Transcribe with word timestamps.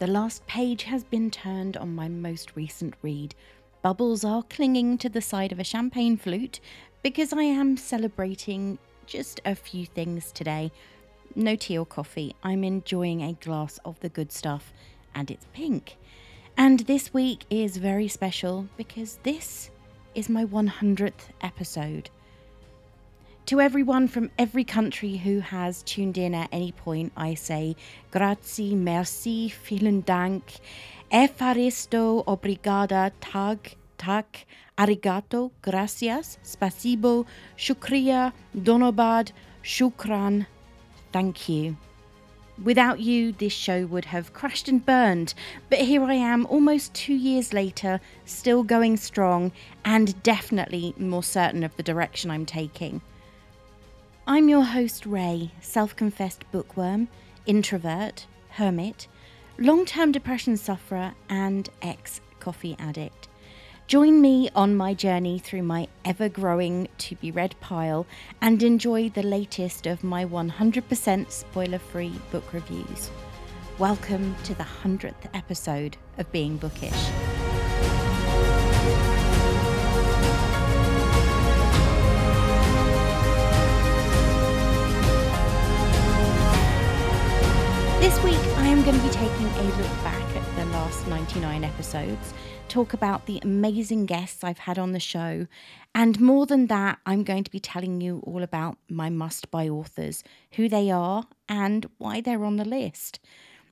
The 0.00 0.06
last 0.08 0.44
page 0.46 0.82
has 0.84 1.04
been 1.04 1.30
turned 1.30 1.76
on 1.76 1.94
my 1.94 2.08
most 2.08 2.56
recent 2.56 2.94
read. 3.00 3.34
Bubbles 3.80 4.24
are 4.24 4.42
clinging 4.42 4.98
to 4.98 5.08
the 5.08 5.20
side 5.20 5.52
of 5.52 5.60
a 5.60 5.64
champagne 5.64 6.16
flute 6.16 6.58
because 7.02 7.32
I 7.32 7.44
am 7.44 7.76
celebrating 7.76 8.78
just 9.06 9.40
a 9.44 9.54
few 9.54 9.86
things 9.86 10.32
today. 10.32 10.72
No 11.36 11.54
tea 11.54 11.78
or 11.78 11.86
coffee. 11.86 12.34
I'm 12.42 12.64
enjoying 12.64 13.22
a 13.22 13.34
glass 13.34 13.78
of 13.84 14.00
the 14.00 14.08
good 14.08 14.32
stuff, 14.32 14.72
and 15.14 15.30
it's 15.30 15.46
pink. 15.52 15.96
And 16.56 16.80
this 16.80 17.14
week 17.14 17.44
is 17.48 17.76
very 17.76 18.08
special 18.08 18.68
because 18.76 19.20
this 19.22 19.70
is 20.14 20.28
my 20.28 20.44
100th 20.44 21.28
episode. 21.40 22.10
To 23.48 23.60
everyone 23.60 24.08
from 24.08 24.30
every 24.38 24.64
country 24.64 25.18
who 25.18 25.40
has 25.40 25.82
tuned 25.82 26.16
in 26.16 26.34
at 26.34 26.48
any 26.50 26.72
point, 26.72 27.12
I 27.14 27.34
say 27.34 27.76
grazie, 28.10 28.74
merci, 28.74 29.52
vielen 29.68 30.02
Dank, 30.02 30.44
efaristo, 31.12 32.24
obrigada, 32.24 33.12
tag, 33.20 33.76
tak, 33.98 34.46
arigato, 34.78 35.50
gracias, 35.60 36.38
spasibo, 36.42 37.26
shukriya, 37.58 38.32
donobad, 38.56 39.32
shukran, 39.62 40.46
thank 41.12 41.46
you. 41.46 41.76
Without 42.64 43.00
you, 43.00 43.32
this 43.32 43.52
show 43.52 43.84
would 43.84 44.06
have 44.06 44.32
crashed 44.32 44.68
and 44.68 44.86
burned, 44.86 45.34
but 45.68 45.80
here 45.80 46.02
I 46.02 46.14
am 46.14 46.46
almost 46.46 46.94
two 46.94 47.12
years 47.12 47.52
later, 47.52 48.00
still 48.24 48.62
going 48.62 48.96
strong 48.96 49.52
and 49.84 50.22
definitely 50.22 50.94
more 50.96 51.22
certain 51.22 51.62
of 51.62 51.76
the 51.76 51.82
direction 51.82 52.30
I'm 52.30 52.46
taking. 52.46 53.02
I'm 54.26 54.48
your 54.48 54.62
host, 54.62 55.04
Ray, 55.04 55.50
self 55.60 55.94
confessed 55.94 56.50
bookworm, 56.50 57.08
introvert, 57.44 58.26
hermit, 58.52 59.06
long 59.58 59.84
term 59.84 60.12
depression 60.12 60.56
sufferer, 60.56 61.12
and 61.28 61.68
ex 61.82 62.22
coffee 62.40 62.74
addict. 62.78 63.28
Join 63.86 64.22
me 64.22 64.48
on 64.54 64.76
my 64.76 64.94
journey 64.94 65.38
through 65.38 65.64
my 65.64 65.88
ever 66.06 66.30
growing 66.30 66.88
to 66.96 67.16
be 67.16 67.32
read 67.32 67.54
pile 67.60 68.06
and 68.40 68.62
enjoy 68.62 69.10
the 69.10 69.22
latest 69.22 69.86
of 69.86 70.02
my 70.02 70.24
100% 70.24 71.30
spoiler 71.30 71.78
free 71.78 72.18
book 72.32 72.50
reviews. 72.54 73.10
Welcome 73.78 74.36
to 74.44 74.54
the 74.54 74.64
100th 74.64 75.28
episode 75.34 75.98
of 76.16 76.32
Being 76.32 76.56
Bookish. 76.56 77.10
This 88.04 88.22
week, 88.22 88.34
I 88.58 88.66
am 88.66 88.84
going 88.84 88.98
to 88.98 89.02
be 89.02 89.08
taking 89.14 89.46
a 89.46 89.62
look 89.62 90.04
back 90.04 90.36
at 90.36 90.56
the 90.56 90.66
last 90.66 91.06
99 91.08 91.64
episodes, 91.64 92.34
talk 92.68 92.92
about 92.92 93.24
the 93.24 93.40
amazing 93.42 94.04
guests 94.04 94.44
I've 94.44 94.58
had 94.58 94.78
on 94.78 94.92
the 94.92 95.00
show, 95.00 95.46
and 95.94 96.20
more 96.20 96.44
than 96.44 96.66
that, 96.66 96.98
I'm 97.06 97.24
going 97.24 97.44
to 97.44 97.50
be 97.50 97.60
telling 97.60 98.02
you 98.02 98.20
all 98.26 98.42
about 98.42 98.76
my 98.90 99.08
must 99.08 99.50
buy 99.50 99.70
authors, 99.70 100.22
who 100.52 100.68
they 100.68 100.90
are, 100.90 101.24
and 101.48 101.88
why 101.96 102.20
they're 102.20 102.44
on 102.44 102.56
the 102.56 102.66
list. 102.66 103.20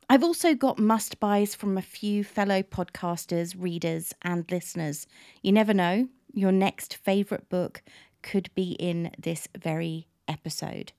I've 0.08 0.24
also 0.24 0.54
got 0.54 0.78
must 0.78 1.20
buys 1.20 1.54
from 1.54 1.76
a 1.76 1.82
few 1.82 2.24
fellow 2.24 2.62
podcasters, 2.62 3.54
readers, 3.54 4.14
and 4.22 4.50
listeners. 4.50 5.06
You 5.42 5.52
never 5.52 5.74
know, 5.74 6.08
your 6.32 6.52
next 6.52 6.94
favourite 6.94 7.50
book 7.50 7.82
could 8.22 8.48
be 8.54 8.72
in 8.80 9.10
this 9.18 9.46
very 9.58 10.06
episode 10.26 10.92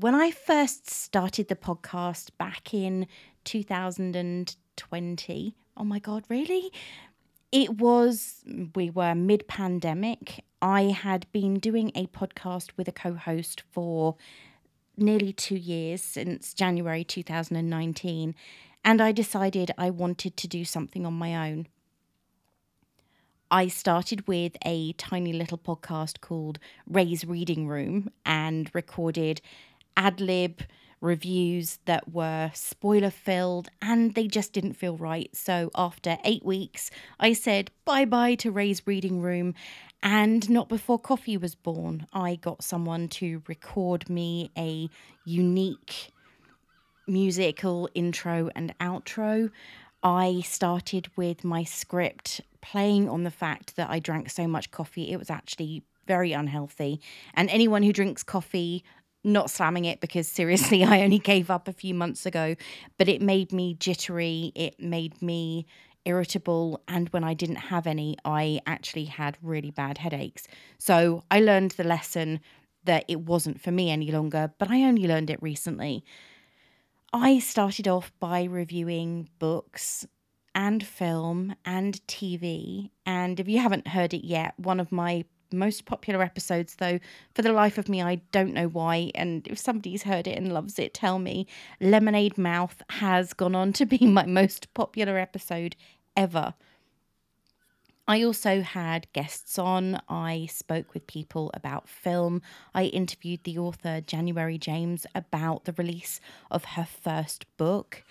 when 0.00 0.14
I 0.14 0.30
first 0.30 0.88
started 0.88 1.48
the 1.48 1.56
podcast 1.56 2.30
back 2.38 2.72
in 2.72 3.06
2020, 3.44 5.54
oh 5.76 5.84
my 5.84 5.98
God, 5.98 6.24
really? 6.30 6.72
It 7.52 7.78
was, 7.78 8.42
we 8.74 8.88
were 8.88 9.14
mid 9.14 9.46
pandemic. 9.46 10.42
I 10.62 10.84
had 10.84 11.30
been 11.32 11.58
doing 11.58 11.92
a 11.94 12.06
podcast 12.06 12.70
with 12.78 12.88
a 12.88 12.92
co 12.92 13.12
host 13.12 13.62
for 13.70 14.16
nearly 14.96 15.34
two 15.34 15.56
years 15.56 16.02
since 16.02 16.54
January 16.54 17.04
2019, 17.04 18.34
and 18.82 19.02
I 19.02 19.12
decided 19.12 19.70
I 19.76 19.90
wanted 19.90 20.38
to 20.38 20.48
do 20.48 20.64
something 20.64 21.04
on 21.04 21.12
my 21.12 21.50
own. 21.50 21.66
I 23.50 23.68
started 23.68 24.26
with 24.28 24.56
a 24.64 24.92
tiny 24.92 25.34
little 25.34 25.58
podcast 25.58 26.22
called 26.22 26.58
Ray's 26.86 27.26
Reading 27.26 27.66
Room 27.66 28.10
and 28.24 28.70
recorded 28.72 29.42
ad 29.96 30.20
lib 30.20 30.62
reviews 31.00 31.78
that 31.86 32.12
were 32.12 32.50
spoiler 32.54 33.10
filled 33.10 33.68
and 33.80 34.14
they 34.14 34.26
just 34.26 34.52
didn't 34.52 34.74
feel 34.74 34.96
right. 34.96 35.34
So 35.34 35.70
after 35.74 36.18
eight 36.24 36.44
weeks, 36.44 36.90
I 37.18 37.32
said 37.32 37.70
bye 37.84 38.04
bye 38.04 38.34
to 38.36 38.50
Ray's 38.50 38.86
reading 38.86 39.20
room. 39.20 39.54
And 40.02 40.48
not 40.48 40.68
before 40.68 40.98
coffee 40.98 41.36
was 41.36 41.54
born, 41.54 42.06
I 42.12 42.36
got 42.36 42.62
someone 42.62 43.08
to 43.08 43.42
record 43.46 44.08
me 44.08 44.50
a 44.56 44.88
unique 45.24 46.12
musical 47.06 47.88
intro 47.94 48.50
and 48.54 48.76
outro. 48.78 49.50
I 50.02 50.40
started 50.46 51.08
with 51.16 51.44
my 51.44 51.64
script 51.64 52.40
playing 52.62 53.08
on 53.08 53.24
the 53.24 53.30
fact 53.30 53.76
that 53.76 53.90
I 53.90 53.98
drank 53.98 54.30
so 54.30 54.46
much 54.46 54.70
coffee, 54.70 55.10
it 55.12 55.18
was 55.18 55.30
actually 55.30 55.82
very 56.06 56.32
unhealthy. 56.32 57.00
And 57.34 57.48
anyone 57.50 57.82
who 57.82 57.92
drinks 57.92 58.22
coffee 58.22 58.82
not 59.22 59.50
slamming 59.50 59.84
it 59.84 60.00
because 60.00 60.28
seriously, 60.28 60.84
I 60.84 61.02
only 61.02 61.18
gave 61.18 61.50
up 61.50 61.68
a 61.68 61.72
few 61.72 61.94
months 61.94 62.26
ago, 62.26 62.56
but 62.98 63.08
it 63.08 63.22
made 63.22 63.52
me 63.52 63.74
jittery. 63.74 64.52
It 64.54 64.80
made 64.80 65.20
me 65.20 65.66
irritable. 66.04 66.82
And 66.88 67.08
when 67.10 67.24
I 67.24 67.34
didn't 67.34 67.56
have 67.56 67.86
any, 67.86 68.16
I 68.24 68.60
actually 68.66 69.06
had 69.06 69.36
really 69.42 69.70
bad 69.70 69.98
headaches. 69.98 70.48
So 70.78 71.24
I 71.30 71.40
learned 71.40 71.72
the 71.72 71.84
lesson 71.84 72.40
that 72.84 73.04
it 73.08 73.20
wasn't 73.20 73.60
for 73.60 73.70
me 73.70 73.90
any 73.90 74.10
longer, 74.10 74.52
but 74.58 74.70
I 74.70 74.82
only 74.82 75.06
learned 75.06 75.30
it 75.30 75.42
recently. 75.42 76.04
I 77.12 77.40
started 77.40 77.88
off 77.88 78.12
by 78.20 78.44
reviewing 78.44 79.28
books 79.38 80.06
and 80.54 80.84
film 80.84 81.54
and 81.64 82.00
TV. 82.06 82.90
And 83.04 83.38
if 83.38 83.48
you 83.48 83.58
haven't 83.58 83.88
heard 83.88 84.14
it 84.14 84.24
yet, 84.24 84.54
one 84.58 84.80
of 84.80 84.92
my 84.92 85.24
most 85.52 85.84
popular 85.84 86.22
episodes, 86.22 86.76
though, 86.76 86.98
for 87.34 87.42
the 87.42 87.52
life 87.52 87.78
of 87.78 87.88
me, 87.88 88.02
I 88.02 88.16
don't 88.32 88.54
know 88.54 88.68
why. 88.68 89.10
And 89.14 89.46
if 89.48 89.58
somebody's 89.58 90.04
heard 90.04 90.26
it 90.26 90.36
and 90.36 90.52
loves 90.52 90.78
it, 90.78 90.94
tell 90.94 91.18
me. 91.18 91.46
Lemonade 91.80 92.38
Mouth 92.38 92.82
has 92.90 93.32
gone 93.32 93.54
on 93.54 93.72
to 93.74 93.86
be 93.86 93.98
my 94.06 94.26
most 94.26 94.72
popular 94.74 95.18
episode 95.18 95.76
ever. 96.16 96.54
I 98.10 98.24
also 98.24 98.62
had 98.62 99.06
guests 99.12 99.56
on. 99.56 100.00
I 100.08 100.46
spoke 100.50 100.94
with 100.94 101.06
people 101.06 101.52
about 101.54 101.88
film. 101.88 102.42
I 102.74 102.86
interviewed 102.86 103.44
the 103.44 103.58
author 103.58 104.00
January 104.00 104.58
James 104.58 105.06
about 105.14 105.64
the 105.64 105.74
release 105.74 106.20
of 106.50 106.64
her 106.64 106.84
first 106.84 107.46
book. 107.56 108.02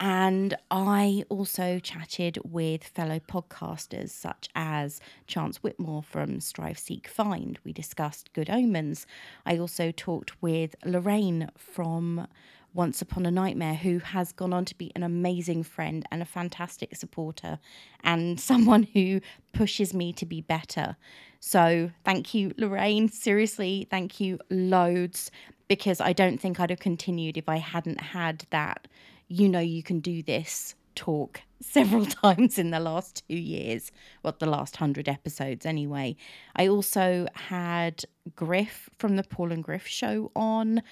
And 0.00 0.56
I 0.70 1.24
also 1.28 1.78
chatted 1.78 2.38
with 2.44 2.82
fellow 2.82 3.20
podcasters 3.20 4.10
such 4.10 4.48
as 4.54 5.00
Chance 5.26 5.62
Whitmore 5.62 6.02
from 6.02 6.40
Strive 6.40 6.78
Seek 6.78 7.06
Find. 7.06 7.58
We 7.64 7.72
discussed 7.72 8.32
Good 8.32 8.50
Omens. 8.50 9.06
I 9.46 9.56
also 9.56 9.92
talked 9.92 10.42
with 10.42 10.74
Lorraine 10.84 11.48
from 11.56 12.26
Once 12.72 13.00
Upon 13.00 13.24
a 13.24 13.30
Nightmare, 13.30 13.76
who 13.76 14.00
has 14.00 14.32
gone 14.32 14.52
on 14.52 14.64
to 14.64 14.76
be 14.76 14.90
an 14.96 15.04
amazing 15.04 15.62
friend 15.62 16.04
and 16.10 16.20
a 16.20 16.26
fantastic 16.26 16.96
supporter 16.96 17.60
and 18.02 18.40
someone 18.52 18.88
who 18.94 19.20
pushes 19.52 19.94
me 19.94 20.12
to 20.14 20.26
be 20.26 20.40
better. 20.40 20.96
So, 21.38 21.92
thank 22.04 22.34
you, 22.34 22.52
Lorraine. 22.58 23.08
Seriously, 23.08 23.86
thank 23.90 24.18
you 24.18 24.40
loads 24.50 25.30
because 25.68 26.00
I 26.00 26.12
don't 26.12 26.40
think 26.40 26.58
I'd 26.58 26.70
have 26.70 26.80
continued 26.80 27.36
if 27.36 27.48
I 27.48 27.56
hadn't 27.58 28.00
had 28.00 28.44
that 28.50 28.88
you 29.28 29.48
know 29.48 29.60
you 29.60 29.82
can 29.82 30.00
do 30.00 30.22
this 30.22 30.74
talk 30.94 31.42
several 31.60 32.06
times 32.06 32.58
in 32.58 32.70
the 32.70 32.80
last 32.80 33.24
two 33.28 33.36
years, 33.36 33.90
well, 34.22 34.34
the 34.38 34.46
last 34.46 34.76
hundred 34.76 35.08
episodes 35.08 35.66
anyway. 35.66 36.16
I 36.56 36.68
also 36.68 37.26
had 37.34 38.04
Griff 38.36 38.88
from 38.98 39.16
the 39.16 39.24
Paul 39.24 39.52
and 39.52 39.64
Griff 39.64 39.86
show 39.86 40.30
on. 40.36 40.82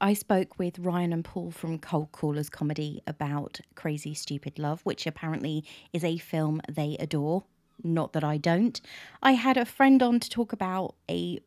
I 0.00 0.12
spoke 0.12 0.58
with 0.58 0.78
Ryan 0.78 1.12
and 1.12 1.24
Paul 1.24 1.50
from 1.50 1.78
Cold 1.78 2.12
Callers 2.12 2.50
Comedy 2.50 3.00
about 3.06 3.60
Crazy 3.74 4.12
Stupid 4.12 4.58
Love, 4.58 4.80
which 4.82 5.06
apparently 5.06 5.64
is 5.92 6.04
a 6.04 6.18
film 6.18 6.60
they 6.70 6.96
adore. 7.00 7.44
Not 7.82 8.12
that 8.12 8.24
I 8.24 8.36
don't. 8.36 8.80
I 9.22 9.32
had 9.32 9.56
a 9.56 9.64
friend 9.64 10.02
on 10.02 10.20
to 10.20 10.28
talk 10.28 10.52
about 10.52 10.94
a 11.10 11.40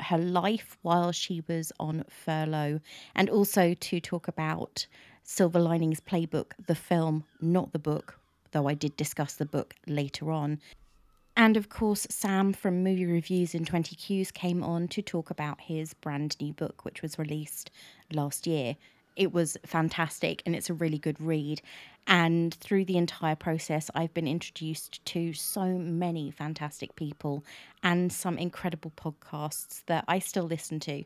her 0.00 0.18
life 0.18 0.76
while 0.82 1.12
she 1.12 1.42
was 1.46 1.72
on 1.78 2.04
furlough 2.08 2.80
and 3.14 3.30
also 3.30 3.74
to 3.74 4.00
talk 4.00 4.26
about 4.26 4.86
Silver 5.22 5.60
Linings 5.60 6.00
Playbook, 6.00 6.52
the 6.66 6.74
film, 6.74 7.24
not 7.40 7.72
the 7.72 7.78
book, 7.78 8.18
though 8.50 8.68
I 8.68 8.74
did 8.74 8.96
discuss 8.96 9.34
the 9.34 9.46
book 9.46 9.74
later 9.86 10.30
on. 10.30 10.60
And 11.36 11.56
of 11.56 11.70
course, 11.70 12.06
Sam 12.10 12.52
from 12.52 12.82
Movie 12.82 13.06
Reviews 13.06 13.54
in 13.54 13.64
20 13.64 13.96
Qs 13.96 14.32
came 14.34 14.62
on 14.62 14.88
to 14.88 15.00
talk 15.00 15.30
about 15.30 15.60
his 15.62 15.94
brand 15.94 16.36
new 16.40 16.52
book, 16.52 16.84
which 16.84 17.00
was 17.00 17.18
released 17.18 17.70
last 18.12 18.46
year. 18.46 18.76
it 19.16 19.32
was 19.32 19.56
fantastic 19.66 20.42
and 20.46 20.54
it's 20.56 20.70
a 20.70 20.74
really 20.74 20.98
good 20.98 21.20
read. 21.20 21.60
And 22.06 22.52
through 22.54 22.86
the 22.86 22.96
entire 22.96 23.36
process, 23.36 23.90
I've 23.94 24.14
been 24.14 24.26
introduced 24.26 25.04
to 25.06 25.32
so 25.32 25.66
many 25.66 26.30
fantastic 26.30 26.96
people 26.96 27.44
and 27.82 28.12
some 28.12 28.38
incredible 28.38 28.92
podcasts 28.96 29.82
that 29.86 30.04
I 30.08 30.18
still 30.18 30.44
listen 30.44 30.80
to. 30.80 31.04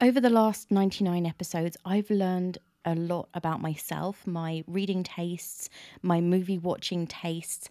Over 0.00 0.20
the 0.20 0.30
last 0.30 0.70
99 0.70 1.26
episodes, 1.26 1.76
I've 1.84 2.10
learned 2.10 2.58
a 2.86 2.94
lot 2.94 3.28
about 3.34 3.60
myself, 3.60 4.26
my 4.26 4.64
reading 4.66 5.02
tastes, 5.02 5.68
my 6.02 6.20
movie 6.20 6.56
watching 6.56 7.06
tastes, 7.06 7.68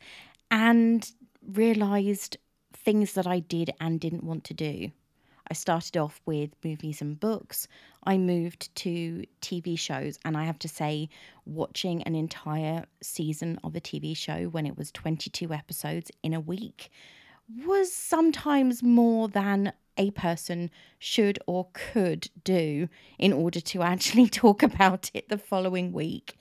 and 0.52 1.12
realized 1.42 2.38
things 2.74 3.14
that 3.14 3.26
I 3.26 3.40
did 3.40 3.72
and 3.80 4.00
didn't 4.00 4.24
want 4.24 4.44
to 4.46 4.54
do. 4.54 4.92
I 5.50 5.54
started 5.54 5.96
off 5.98 6.22
with 6.26 6.52
movies 6.64 7.02
and 7.02 7.20
books. 7.20 7.68
I 8.04 8.18
moved 8.18 8.74
to 8.78 9.24
TV 9.42 9.78
shows, 9.78 10.20
and 10.26 10.36
I 10.36 10.44
have 10.46 10.60
to 10.60 10.68
say, 10.68 11.10
watching 11.46 12.02
an 12.04 12.16
entire 12.16 12.86
season 13.02 13.60
of 13.64 13.76
a 13.76 13.82
TV 13.82 14.18
show 14.18 14.46
when 14.46 14.66
it 14.66 14.78
was 14.78 14.92
22 14.92 15.54
episodes 15.54 16.12
in 16.24 16.34
a 16.34 16.40
week 16.40 16.90
was 17.66 17.94
sometimes 17.94 18.82
more 18.82 19.28
than 19.28 19.72
a 19.98 20.12
person 20.12 20.70
should 21.00 21.40
or 21.48 21.68
could 21.74 22.30
do 22.44 22.90
in 23.18 23.34
order 23.34 23.60
to 23.60 23.82
actually 23.82 24.28
talk 24.44 24.64
about 24.64 25.12
it 25.14 25.30
the 25.30 25.38
following 25.38 25.92
week. 25.92 26.38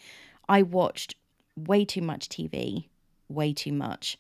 I 0.48 0.62
watched 0.62 1.14
way 1.56 1.84
too 1.84 2.02
much 2.02 2.28
TV, 2.28 2.88
way 3.28 3.52
too 3.52 3.72
much. 3.72 4.18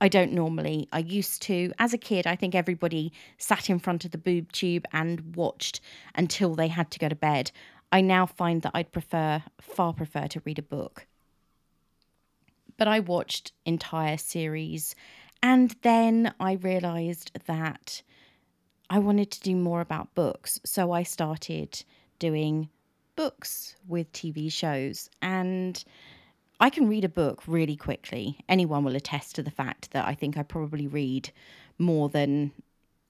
I 0.00 0.08
don't 0.08 0.32
normally. 0.32 0.88
I 0.92 1.00
used 1.00 1.42
to. 1.42 1.72
As 1.78 1.92
a 1.92 1.98
kid, 1.98 2.26
I 2.26 2.34
think 2.34 2.54
everybody 2.54 3.12
sat 3.36 3.68
in 3.68 3.78
front 3.78 4.04
of 4.04 4.12
the 4.12 4.18
boob 4.18 4.50
tube 4.52 4.86
and 4.92 5.36
watched 5.36 5.80
until 6.14 6.54
they 6.54 6.68
had 6.68 6.90
to 6.92 6.98
go 6.98 7.08
to 7.08 7.14
bed. 7.14 7.50
I 7.92 8.00
now 8.00 8.24
find 8.24 8.62
that 8.62 8.72
I'd 8.74 8.92
prefer, 8.92 9.42
far 9.60 9.92
prefer 9.92 10.26
to 10.28 10.42
read 10.44 10.58
a 10.58 10.62
book. 10.62 11.06
But 12.78 12.88
I 12.88 13.00
watched 13.00 13.52
entire 13.66 14.16
series 14.16 14.94
and 15.42 15.76
then 15.82 16.34
I 16.38 16.52
realized 16.52 17.32
that 17.46 18.02
I 18.90 18.98
wanted 18.98 19.30
to 19.30 19.40
do 19.40 19.54
more 19.54 19.80
about 19.80 20.14
books. 20.16 20.60
So 20.64 20.90
I 20.90 21.04
started 21.04 21.82
doing 22.18 22.68
books 23.14 23.76
with 23.86 24.12
TV 24.12 24.52
shows 24.52 25.08
and 25.22 25.82
I 26.58 26.70
can 26.70 26.88
read 26.88 27.04
a 27.04 27.08
book 27.08 27.42
really 27.46 27.76
quickly. 27.76 28.38
Anyone 28.48 28.82
will 28.84 28.96
attest 28.96 29.36
to 29.36 29.42
the 29.44 29.50
fact 29.50 29.92
that 29.92 30.06
I 30.06 30.14
think 30.14 30.36
I 30.36 30.42
probably 30.42 30.88
read 30.88 31.30
more 31.78 32.08
than 32.08 32.50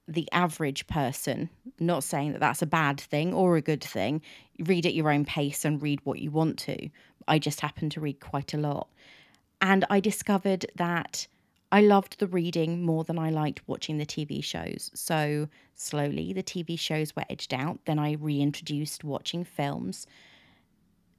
the 0.07 0.29
average 0.31 0.85
person. 0.85 1.49
Not 1.79 2.03
saying 2.03 2.33
that 2.33 2.39
that's 2.39 2.61
a 2.61 2.67
bad 2.67 3.01
thing 3.01 3.33
or 3.33 3.57
a 3.57 3.61
good 3.61 3.83
thing. 3.83 4.21
Read 4.59 4.85
at 4.85 4.93
your 4.93 5.11
own 5.11 5.25
pace 5.25 5.65
and 5.65 5.81
read 5.81 5.99
what 6.03 6.19
you 6.19 6.29
want 6.29 6.59
to. 6.59 6.89
I 7.27 7.39
just 7.39 7.59
happen 7.59 7.89
to 7.89 7.99
read 7.99 8.19
quite 8.19 8.53
a 8.53 8.57
lot. 8.57 8.87
And 9.61 9.83
I 9.89 9.99
discovered 9.99 10.65
that 10.75 11.27
I 11.71 11.81
loved 11.81 12.19
the 12.19 12.27
reading 12.27 12.83
more 12.83 13.03
than 13.03 13.17
I 13.17 13.29
liked 13.29 13.67
watching 13.67 13.97
the 13.97 14.05
TV 14.05 14.43
shows. 14.43 14.91
So 14.93 15.47
slowly 15.75 16.33
the 16.33 16.43
TV 16.43 16.77
shows 16.77 17.15
were 17.15 17.25
edged 17.29 17.53
out. 17.53 17.79
Then 17.85 17.97
I 17.97 18.13
reintroduced 18.13 19.03
watching 19.03 19.45
films. 19.45 20.05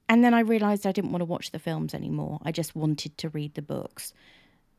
And 0.07 0.23
then 0.23 0.33
I 0.33 0.41
realized 0.41 0.85
I 0.85 0.91
didn't 0.91 1.11
want 1.11 1.21
to 1.21 1.25
watch 1.25 1.51
the 1.51 1.59
films 1.59 1.93
anymore. 1.93 2.39
I 2.43 2.51
just 2.51 2.75
wanted 2.75 3.17
to 3.17 3.29
read 3.29 3.55
the 3.55 3.61
books. 3.63 4.13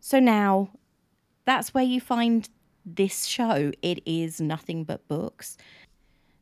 So 0.01 0.21
now 0.21 0.71
that's 1.45 1.75
where 1.75 1.85
you 1.85 2.01
find 2.01 2.49
this 2.87 3.25
show. 3.25 3.73
It 3.83 4.01
is 4.07 4.41
nothing 4.41 4.85
but 4.85 5.09
books. 5.09 5.57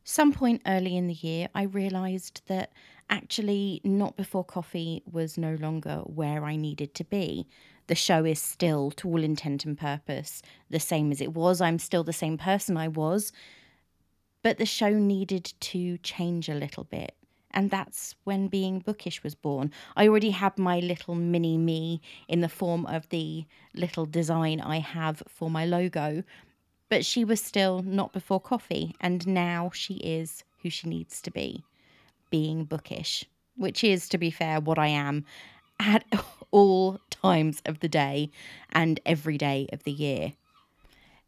Some 0.03 0.33
point 0.33 0.61
early 0.67 0.97
in 0.97 1.07
the 1.07 1.13
year, 1.13 1.47
I 1.55 1.63
realized 1.63 2.41
that 2.47 2.73
actually 3.09 3.79
Not 3.83 4.17
Before 4.17 4.43
Coffee 4.43 5.01
was 5.09 5.37
no 5.37 5.55
longer 5.55 6.01
where 6.05 6.43
I 6.43 6.55
needed 6.57 6.93
to 6.95 7.05
be. 7.05 7.47
The 7.87 7.95
show 7.95 8.25
is 8.25 8.41
still, 8.41 8.91
to 8.91 9.07
all 9.07 9.23
intent 9.23 9.65
and 9.65 9.77
purpose, 9.77 10.41
the 10.69 10.79
same 10.79 11.11
as 11.11 11.21
it 11.21 11.33
was. 11.33 11.61
I'm 11.61 11.79
still 11.79 12.03
the 12.03 12.13
same 12.13 12.37
person 12.37 12.77
I 12.77 12.87
was. 12.87 13.31
But 14.41 14.57
the 14.57 14.65
show 14.65 14.91
needed 14.91 15.53
to 15.59 15.97
change 15.99 16.49
a 16.49 16.53
little 16.55 16.83
bit 16.85 17.15
and 17.53 17.69
that's 17.69 18.15
when 18.23 18.47
being 18.47 18.79
bookish 18.79 19.23
was 19.23 19.35
born. 19.35 19.71
I 19.95 20.07
already 20.07 20.31
had 20.31 20.57
my 20.57 20.79
little 20.79 21.15
mini 21.15 21.57
me 21.57 22.01
in 22.27 22.41
the 22.41 22.49
form 22.49 22.85
of 22.87 23.07
the 23.09 23.45
little 23.75 24.05
design 24.05 24.59
I 24.59 24.79
have 24.79 25.21
for 25.27 25.49
my 25.49 25.65
logo, 25.65 26.23
but 26.89 27.05
she 27.05 27.23
was 27.23 27.41
still 27.41 27.81
not 27.83 28.11
before 28.11 28.39
coffee, 28.39 28.95
and 28.99 29.25
now 29.27 29.71
she 29.73 29.95
is 29.95 30.43
who 30.61 30.69
she 30.69 30.89
needs 30.89 31.21
to 31.21 31.31
be 31.31 31.63
being 32.29 32.65
bookish, 32.65 33.25
which 33.55 33.83
is, 33.83 34.09
to 34.09 34.17
be 34.17 34.31
fair, 34.31 34.59
what 34.59 34.79
I 34.79 34.87
am 34.87 35.25
at 35.79 36.03
all 36.53 36.99
times 37.09 37.61
of 37.65 37.79
the 37.79 37.89
day 37.89 38.29
and 38.71 39.01
every 39.05 39.37
day 39.37 39.67
of 39.73 39.83
the 39.83 39.91
year. 39.91 40.33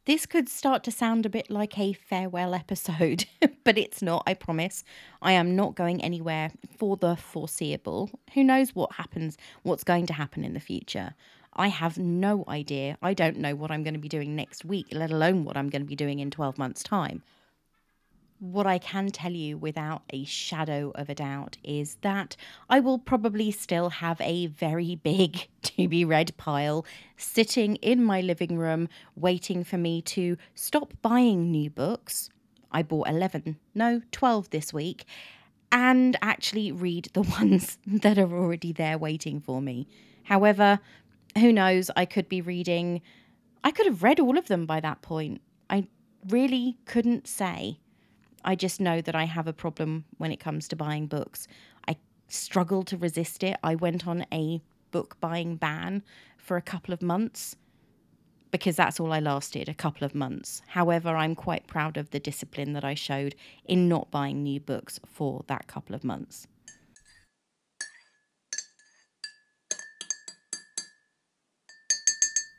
This 0.06 0.27
could 0.27 0.48
start 0.48 0.83
to 0.83 0.92
sound 0.92 1.25
a 1.25 1.30
bit 1.30 1.50
like 1.50 1.80
a 1.80 1.94
farewell 1.94 2.54
episode, 2.54 3.25
but 3.63 3.75
it's 3.75 4.04
not, 4.04 4.22
I 4.27 4.36
promise. 4.36 4.83
I 5.24 5.31
am 5.31 5.56
not 5.56 5.74
going 5.74 6.01
anywhere 6.04 6.51
for 6.77 6.95
the 6.95 7.16
foreseeable. 7.16 8.12
Who 8.36 8.44
knows 8.44 8.75
what 8.75 8.94
happens, 8.94 9.36
what's 9.63 9.83
going 9.83 10.06
to 10.06 10.13
happen 10.13 10.45
in 10.45 10.54
the 10.54 10.60
future? 10.60 11.16
I 11.54 11.69
have 11.69 11.98
no 11.98 12.44
idea. 12.48 12.98
I 13.01 13.16
don't 13.16 13.38
know 13.38 13.56
what 13.56 13.71
I'm 13.71 13.81
going 13.81 13.95
to 13.95 14.00
be 14.00 14.10
doing 14.10 14.36
next 14.36 14.63
week, 14.63 14.88
let 14.92 15.10
alone 15.10 15.44
what 15.44 15.57
I'm 15.57 15.69
going 15.69 15.81
to 15.81 15.88
be 15.88 15.95
doing 15.95 16.19
in 16.19 16.30
12 16.30 16.60
months' 16.60 16.83
time. 16.83 17.24
What 18.39 18.67
I 18.67 18.79
can 18.79 19.11
tell 19.11 19.31
you 19.31 19.57
without 19.57 20.03
a 20.09 20.25
shadow 20.25 20.91
of 20.95 21.09
a 21.09 21.15
doubt 21.15 21.57
is 21.63 21.95
that 22.01 22.35
I 22.69 22.81
will 22.81 22.99
probably 22.99 23.49
still 23.49 23.89
have 23.89 24.19
a 24.19 24.47
very 24.47 24.95
big 25.03 25.47
to 25.63 25.87
be 25.87 26.03
read 26.03 26.35
pile 26.35 26.85
sitting 27.15 27.77
in 27.77 28.03
my 28.03 28.19
living 28.19 28.57
room 28.57 28.89
waiting 29.15 29.63
for 29.63 29.77
me 29.77 30.01
to 30.01 30.37
stop 30.53 30.93
buying 31.01 31.49
new 31.49 31.69
books. 31.69 32.29
I 32.71 32.83
bought 32.83 33.07
11, 33.07 33.57
no, 33.73 34.01
12 34.11 34.49
this 34.49 34.73
week, 34.73 35.05
and 35.71 36.17
actually 36.21 36.73
read 36.73 37.09
the 37.13 37.21
ones 37.39 37.77
that 37.87 38.17
are 38.17 38.33
already 38.33 38.73
there 38.73 38.97
waiting 38.97 39.39
for 39.39 39.61
me. 39.61 39.87
However, 40.23 40.79
who 41.37 41.53
knows, 41.53 41.89
I 41.95 42.03
could 42.03 42.27
be 42.27 42.41
reading, 42.41 43.01
I 43.63 43.71
could 43.71 43.85
have 43.85 44.03
read 44.03 44.19
all 44.19 44.37
of 44.37 44.47
them 44.47 44.65
by 44.65 44.81
that 44.81 45.01
point. 45.01 45.39
I 45.69 45.87
really 46.27 46.77
couldn't 46.85 47.27
say. 47.27 47.79
I 48.45 48.56
just 48.56 48.80
know 48.80 49.01
that 49.01 49.15
I 49.15 49.24
have 49.24 49.47
a 49.47 49.53
problem 49.53 50.06
when 50.18 50.31
it 50.31 50.39
comes 50.39 50.68
to 50.68 50.75
buying 50.75 51.07
books. 51.07 51.47
I 51.88 51.97
struggle 52.30 52.83
to 52.83 52.95
resist 52.95 53.44
it. 53.44 53.57
I 53.63 53.74
went 53.74 54.07
on 54.07 54.25
a 54.31 54.62
book 54.92 55.18
buying 55.19 55.56
ban 55.56 56.04
for 56.37 56.56
a 56.56 56.61
couple 56.61 56.94
of 56.94 57.02
months 57.02 57.56
because 58.52 58.75
that's 58.75 58.99
all 58.99 59.11
I 59.11 59.19
lasted 59.19 59.68
a 59.68 59.73
couple 59.73 60.06
of 60.06 60.14
months. 60.14 60.61
However, 60.68 61.09
I'm 61.09 61.35
quite 61.35 61.68
proud 61.68 61.97
of 61.97 62.11
the 62.11 62.19
discipline 62.19 62.73
that 62.73 62.85
I 62.85 62.94
showed 62.94 63.35
in 63.66 63.90
not 63.90 64.11
buying 64.11 64.44
new 64.44 64.59
books 64.59 64.99
for 65.06 65.44
that 65.47 65.68
couple 65.68 65.95
of 65.95 66.04
months. 66.04 66.47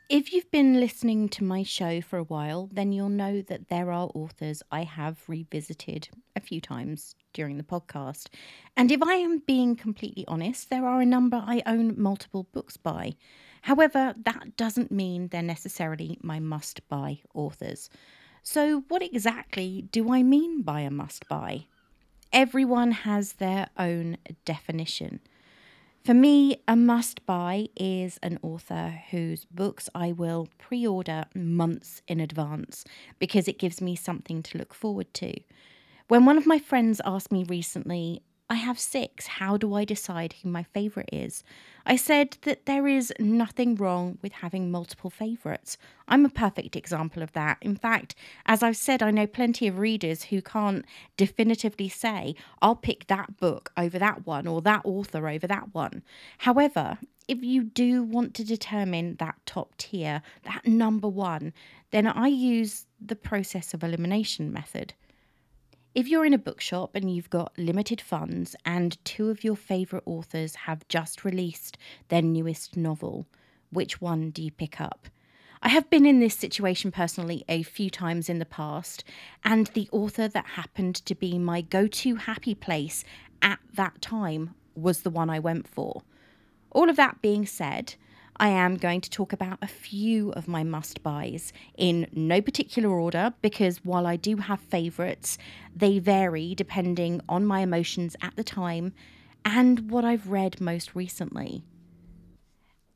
If 0.09 0.31
you've 0.31 0.49
been 0.51 0.79
listening 0.79 1.27
to 1.29 1.43
my 1.43 1.63
show 1.63 1.99
for 1.99 2.17
a 2.17 2.23
while, 2.23 2.69
then 2.71 2.93
you'll 2.93 3.09
know 3.09 3.41
that 3.41 3.67
there 3.67 3.91
are 3.91 4.09
authors 4.15 4.63
I 4.71 4.83
have 4.83 5.21
revisited 5.27 6.07
a 6.33 6.39
few 6.39 6.61
times 6.61 7.13
during 7.33 7.57
the 7.57 7.63
podcast. 7.63 8.29
And 8.77 8.89
if 8.89 9.03
I 9.03 9.15
am 9.15 9.39
being 9.39 9.75
completely 9.75 10.23
honest, 10.25 10.69
there 10.69 10.85
are 10.85 11.01
a 11.01 11.05
number 11.05 11.43
I 11.45 11.61
own 11.65 12.01
multiple 12.01 12.47
books 12.53 12.77
by. 12.77 13.15
However, 13.63 14.15
that 14.23 14.55
doesn't 14.55 14.93
mean 14.93 15.27
they're 15.27 15.41
necessarily 15.41 16.17
my 16.21 16.39
must 16.39 16.87
buy 16.87 17.19
authors. 17.33 17.89
So, 18.43 18.85
what 18.87 19.03
exactly 19.03 19.89
do 19.91 20.13
I 20.13 20.23
mean 20.23 20.61
by 20.61 20.81
a 20.81 20.89
must 20.89 21.27
buy? 21.27 21.65
Everyone 22.31 22.91
has 22.91 23.33
their 23.33 23.67
own 23.77 24.19
definition. 24.45 25.19
For 26.07 26.13
me, 26.13 26.55
a 26.69 26.77
must 26.77 27.25
buy 27.25 27.67
is 27.75 28.17
an 28.23 28.39
author 28.41 29.03
whose 29.11 29.43
books 29.43 29.89
I 29.93 30.13
will 30.13 30.47
pre 30.57 30.87
order 30.87 31.25
months 31.35 32.01
in 32.07 32.21
advance 32.21 32.85
because 33.19 33.49
it 33.49 33.59
gives 33.59 33.81
me 33.81 33.97
something 33.97 34.41
to 34.43 34.57
look 34.57 34.73
forward 34.73 35.13
to. 35.15 35.33
When 36.07 36.23
one 36.23 36.37
of 36.37 36.47
my 36.47 36.59
friends 36.59 37.01
asked 37.03 37.29
me 37.29 37.43
recently, 37.43 38.21
I 38.49 38.55
have 38.55 38.79
six. 38.79 39.27
How 39.27 39.57
do 39.57 39.73
I 39.73 39.83
decide 39.83 40.35
who 40.41 40.49
my 40.49 40.63
favourite 40.63 41.09
is? 41.11 41.43
I 41.85 41.97
said 41.97 42.37
that 42.43 42.65
there 42.65 42.87
is 42.87 43.11
nothing 43.19 43.75
wrong 43.75 44.19
with 44.21 44.31
having 44.31 44.71
multiple 44.71 45.09
favourites. 45.09 45.77
I'm 46.07 46.25
a 46.25 46.29
perfect 46.29 46.77
example 46.77 47.21
of 47.21 47.33
that. 47.33 47.57
In 47.61 47.75
fact, 47.75 48.15
as 48.45 48.63
I've 48.63 48.77
said, 48.77 49.03
I 49.03 49.11
know 49.11 49.27
plenty 49.27 49.67
of 49.67 49.79
readers 49.79 50.23
who 50.23 50.41
can't 50.41 50.85
definitively 51.17 51.89
say, 51.89 52.35
I'll 52.61 52.75
pick 52.75 53.07
that 53.07 53.35
book 53.37 53.73
over 53.75 53.99
that 53.99 54.25
one 54.25 54.47
or 54.47 54.61
that 54.61 54.81
author 54.85 55.27
over 55.27 55.47
that 55.47 55.73
one. 55.73 56.03
However, 56.39 56.99
if 57.27 57.43
you 57.43 57.63
do 57.63 58.01
want 58.01 58.33
to 58.35 58.45
determine 58.45 59.17
that 59.19 59.35
top 59.45 59.75
tier, 59.77 60.21
that 60.43 60.65
number 60.65 61.09
one, 61.09 61.51
then 61.91 62.07
I 62.07 62.27
use 62.27 62.85
the 63.05 63.17
process 63.17 63.73
of 63.73 63.83
elimination 63.83 64.53
method. 64.53 64.93
If 65.97 66.07
you're 66.07 66.27
in 66.27 66.33
a 66.35 66.37
bookshop 66.37 66.91
and 66.93 67.11
you've 67.11 67.31
got 67.31 67.57
limited 67.57 67.99
funds 67.99 68.55
and 68.63 69.03
two 69.03 69.31
of 69.31 69.43
your 69.43 69.55
favourite 69.55 70.03
authors 70.05 70.53
have 70.53 70.87
just 70.87 71.25
released 71.25 71.75
their 72.09 72.21
newest 72.21 72.77
novel, 72.77 73.25
which 73.71 73.99
one 73.99 74.29
do 74.29 74.43
you 74.43 74.51
pick 74.51 74.79
up? 74.79 75.07
I 75.63 75.69
have 75.69 75.89
been 75.89 76.05
in 76.05 76.19
this 76.19 76.35
situation 76.35 76.91
personally 76.91 77.43
a 77.49 77.63
few 77.63 77.89
times 77.89 78.29
in 78.29 78.37
the 78.37 78.45
past, 78.45 79.03
and 79.43 79.71
the 79.73 79.89
author 79.91 80.27
that 80.27 80.45
happened 80.45 80.93
to 80.97 81.15
be 81.15 81.39
my 81.39 81.61
go 81.61 81.87
to 81.87 82.15
happy 82.17 82.53
place 82.53 83.03
at 83.41 83.57
that 83.73 83.99
time 83.99 84.53
was 84.75 85.01
the 85.01 85.09
one 85.09 85.31
I 85.31 85.39
went 85.39 85.67
for. 85.67 86.03
All 86.69 86.91
of 86.91 86.95
that 86.97 87.23
being 87.23 87.47
said, 87.47 87.95
I 88.39 88.49
am 88.49 88.77
going 88.77 89.01
to 89.01 89.09
talk 89.09 89.33
about 89.33 89.57
a 89.61 89.67
few 89.67 90.31
of 90.31 90.47
my 90.47 90.63
must 90.63 91.01
buys 91.01 91.51
in 91.75 92.07
no 92.11 92.39
particular 92.39 92.89
order 92.89 93.33
because 93.41 93.83
while 93.83 94.05
I 94.05 94.15
do 94.15 94.37
have 94.37 94.59
favourites, 94.59 95.39
they 95.75 95.97
vary 95.97 96.53
depending 96.53 97.21
on 97.27 97.45
my 97.45 97.61
emotions 97.61 98.15
at 98.21 98.35
the 98.35 98.43
time 98.43 98.93
and 99.43 99.89
what 99.89 100.05
I've 100.05 100.27
read 100.27 100.61
most 100.61 100.93
recently. 100.93 101.63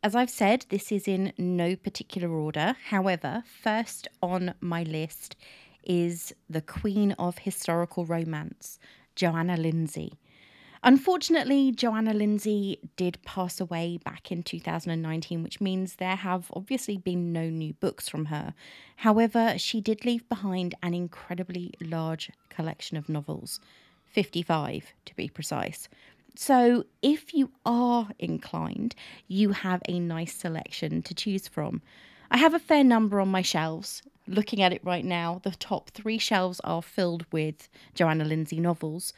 As 0.04 0.16
I've 0.16 0.30
said, 0.30 0.66
this 0.70 0.92
is 0.92 1.08
in 1.08 1.34
no 1.38 1.76
particular 1.76 2.30
order. 2.30 2.76
However, 2.90 3.44
first 3.64 4.08
on 4.22 4.54
my 4.60 4.84
list 4.84 5.36
is 5.84 6.34
the 6.50 6.62
Queen 6.62 7.14
of 7.14 7.40
Historical 7.40 8.06
Romance, 8.06 8.78
Johanna 9.16 9.58
Lindsey. 9.58 10.20
Unfortunately, 10.84 11.72
Johanna 11.72 12.14
Lindsey 12.14 12.80
did 12.96 13.22
pass 13.24 13.60
away 13.60 14.00
back 14.04 14.32
in 14.32 14.42
2019, 14.42 15.44
which 15.44 15.62
means 15.62 15.96
there 15.96 16.16
have 16.16 16.52
obviously 16.56 16.98
been 16.98 17.32
no 17.32 17.50
new 17.50 17.74
books 17.74 18.10
from 18.10 18.26
her. 18.26 18.56
However, 18.98 19.60
she 19.60 19.80
did 19.80 20.06
leave 20.06 20.28
behind 20.28 20.74
an 20.82 20.96
incredibly 20.96 21.72
large 21.80 22.32
collection 22.50 22.98
of 22.98 23.10
novels 23.10 23.60
55 24.08 24.92
to 25.06 25.16
be 25.16 25.30
precise. 25.30 25.88
So, 26.36 26.86
if 27.04 27.34
you 27.34 27.52
are 27.66 28.10
inclined, 28.18 28.96
you 29.28 29.52
have 29.52 29.82
a 29.88 30.00
nice 30.00 30.34
selection 30.34 31.04
to 31.04 31.14
choose 31.14 31.48
from. 31.48 31.82
I 32.32 32.38
have 32.38 32.54
a 32.54 32.60
fair 32.60 32.84
number 32.84 33.22
on 33.22 33.28
my 33.28 33.42
shelves. 33.44 34.02
Looking 34.28 34.62
at 34.62 34.74
it 34.74 34.84
right 34.84 35.06
now, 35.06 35.42
the 35.44 35.52
top 35.52 35.92
three 35.92 36.18
shelves 36.18 36.60
are 36.62 36.82
filled 36.82 37.26
with 37.32 37.70
Johanna 37.94 38.26
Lindsey 38.26 38.60
novels. 38.60 39.14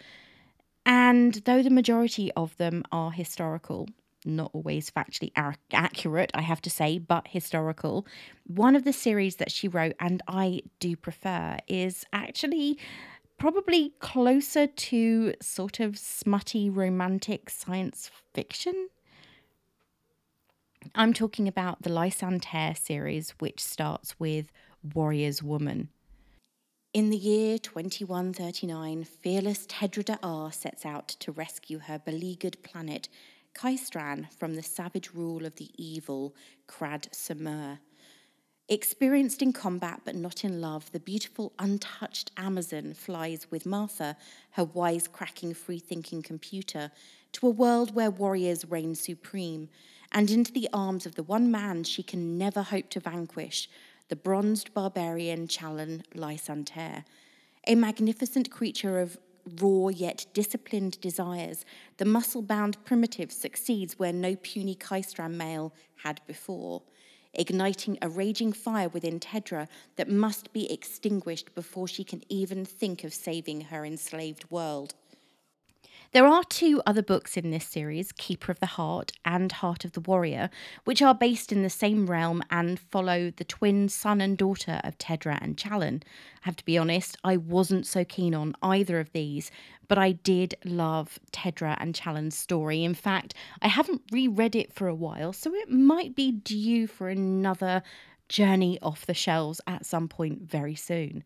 And 0.86 1.36
though 1.46 1.64
the 1.64 1.70
majority 1.70 2.32
of 2.34 2.58
them 2.58 2.84
are 2.92 3.12
historical, 3.12 3.88
not 4.26 4.52
always 4.54 4.90
factually 4.92 5.32
accurate, 5.72 6.32
I 6.34 6.42
have 6.42 6.62
to 6.62 6.70
say, 6.70 6.98
but 6.98 7.28
historical, 7.28 8.06
one 8.46 8.76
of 8.76 8.84
the 8.84 8.94
series 8.94 9.38
that 9.38 9.52
she 9.52 9.68
wrote, 9.68 9.96
and 10.00 10.22
I 10.28 10.62
do 10.80 10.96
prefer, 10.96 11.58
is 11.68 12.06
actually 12.12 12.78
probably 13.38 13.94
closer 14.00 14.68
to 14.68 15.34
sort 15.42 15.80
of 15.80 15.98
smutty 15.98 16.70
romantic 16.70 17.50
science 17.50 18.12
fiction. 18.34 18.90
I'm 20.96 21.14
talking 21.14 21.48
about 21.48 21.82
the 21.82 21.92
Ly-San-Ter 21.92 22.74
series, 22.76 23.32
which 23.40 23.62
starts 23.62 24.20
with 24.20 24.52
Warrior's 24.94 25.42
Woman. 25.42 25.90
In 26.94 27.10
the 27.10 27.18
year 27.18 27.58
2139, 27.58 29.04
fearless 29.04 29.66
Tedra 29.66 30.06
De 30.06 30.20
Arr 30.22 30.52
sets 30.52 30.86
out 30.86 31.08
to 31.08 31.32
rescue 31.32 31.80
her 31.80 31.98
beleaguered 31.98 32.62
planet, 32.62 33.10
Kystran, 33.56 34.32
from 34.32 34.54
the 34.54 34.62
savage 34.62 35.10
rule 35.12 35.44
of 35.48 35.56
the 35.56 35.72
evil 35.76 36.36
Krad 36.68 37.08
Samur. 37.12 37.80
Experienced 38.70 39.42
in 39.42 39.54
combat 39.54 40.02
but 40.06 40.14
not 40.14 40.46
in 40.46 40.62
love, 40.62 40.92
the 40.92 41.00
beautiful, 41.00 41.52
untouched 41.58 42.30
Amazon 42.38 42.94
flies 42.94 43.48
with 43.50 43.66
Martha, 43.66 44.16
her 44.52 44.64
wise-cracking, 44.64 45.56
free-thinking 45.56 46.22
computer, 46.22 46.92
to 47.32 47.48
a 47.48 47.50
world 47.50 47.96
where 47.96 48.12
warriors 48.12 48.70
reign 48.70 48.94
supreme, 48.94 49.68
and 50.12 50.30
into 50.30 50.52
the 50.52 50.70
arms 50.72 51.08
of 51.08 51.16
the 51.16 51.24
one 51.24 51.50
man 51.50 51.84
she 51.84 52.04
can 52.04 52.38
never 52.38 52.62
hope 52.62 52.92
to 52.92 53.00
vanquish, 53.00 53.68
the 54.10 54.16
bronzed 54.16 54.74
barbarian 54.74 55.48
Challen 55.48 56.04
Ly-San-Ter. 56.14 57.04
A 57.68 57.76
magnificent 57.76 58.52
creature 58.52 59.00
of 59.00 59.18
raw 59.62 59.88
yet 59.90 60.26
disciplined 60.34 61.00
desires, 61.02 61.66
the 61.98 62.06
muscle 62.06 62.42
bound 62.42 62.84
primitive 62.86 63.32
succeeds 63.32 64.00
where 64.00 64.14
no 64.14 64.36
puny 64.36 64.76
Kystran 64.76 65.34
male 65.34 65.74
had 66.04 66.22
before, 66.28 66.82
igniting 67.34 67.98
a 68.02 68.10
raging 68.10 68.54
fire 68.54 68.90
within 68.90 69.20
Tedra 69.20 69.68
that 69.96 70.10
must 70.10 70.54
be 70.54 70.72
extinguished 70.72 71.54
before 71.56 71.88
she 71.88 72.04
can 72.04 72.22
even 72.30 72.66
think 72.66 73.04
of 73.04 73.14
saving 73.14 73.62
her 73.62 73.86
enslaved 73.86 74.50
world. 74.50 74.94
There 76.14 76.28
are 76.28 76.44
two 76.44 76.80
other 76.86 77.02
books 77.02 77.38
in 77.38 77.50
this 77.50 77.66
series, 77.66 78.12
Keeper 78.12 78.52
of 78.52 78.60
the 78.60 78.68
Heart 78.68 79.14
and 79.26 79.52
Heart 79.52 79.84
of 79.84 79.94
the 79.94 80.00
Warrior, 80.00 80.52
which 80.84 81.02
are 81.02 81.16
based 81.16 81.52
in 81.52 81.64
the 81.64 81.72
same 81.72 82.06
realm 82.06 82.44
and 82.52 82.80
follow 82.80 83.32
the 83.32 83.44
twin 83.44 83.90
son 83.90 84.22
and 84.22 84.38
daughter 84.38 84.80
of 84.84 84.96
Tedra 85.00 85.40
and 85.42 85.58
Challen. 85.58 86.04
I 86.06 86.42
have 86.42 86.56
to 86.58 86.66
be 86.66 86.78
honest, 86.78 87.18
I 87.24 87.38
wasn't 87.38 87.88
so 87.88 88.06
keen 88.06 88.36
on 88.36 88.56
either 88.62 89.00
of 89.00 89.12
these, 89.12 89.50
but 89.88 89.98
I 89.98 90.12
did 90.12 90.54
love 90.64 91.18
Tedra 91.32 91.78
and 91.80 91.96
Challen's 91.96 92.38
story. 92.38 92.84
In 92.84 92.94
fact, 92.94 93.34
I 93.64 93.68
haven't 93.68 94.04
reread 94.12 94.56
it 94.56 94.72
for 94.72 94.88
a 94.88 94.94
while, 94.94 95.34
so 95.34 95.52
it 95.52 95.72
might 95.72 96.16
be 96.16 96.32
due 96.32 96.86
for 96.86 97.10
another 97.10 97.82
journey 98.30 98.78
off 98.84 99.08
the 99.08 99.16
shelves 99.16 99.62
at 99.66 99.84
some 99.84 100.08
point 100.08 100.44
very 100.44 100.76
soon. 100.76 101.24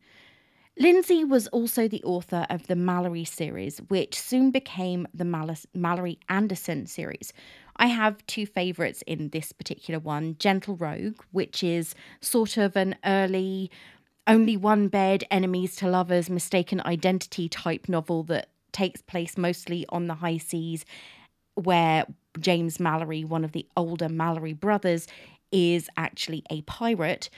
Lindsey 0.79 1.24
was 1.24 1.48
also 1.48 1.88
the 1.88 2.03
author 2.03 2.46
of 2.51 2.67
the 2.67 2.75
Mallory 2.75 3.24
series, 3.24 3.79
which 3.88 4.19
soon 4.19 4.51
became 4.51 5.07
the 5.12 5.25
Mal- 5.25 5.55
Mallory 5.74 6.19
Anderson 6.29 6.86
series. 6.86 7.34
I 7.77 7.88
have 7.88 8.24
two 8.27 8.46
favourites 8.46 9.01
in 9.07 9.29
this 9.29 9.51
particular 9.51 10.00
one 10.00 10.36
Gentle 10.38 10.75
Rogue, 10.75 11.19
which 11.31 11.63
is 11.63 11.96
sort 12.22 12.57
of 12.57 12.75
an 12.75 12.96
early, 13.05 13.72
only 14.27 14.55
one 14.55 14.88
bed, 14.88 15.24
enemies 15.31 15.75
to 15.77 15.88
lovers, 15.89 16.29
mistaken 16.29 16.79
identity 16.86 17.50
type 17.50 17.89
novel 17.89 18.22
that 18.24 18.50
takes 18.72 19.01
place 19.01 19.36
mostly 19.36 19.84
on 19.89 20.05
the 20.05 20.15
high 20.15 20.38
seas, 20.38 20.86
where 21.55 22.05
James 22.39 22.79
Mallory, 22.79 23.24
one 23.24 23.43
of 23.43 23.51
the 23.51 23.65
older 23.75 24.10
Mallory 24.10 24.53
brothers, 24.53 25.07
is 25.51 25.89
actually 25.98 26.43
a 26.51 26.62
pirate 26.63 27.31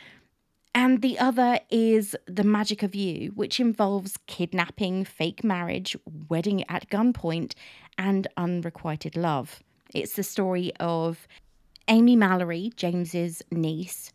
and 0.74 1.02
the 1.02 1.18
other 1.20 1.60
is 1.70 2.16
The 2.26 2.44
Magic 2.44 2.84
of 2.84 2.94
You, 2.94 3.32
which 3.36 3.60
involves 3.60 4.18
kidnapping, 4.28 5.04
fake 5.04 5.44
marriage, 5.44 5.98
wedding 6.30 6.64
at 6.70 6.90
gunpoint, 6.90 7.54
and 7.98 8.28
unrequited 8.38 9.18
love. 9.18 9.62
It's 9.94 10.14
the 10.14 10.24
story 10.24 10.72
of 10.80 11.28
Amy 11.88 12.16
Mallory, 12.16 12.72
James's 12.76 13.42
niece, 13.52 14.12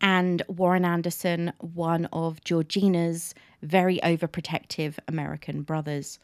and 0.00 0.42
Warren 0.46 0.84
Anderson, 0.84 1.52
one 1.58 2.06
of 2.12 2.44
Georgina's 2.44 3.34
very 3.62 3.98
overprotective 4.04 4.98
American 5.08 5.62
brothers. 5.62 6.20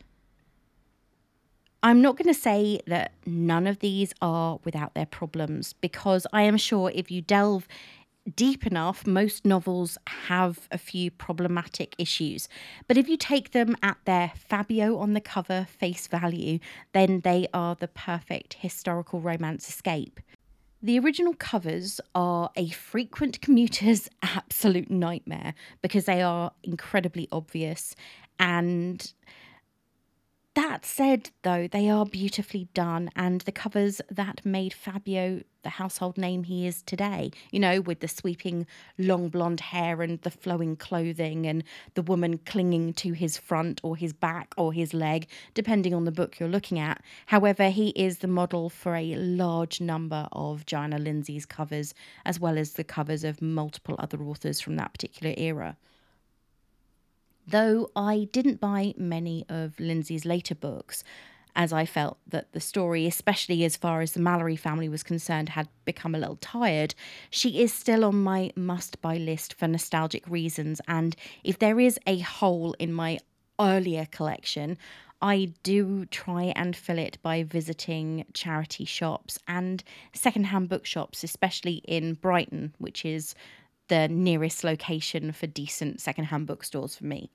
I'm 1.82 2.00
not 2.00 2.16
going 2.16 2.32
to 2.32 2.40
say 2.40 2.80
that 2.86 3.12
none 3.26 3.66
of 3.66 3.80
these 3.80 4.14
are 4.22 4.58
without 4.64 4.94
their 4.94 5.04
problems 5.04 5.74
because 5.74 6.26
I 6.32 6.42
am 6.42 6.56
sure 6.56 6.90
if 6.94 7.10
you 7.10 7.20
delve 7.20 7.68
deep 8.34 8.66
enough, 8.66 9.06
most 9.06 9.44
novels 9.44 9.98
have 10.06 10.68
a 10.70 10.78
few 10.78 11.10
problematic 11.10 11.94
issues. 11.98 12.48
But 12.88 12.96
if 12.96 13.08
you 13.08 13.16
take 13.16 13.52
them 13.52 13.76
at 13.82 13.98
their 14.04 14.32
Fabio 14.34 14.98
on 14.98 15.12
the 15.12 15.20
cover 15.20 15.66
face 15.68 16.06
value, 16.06 16.58
then 16.92 17.20
they 17.20 17.46
are 17.52 17.74
the 17.74 17.88
perfect 17.88 18.54
historical 18.54 19.20
romance 19.20 19.68
escape. 19.68 20.20
The 20.82 20.98
original 20.98 21.34
covers 21.34 22.00
are 22.14 22.50
a 22.56 22.68
frequent 22.68 23.40
commuter's 23.40 24.08
absolute 24.22 24.90
nightmare 24.90 25.54
because 25.80 26.04
they 26.04 26.20
are 26.20 26.52
incredibly 26.62 27.28
obvious 27.32 27.96
and 28.38 29.12
that 30.54 30.84
said, 30.84 31.30
though, 31.42 31.66
they 31.66 31.88
are 31.88 32.06
beautifully 32.06 32.68
done, 32.74 33.10
and 33.16 33.40
the 33.42 33.52
covers 33.52 34.00
that 34.10 34.44
made 34.44 34.72
Fabio 34.72 35.42
the 35.62 35.70
household 35.70 36.18
name 36.18 36.44
he 36.44 36.66
is 36.66 36.82
today, 36.82 37.30
you 37.50 37.58
know, 37.58 37.80
with 37.80 38.00
the 38.00 38.08
sweeping 38.08 38.66
long 38.98 39.30
blonde 39.30 39.60
hair 39.60 40.02
and 40.02 40.20
the 40.20 40.30
flowing 40.30 40.76
clothing, 40.76 41.46
and 41.46 41.64
the 41.94 42.02
woman 42.02 42.38
clinging 42.38 42.92
to 42.92 43.12
his 43.12 43.36
front 43.36 43.80
or 43.82 43.96
his 43.96 44.12
back 44.12 44.54
or 44.56 44.72
his 44.72 44.94
leg, 44.94 45.26
depending 45.54 45.94
on 45.94 46.04
the 46.04 46.12
book 46.12 46.38
you're 46.38 46.48
looking 46.48 46.78
at. 46.78 47.02
However, 47.26 47.70
he 47.70 47.88
is 47.90 48.18
the 48.18 48.28
model 48.28 48.68
for 48.70 48.94
a 48.94 49.16
large 49.16 49.80
number 49.80 50.28
of 50.32 50.66
Johanna 50.66 50.98
Lindsey's 50.98 51.46
covers, 51.46 51.94
as 52.24 52.38
well 52.38 52.58
as 52.58 52.74
the 52.74 52.84
covers 52.84 53.24
of 53.24 53.42
multiple 53.42 53.96
other 53.98 54.22
authors 54.22 54.60
from 54.60 54.76
that 54.76 54.92
particular 54.92 55.34
era. 55.36 55.76
Though 57.46 57.90
I 57.94 58.28
didn't 58.32 58.60
buy 58.60 58.94
many 58.96 59.44
of 59.48 59.78
Lindsey's 59.78 60.24
later 60.24 60.54
books, 60.54 61.04
as 61.56 61.72
I 61.72 61.86
felt 61.86 62.18
that 62.26 62.52
the 62.52 62.60
story, 62.60 63.06
especially 63.06 63.64
as 63.64 63.76
far 63.76 64.00
as 64.00 64.12
the 64.12 64.20
Mallory 64.20 64.56
family 64.56 64.88
was 64.88 65.02
concerned, 65.02 65.50
had 65.50 65.68
become 65.84 66.14
a 66.14 66.18
little 66.18 66.36
tired, 66.36 66.94
she 67.30 67.62
is 67.62 67.72
still 67.72 68.04
on 68.04 68.22
my 68.22 68.50
must 68.56 69.00
buy 69.00 69.18
list 69.18 69.54
for 69.54 69.68
nostalgic 69.68 70.28
reasons. 70.28 70.80
And 70.88 71.14
if 71.44 71.58
there 71.58 71.78
is 71.78 71.98
a 72.06 72.18
hole 72.18 72.74
in 72.78 72.92
my 72.92 73.18
earlier 73.60 74.06
collection, 74.10 74.78
I 75.22 75.52
do 75.62 76.06
try 76.06 76.52
and 76.56 76.74
fill 76.74 76.98
it 76.98 77.18
by 77.22 77.44
visiting 77.44 78.26
charity 78.34 78.84
shops 78.84 79.38
and 79.46 79.82
secondhand 80.12 80.68
bookshops, 80.68 81.22
especially 81.22 81.82
in 81.86 82.14
Brighton, 82.14 82.74
which 82.78 83.04
is 83.04 83.34
the 83.88 84.08
nearest 84.08 84.64
location 84.64 85.32
for 85.32 85.46
decent 85.46 86.00
secondhand 86.00 86.46
bookstores 86.46 86.96
for 86.96 87.04
me. 87.04 87.30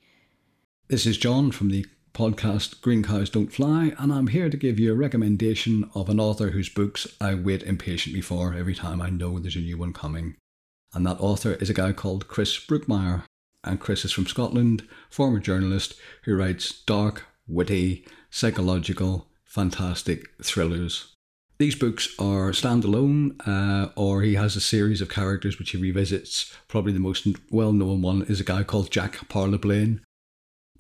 This 0.87 1.05
is 1.05 1.17
John 1.17 1.51
from 1.51 1.69
the 1.69 1.85
podcast 2.13 2.81
Green 2.81 3.03
Cows 3.03 3.29
Don't 3.29 3.53
Fly, 3.53 3.93
and 3.97 4.11
I'm 4.11 4.27
here 4.27 4.49
to 4.49 4.57
give 4.57 4.79
you 4.79 4.91
a 4.91 4.95
recommendation 4.95 5.89
of 5.93 6.09
an 6.09 6.19
author 6.19 6.49
whose 6.49 6.69
books 6.69 7.07
I 7.21 7.35
wait 7.35 7.63
impatiently 7.63 8.21
for 8.21 8.53
every 8.53 8.75
time 8.75 9.01
I 9.01 9.09
know 9.09 9.39
there's 9.39 9.55
a 9.55 9.59
new 9.59 9.77
one 9.77 9.93
coming. 9.93 10.35
And 10.93 11.05
that 11.05 11.19
author 11.19 11.53
is 11.53 11.69
a 11.69 11.73
guy 11.73 11.93
called 11.93 12.27
Chris 12.27 12.57
Brookmyre. 12.59 13.23
And 13.63 13.79
Chris 13.79 14.05
is 14.05 14.11
from 14.11 14.25
Scotland, 14.25 14.87
former 15.09 15.39
journalist 15.39 15.93
who 16.23 16.35
writes 16.35 16.81
dark, 16.83 17.27
witty, 17.47 18.05
psychological, 18.31 19.27
fantastic 19.43 20.29
thrillers. 20.41 21.15
These 21.59 21.75
books 21.75 22.15
are 22.17 22.51
standalone, 22.51 23.35
uh, 23.45 23.89
or 23.97 24.21
he 24.21 24.35
has 24.35 24.55
a 24.55 24.61
series 24.61 25.01
of 25.01 25.09
characters 25.09 25.59
which 25.59 25.71
he 25.71 25.77
revisits. 25.77 26.53
Probably 26.69 26.93
the 26.93 27.01
most 27.01 27.27
well 27.51 27.73
known 27.73 28.01
one 28.01 28.21
is 28.23 28.39
a 28.39 28.45
guy 28.45 28.63
called 28.63 28.91
Jack 28.91 29.27
Parlabane. 29.27 29.99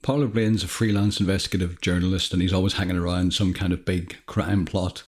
Parlabane's 0.01 0.63
a 0.63 0.69
freelance 0.69 1.19
investigative 1.19 1.81
journalist 1.81 2.31
and 2.31 2.41
he's 2.41 2.53
always 2.53 2.73
hanging 2.73 2.95
around 2.95 3.33
some 3.33 3.53
kind 3.53 3.73
of 3.73 3.83
big 3.83 4.15
crime 4.25 4.63
plot. 4.63 5.03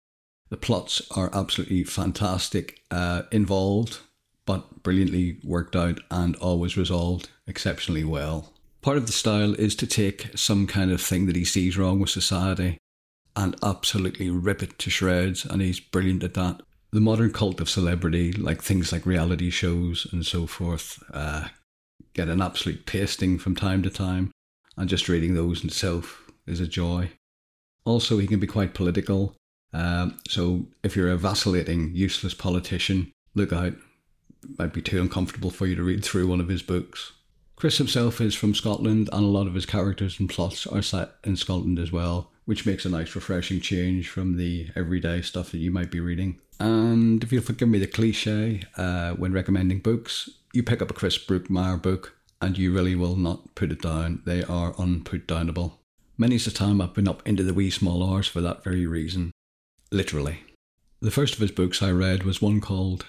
The 0.48 0.56
plots 0.56 1.02
are 1.14 1.28
absolutely 1.34 1.84
fantastic, 1.84 2.80
uh, 2.90 3.25
involved, 3.30 3.98
but 4.46 4.82
brilliantly 4.82 5.37
worked 5.44 5.76
out 5.76 6.00
and 6.10 6.34
always 6.37 6.78
resolved 6.78 7.28
exceptionally 7.46 8.04
well. 8.04 8.54
Part 8.80 8.96
of 8.96 9.04
the 9.04 9.12
style 9.12 9.52
is 9.52 9.76
to 9.76 9.87
take 9.87 10.30
some 10.34 10.66
kind 10.66 10.90
of 10.90 11.02
thing 11.02 11.26
that 11.26 11.37
he 11.37 11.44
sees 11.44 11.76
wrong 11.76 12.00
with 12.00 12.08
society 12.08 12.78
and 13.38 13.54
absolutely 13.62 14.28
rip 14.28 14.64
it 14.64 14.76
to 14.80 14.90
shreds, 14.90 15.45
and 15.45 15.62
he's 15.62 15.78
brilliant 15.78 16.25
at 16.25 16.35
that. 16.35 16.61
The 16.90 17.00
modern 17.00 17.33
cult 17.33 17.61
of 17.61 17.71
celebrity, 17.71 18.33
like 18.33 18.61
things 18.61 18.90
like 18.90 19.07
reality 19.07 19.49
shows 19.49 20.09
and 20.11 20.26
so 20.26 20.49
forth, 20.49 21.00
uh, 21.14 21.47
get 22.14 22.26
an 22.26 22.42
absolute 22.42 22.85
pasting 22.85 23.38
from 23.38 23.54
time 23.54 23.85
to 23.85 23.90
time, 23.90 24.33
and 24.76 24.88
just 24.88 25.09
reading 25.09 25.35
those 25.35 25.64
itself 25.64 26.28
is 26.49 26.59
a 26.59 26.66
joy. 26.66 27.12
Also, 27.85 28.18
he 28.18 28.26
can 28.26 28.40
be 28.40 28.47
quite 28.49 28.75
political. 28.75 29.37
Um, 29.73 30.18
so, 30.28 30.66
if 30.83 30.97
you're 30.97 31.12
a 31.12 31.16
vacillating, 31.16 31.95
useless 31.95 32.35
politician, 32.35 33.12
look 33.37 33.52
out. 33.52 33.75
It 34.42 34.59
might 34.59 34.73
be 34.73 34.83
too 34.83 35.00
uncomfortable 35.00 35.50
for 35.50 35.66
you 35.66 35.76
to 35.76 35.85
read 35.85 36.04
through 36.04 36.26
one 36.26 36.40
of 36.40 36.49
his 36.49 36.62
books. 36.62 37.12
Chris 37.54 37.78
himself 37.78 38.21
is 38.21 38.35
from 38.35 38.52
Scotland, 38.52 39.09
and 39.12 39.25
a 39.25 39.28
lot 39.28 39.47
of 39.47 39.54
his 39.54 39.66
characters 39.66 40.18
and 40.18 40.28
plots 40.28 40.66
are 40.66 40.83
set 40.83 41.12
in 41.23 41.37
Scotland 41.37 41.78
as 41.78 41.92
well, 41.92 42.33
which 42.49 42.64
makes 42.64 42.87
a 42.87 42.88
nice, 42.88 43.14
refreshing 43.14 43.61
change 43.61 44.09
from 44.09 44.38
the 44.38 44.69
everyday 44.75 45.21
stuff 45.21 45.50
that 45.50 45.59
you 45.59 45.71
might 45.71 45.90
be 45.90 46.00
reading. 46.00 46.40
And 46.59 47.23
if 47.23 47.31
you'll 47.31 47.43
forgive 47.43 47.69
me 47.69 47.78
the 47.78 47.87
cliche 47.87 48.62
uh, 48.78 49.12
when 49.12 49.35
recommending 49.35 49.81
books, 49.81 50.31
you 50.55 50.62
pick 50.62 50.81
up 50.81 50.90
a 50.90 50.95
Chris 50.95 51.19
Brookmyre 51.19 51.83
book 51.83 52.17
and 52.40 52.57
you 52.57 52.73
really 52.73 52.95
will 52.95 53.17
not 53.17 53.55
put 53.55 53.71
it 53.71 53.83
down. 53.83 54.23
They 54.25 54.43
are 54.43 54.73
unputdownable. 54.73 55.73
Many's 56.17 56.47
the 56.47 56.50
time 56.50 56.81
I've 56.81 56.95
been 56.95 57.07
up 57.07 57.21
into 57.28 57.43
the 57.43 57.52
wee 57.52 57.69
small 57.69 58.02
hours 58.02 58.26
for 58.26 58.40
that 58.40 58.64
very 58.64 58.87
reason. 58.87 59.31
Literally. 59.93 60.40
The 61.02 61.11
first 61.11 61.35
of 61.35 61.40
his 61.40 61.50
books 61.50 61.83
I 61.83 61.90
read 61.90 62.23
was 62.23 62.40
one 62.40 62.62
called 62.62 63.05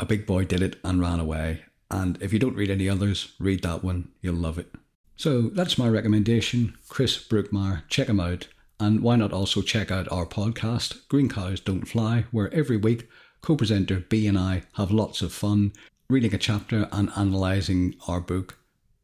A 0.00 0.06
Big 0.06 0.24
Boy 0.24 0.46
Did 0.46 0.62
It 0.62 0.76
and 0.82 0.98
Ran 0.98 1.20
Away, 1.20 1.60
and 1.90 2.16
if 2.22 2.32
you 2.32 2.38
don't 2.38 2.56
read 2.56 2.70
any 2.70 2.88
others, 2.88 3.34
read 3.38 3.62
that 3.64 3.84
one. 3.84 4.12
You'll 4.22 4.36
love 4.36 4.58
it. 4.58 4.74
So 5.14 5.42
that's 5.42 5.76
my 5.76 5.88
recommendation. 5.88 6.74
Chris 6.88 7.22
Brookmyre, 7.22 7.82
check 7.90 8.08
him 8.08 8.18
out. 8.18 8.48
And 8.80 9.00
why 9.00 9.16
not 9.16 9.32
also 9.32 9.60
check 9.60 9.90
out 9.90 10.10
our 10.12 10.24
podcast, 10.24 11.08
Green 11.08 11.28
Cows 11.28 11.58
Don't 11.60 11.86
Fly, 11.88 12.26
where 12.30 12.52
every 12.54 12.76
week 12.76 13.08
co 13.40 13.56
presenter 13.56 14.00
B 14.00 14.26
and 14.26 14.38
I 14.38 14.62
have 14.74 14.90
lots 14.90 15.20
of 15.20 15.32
fun 15.32 15.72
reading 16.08 16.32
a 16.32 16.38
chapter 16.38 16.88
and 16.92 17.10
analysing 17.16 17.96
our 18.06 18.20
book 18.20 18.58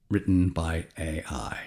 written 0.08 0.50
by 0.50 0.86
AI. 0.96 1.58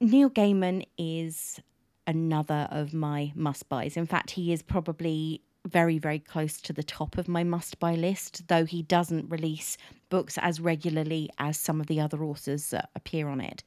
Neil 0.00 0.28
Gaiman 0.28 0.84
is 0.98 1.58
another 2.06 2.68
of 2.70 2.92
my 2.92 3.32
must 3.34 3.68
buys. 3.68 3.96
In 3.96 4.06
fact, 4.06 4.32
he 4.32 4.52
is 4.52 4.62
probably 4.62 5.42
very, 5.66 5.98
very 5.98 6.18
close 6.18 6.60
to 6.60 6.72
the 6.72 6.82
top 6.82 7.16
of 7.16 7.28
my 7.28 7.44
must 7.44 7.78
buy 7.78 7.94
list, 7.94 8.48
though 8.48 8.64
he 8.64 8.82
doesn't 8.82 9.30
release 9.30 9.78
books 10.10 10.36
as 10.38 10.60
regularly 10.60 11.30
as 11.38 11.56
some 11.56 11.80
of 11.80 11.86
the 11.86 12.00
other 12.00 12.22
authors 12.24 12.70
that 12.70 12.90
appear 12.94 13.28
on 13.28 13.40
it. 13.40 13.62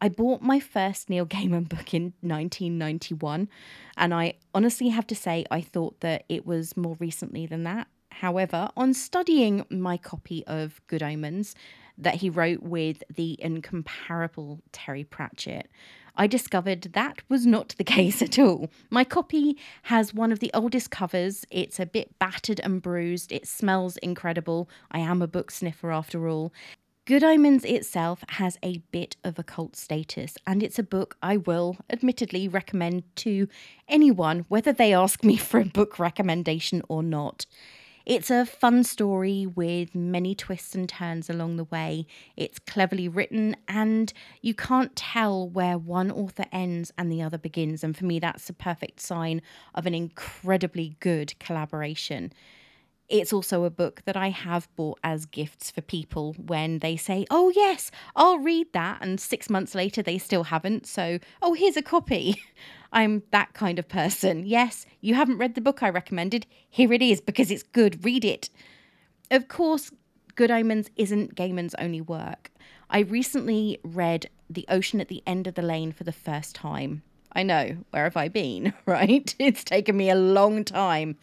I 0.00 0.08
bought 0.08 0.40
my 0.40 0.60
first 0.60 1.10
Neil 1.10 1.26
Gaiman 1.26 1.68
book 1.68 1.92
in 1.92 2.14
1991, 2.22 3.48
and 3.98 4.14
I 4.14 4.34
honestly 4.54 4.88
have 4.88 5.06
to 5.08 5.14
say 5.14 5.44
I 5.50 5.60
thought 5.60 6.00
that 6.00 6.24
it 6.28 6.46
was 6.46 6.76
more 6.76 6.96
recently 6.98 7.46
than 7.46 7.64
that. 7.64 7.86
However, 8.10 8.70
on 8.76 8.94
studying 8.94 9.64
my 9.68 9.98
copy 9.98 10.42
of 10.46 10.80
Good 10.86 11.02
Omens 11.02 11.54
that 11.98 12.16
he 12.16 12.30
wrote 12.30 12.62
with 12.62 13.02
the 13.14 13.36
incomparable 13.40 14.60
Terry 14.72 15.04
Pratchett, 15.04 15.68
I 16.16 16.26
discovered 16.26 16.82
that 16.92 17.22
was 17.28 17.44
not 17.46 17.74
the 17.76 17.84
case 17.96 18.22
at 18.22 18.38
all. 18.38 18.70
My 18.90 19.04
copy 19.04 19.58
has 19.84 20.14
one 20.14 20.32
of 20.32 20.40
the 20.40 20.50
oldest 20.54 20.90
covers. 20.90 21.44
It's 21.50 21.78
a 21.78 21.86
bit 21.86 22.18
battered 22.18 22.60
and 22.60 22.80
bruised. 22.80 23.32
It 23.32 23.46
smells 23.46 23.96
incredible. 23.98 24.68
I 24.90 25.00
am 25.00 25.20
a 25.20 25.28
book 25.28 25.50
sniffer 25.50 25.92
after 25.92 26.26
all. 26.26 26.52
Good 27.10 27.24
Omens 27.24 27.64
itself 27.64 28.22
has 28.28 28.56
a 28.62 28.78
bit 28.92 29.16
of 29.24 29.36
a 29.36 29.42
cult 29.42 29.74
status, 29.74 30.38
and 30.46 30.62
it's 30.62 30.78
a 30.78 30.84
book 30.84 31.16
I 31.20 31.38
will 31.38 31.76
admittedly 31.90 32.46
recommend 32.46 33.02
to 33.16 33.48
anyone, 33.88 34.44
whether 34.46 34.72
they 34.72 34.94
ask 34.94 35.24
me 35.24 35.36
for 35.36 35.58
a 35.58 35.64
book 35.64 35.98
recommendation 35.98 36.82
or 36.88 37.02
not. 37.02 37.46
It's 38.06 38.30
a 38.30 38.46
fun 38.46 38.84
story 38.84 39.44
with 39.44 39.92
many 39.92 40.36
twists 40.36 40.76
and 40.76 40.88
turns 40.88 41.28
along 41.28 41.56
the 41.56 41.64
way. 41.64 42.06
It's 42.36 42.60
cleverly 42.60 43.08
written, 43.08 43.56
and 43.66 44.12
you 44.40 44.54
can't 44.54 44.94
tell 44.94 45.48
where 45.48 45.78
one 45.78 46.12
author 46.12 46.44
ends 46.52 46.92
and 46.96 47.10
the 47.10 47.22
other 47.22 47.38
begins. 47.38 47.82
And 47.82 47.96
for 47.96 48.04
me, 48.04 48.20
that's 48.20 48.48
a 48.48 48.52
perfect 48.52 49.00
sign 49.00 49.42
of 49.74 49.84
an 49.84 49.96
incredibly 49.96 50.94
good 51.00 51.36
collaboration. 51.40 52.32
It's 53.10 53.32
also 53.32 53.64
a 53.64 53.70
book 53.70 54.02
that 54.04 54.16
I 54.16 54.30
have 54.30 54.68
bought 54.76 55.00
as 55.02 55.26
gifts 55.26 55.70
for 55.70 55.80
people 55.80 56.34
when 56.38 56.78
they 56.78 56.96
say, 56.96 57.26
Oh, 57.28 57.50
yes, 57.54 57.90
I'll 58.14 58.38
read 58.38 58.72
that. 58.72 58.98
And 59.02 59.20
six 59.20 59.50
months 59.50 59.74
later, 59.74 60.00
they 60.00 60.16
still 60.16 60.44
haven't. 60.44 60.86
So, 60.86 61.18
oh, 61.42 61.54
here's 61.54 61.76
a 61.76 61.82
copy. 61.82 62.40
I'm 62.92 63.24
that 63.32 63.52
kind 63.52 63.80
of 63.80 63.88
person. 63.88 64.46
Yes, 64.46 64.86
you 65.00 65.14
haven't 65.14 65.38
read 65.38 65.56
the 65.56 65.60
book 65.60 65.82
I 65.82 65.90
recommended. 65.90 66.46
Here 66.68 66.92
it 66.92 67.02
is 67.02 67.20
because 67.20 67.50
it's 67.50 67.64
good. 67.64 68.04
Read 68.04 68.24
it. 68.24 68.48
Of 69.30 69.48
course, 69.48 69.90
Good 70.36 70.50
Omens 70.50 70.88
isn't 70.96 71.34
Gaiman's 71.34 71.74
only 71.78 72.00
work. 72.00 72.50
I 72.88 73.00
recently 73.00 73.78
read 73.82 74.30
The 74.48 74.66
Ocean 74.68 75.00
at 75.00 75.08
the 75.08 75.22
End 75.26 75.46
of 75.46 75.54
the 75.54 75.62
Lane 75.62 75.92
for 75.92 76.04
the 76.04 76.12
first 76.12 76.54
time. 76.54 77.02
I 77.32 77.42
know, 77.42 77.76
where 77.90 78.04
have 78.04 78.16
I 78.16 78.28
been, 78.28 78.72
right? 78.86 79.34
It's 79.38 79.64
taken 79.64 79.96
me 79.96 80.10
a 80.10 80.16
long 80.16 80.64
time. 80.64 81.16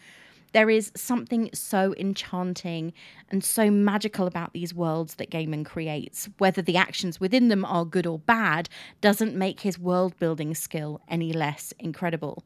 There 0.52 0.70
is 0.70 0.90
something 0.96 1.50
so 1.52 1.94
enchanting 1.98 2.92
and 3.30 3.44
so 3.44 3.70
magical 3.70 4.26
about 4.26 4.52
these 4.52 4.72
worlds 4.72 5.16
that 5.16 5.30
Gaiman 5.30 5.64
creates. 5.64 6.28
Whether 6.38 6.62
the 6.62 6.76
actions 6.76 7.20
within 7.20 7.48
them 7.48 7.64
are 7.64 7.84
good 7.84 8.06
or 8.06 8.18
bad 8.18 8.68
doesn't 9.00 9.34
make 9.34 9.60
his 9.60 9.78
world 9.78 10.16
building 10.18 10.54
skill 10.54 11.00
any 11.08 11.32
less 11.32 11.74
incredible. 11.78 12.44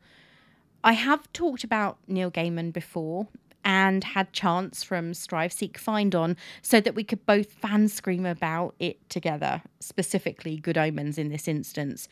I 0.82 0.94
have 0.94 1.32
talked 1.32 1.62
about 1.62 1.98
Neil 2.08 2.30
Gaiman 2.30 2.72
before 2.72 3.28
and 3.64 4.02
had 4.02 4.32
chance 4.32 4.82
from 4.82 5.14
Strive 5.14 5.52
Seek 5.52 5.78
Find 5.78 6.14
on 6.14 6.36
so 6.62 6.80
that 6.80 6.96
we 6.96 7.04
could 7.04 7.24
both 7.26 7.52
fan 7.52 7.86
scream 7.86 8.26
about 8.26 8.74
it 8.80 9.08
together, 9.08 9.62
specifically 9.78 10.56
Good 10.56 10.76
Omens 10.76 11.18
in 11.18 11.28
this 11.28 11.46
instance. 11.46 12.08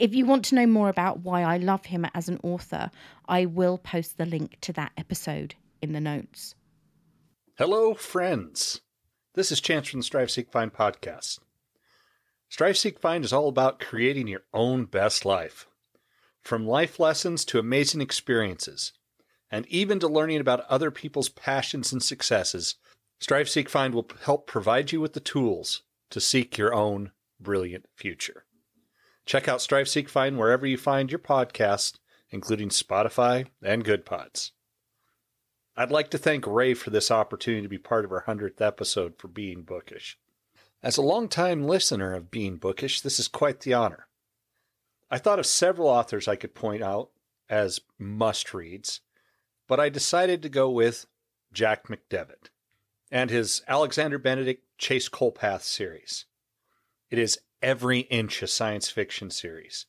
If 0.00 0.14
you 0.14 0.24
want 0.24 0.46
to 0.46 0.54
know 0.54 0.66
more 0.66 0.88
about 0.88 1.20
why 1.20 1.42
I 1.42 1.58
love 1.58 1.84
him 1.84 2.06
as 2.14 2.30
an 2.30 2.40
author, 2.42 2.90
I 3.28 3.44
will 3.44 3.76
post 3.76 4.16
the 4.16 4.24
link 4.24 4.56
to 4.62 4.72
that 4.72 4.92
episode 4.96 5.56
in 5.82 5.92
the 5.92 6.00
notes. 6.00 6.54
Hello, 7.58 7.92
friends. 7.92 8.80
This 9.34 9.52
is 9.52 9.60
Chance 9.60 9.88
from 9.90 10.00
the 10.00 10.04
Strive 10.04 10.30
Seek 10.30 10.50
Find 10.50 10.72
podcast. 10.72 11.40
Strive 12.48 12.78
Seek 12.78 12.98
Find 12.98 13.26
is 13.26 13.32
all 13.34 13.50
about 13.50 13.78
creating 13.78 14.26
your 14.26 14.44
own 14.54 14.86
best 14.86 15.26
life. 15.26 15.66
From 16.40 16.66
life 16.66 16.98
lessons 16.98 17.44
to 17.44 17.58
amazing 17.58 18.00
experiences, 18.00 18.94
and 19.50 19.66
even 19.66 20.00
to 20.00 20.08
learning 20.08 20.40
about 20.40 20.64
other 20.70 20.90
people's 20.90 21.28
passions 21.28 21.92
and 21.92 22.02
successes, 22.02 22.76
Strive 23.18 23.50
Seek 23.50 23.68
Find 23.68 23.92
will 23.92 24.08
help 24.22 24.46
provide 24.46 24.92
you 24.92 25.00
with 25.02 25.12
the 25.12 25.20
tools 25.20 25.82
to 26.08 26.22
seek 26.22 26.56
your 26.56 26.72
own 26.72 27.10
brilliant 27.38 27.84
future. 27.94 28.46
Check 29.26 29.48
out 29.48 29.60
Strive 29.60 29.88
Seek 29.88 30.08
Find 30.08 30.38
wherever 30.38 30.66
you 30.66 30.76
find 30.76 31.10
your 31.10 31.18
podcast, 31.18 31.98
including 32.30 32.68
Spotify 32.68 33.46
and 33.62 33.84
Goodpods. 33.84 34.50
I'd 35.76 35.92
like 35.92 36.10
to 36.10 36.18
thank 36.18 36.46
Ray 36.46 36.74
for 36.74 36.90
this 36.90 37.10
opportunity 37.10 37.62
to 37.62 37.68
be 37.68 37.78
part 37.78 38.04
of 38.04 38.12
our 38.12 38.24
100th 38.24 38.60
episode 38.60 39.14
for 39.18 39.28
being 39.28 39.62
bookish. 39.62 40.18
As 40.82 40.96
a 40.96 41.02
long-time 41.02 41.66
listener 41.66 42.14
of 42.14 42.30
Being 42.30 42.56
Bookish, 42.56 43.02
this 43.02 43.20
is 43.20 43.28
quite 43.28 43.60
the 43.60 43.74
honor. 43.74 44.06
I 45.10 45.18
thought 45.18 45.38
of 45.38 45.46
several 45.46 45.88
authors 45.88 46.26
I 46.26 46.36
could 46.36 46.54
point 46.54 46.82
out 46.82 47.10
as 47.48 47.80
must 47.98 48.54
reads, 48.54 49.00
but 49.68 49.78
I 49.78 49.88
decided 49.88 50.42
to 50.42 50.48
go 50.48 50.70
with 50.70 51.06
Jack 51.52 51.88
McDevitt 51.88 52.48
and 53.10 53.28
his 53.28 53.62
Alexander 53.68 54.18
Benedict 54.18 54.64
Chase 54.78 55.08
Kolpath 55.08 55.62
series. 55.62 56.26
It 57.10 57.18
is 57.18 57.38
every 57.62 58.00
inch 58.00 58.42
a 58.42 58.46
science 58.46 58.90
fiction 58.90 59.30
series. 59.30 59.86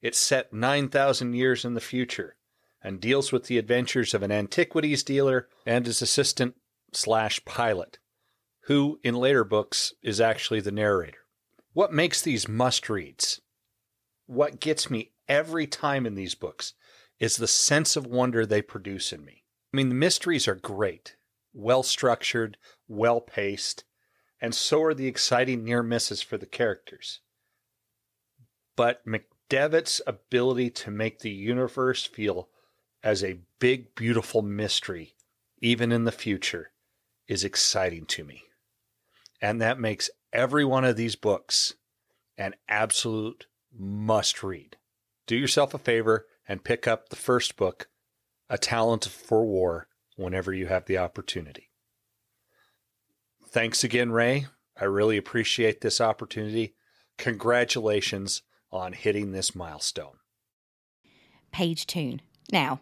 It's 0.00 0.18
set 0.18 0.52
9,000 0.52 1.34
years 1.34 1.64
in 1.64 1.74
the 1.74 1.80
future 1.80 2.36
and 2.82 3.00
deals 3.00 3.32
with 3.32 3.44
the 3.44 3.58
adventures 3.58 4.14
of 4.14 4.22
an 4.22 4.32
antiquities 4.32 5.02
dealer 5.02 5.48
and 5.66 5.86
his 5.86 6.00
assistant 6.00 6.54
slash 6.92 7.44
pilot 7.44 7.98
who 8.64 9.00
in 9.02 9.14
later 9.14 9.44
books 9.44 9.94
is 10.02 10.20
actually 10.20 10.60
the 10.60 10.70
narrator. 10.70 11.18
What 11.72 11.92
makes 11.92 12.22
these 12.22 12.48
must 12.48 12.88
reads? 12.88 13.40
What 14.26 14.60
gets 14.60 14.90
me 14.90 15.12
every 15.28 15.66
time 15.66 16.06
in 16.06 16.14
these 16.14 16.34
books 16.34 16.74
is 17.18 17.36
the 17.36 17.48
sense 17.48 17.96
of 17.96 18.06
wonder 18.06 18.46
they 18.46 18.62
produce 18.62 19.12
in 19.12 19.24
me. 19.24 19.44
I 19.72 19.76
mean, 19.76 19.88
the 19.88 19.94
mysteries 19.94 20.48
are 20.48 20.54
great, 20.54 21.16
well 21.52 21.82
structured, 21.82 22.56
well 22.88 23.20
paced, 23.20 23.84
and 24.40 24.54
so 24.54 24.82
are 24.82 24.94
the 24.94 25.06
exciting 25.06 25.64
near 25.64 25.82
misses 25.82 26.22
for 26.22 26.38
the 26.38 26.46
characters. 26.46 27.20
But 28.76 29.02
McDevitt's 29.06 30.00
ability 30.06 30.70
to 30.70 30.90
make 30.90 31.18
the 31.18 31.30
universe 31.30 32.06
feel 32.06 32.48
as 33.02 33.22
a 33.22 33.40
big, 33.58 33.94
beautiful 33.94 34.42
mystery, 34.42 35.14
even 35.60 35.92
in 35.92 36.04
the 36.04 36.12
future, 36.12 36.70
is 37.28 37.44
exciting 37.44 38.06
to 38.06 38.24
me. 38.24 38.44
And 39.40 39.60
that 39.60 39.78
makes 39.78 40.10
every 40.32 40.64
one 40.64 40.84
of 40.84 40.96
these 40.96 41.16
books 41.16 41.74
an 42.36 42.54
absolute 42.68 43.46
must 43.76 44.42
read. 44.42 44.76
Do 45.26 45.36
yourself 45.36 45.74
a 45.74 45.78
favor 45.78 46.26
and 46.48 46.64
pick 46.64 46.88
up 46.88 47.08
the 47.08 47.16
first 47.16 47.56
book, 47.56 47.88
A 48.48 48.58
Talent 48.58 49.04
for 49.04 49.44
War, 49.44 49.88
whenever 50.16 50.52
you 50.52 50.66
have 50.66 50.86
the 50.86 50.98
opportunity. 50.98 51.69
Thanks 53.52 53.82
again, 53.82 54.12
Ray. 54.12 54.46
I 54.80 54.84
really 54.84 55.16
appreciate 55.16 55.80
this 55.80 56.00
opportunity. 56.00 56.74
Congratulations 57.18 58.42
on 58.70 58.92
hitting 58.92 59.32
this 59.32 59.56
milestone. 59.56 60.18
Paige 61.50 61.86
Toon. 61.86 62.22
Now, 62.52 62.80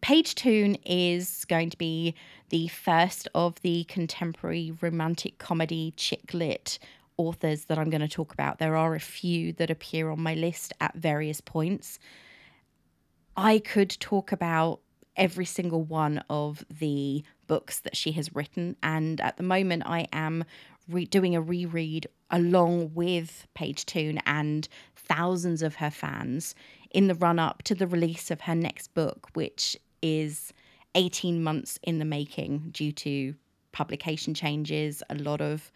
Paige 0.00 0.36
Toon 0.36 0.76
is 0.86 1.44
going 1.46 1.70
to 1.70 1.76
be 1.76 2.14
the 2.50 2.68
first 2.68 3.26
of 3.34 3.60
the 3.62 3.82
contemporary 3.84 4.72
romantic 4.80 5.38
comedy 5.38 5.92
chick 5.96 6.32
lit 6.32 6.78
authors 7.16 7.64
that 7.64 7.76
I'm 7.76 7.90
going 7.90 8.00
to 8.00 8.08
talk 8.08 8.32
about. 8.32 8.58
There 8.58 8.76
are 8.76 8.94
a 8.94 9.00
few 9.00 9.52
that 9.54 9.70
appear 9.70 10.10
on 10.10 10.20
my 10.20 10.34
list 10.34 10.72
at 10.80 10.94
various 10.94 11.40
points. 11.40 11.98
I 13.36 13.58
could 13.58 13.90
talk 13.98 14.30
about 14.30 14.80
every 15.16 15.46
single 15.46 15.82
one 15.82 16.22
of 16.30 16.64
the 16.70 17.24
books 17.46 17.80
that 17.80 17.96
she 17.96 18.12
has 18.12 18.34
written, 18.34 18.76
and 18.82 19.20
at 19.20 19.36
the 19.36 19.42
moment, 19.42 19.84
I 19.86 20.06
am 20.12 20.44
re- 20.88 21.04
doing 21.04 21.34
a 21.34 21.40
reread 21.40 22.06
along 22.30 22.92
with 22.94 23.46
Paige 23.54 23.86
Toon 23.86 24.18
and 24.26 24.68
thousands 24.94 25.62
of 25.62 25.76
her 25.76 25.90
fans 25.90 26.54
in 26.90 27.06
the 27.06 27.14
run 27.14 27.38
up 27.38 27.62
to 27.64 27.74
the 27.74 27.86
release 27.86 28.30
of 28.30 28.42
her 28.42 28.54
next 28.54 28.94
book, 28.94 29.28
which 29.34 29.76
is 30.02 30.52
18 30.94 31.42
months 31.42 31.78
in 31.82 31.98
the 31.98 32.04
making 32.04 32.70
due 32.72 32.92
to 32.92 33.34
publication 33.72 34.32
changes, 34.32 35.02
a 35.10 35.14
lot 35.14 35.40
of 35.40 35.70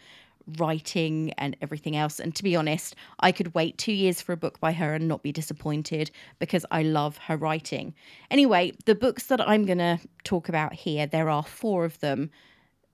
writing 0.58 1.32
and 1.38 1.56
everything 1.60 1.96
else. 1.96 2.20
And 2.20 2.34
to 2.36 2.42
be 2.42 2.56
honest, 2.56 2.94
I 3.20 3.32
could 3.32 3.54
wait 3.54 3.78
two 3.78 3.92
years 3.92 4.20
for 4.20 4.32
a 4.32 4.36
book 4.36 4.60
by 4.60 4.72
her 4.72 4.94
and 4.94 5.08
not 5.08 5.22
be 5.22 5.32
disappointed 5.32 6.10
because 6.38 6.64
I 6.70 6.82
love 6.82 7.16
her 7.18 7.36
writing. 7.36 7.94
Anyway, 8.30 8.72
the 8.86 8.94
books 8.94 9.26
that 9.26 9.46
I'm 9.46 9.64
going 9.64 9.78
to 9.78 9.98
talk 10.24 10.48
about 10.48 10.72
here, 10.72 11.06
there 11.06 11.30
are 11.30 11.42
four 11.42 11.84
of 11.84 12.00
them, 12.00 12.30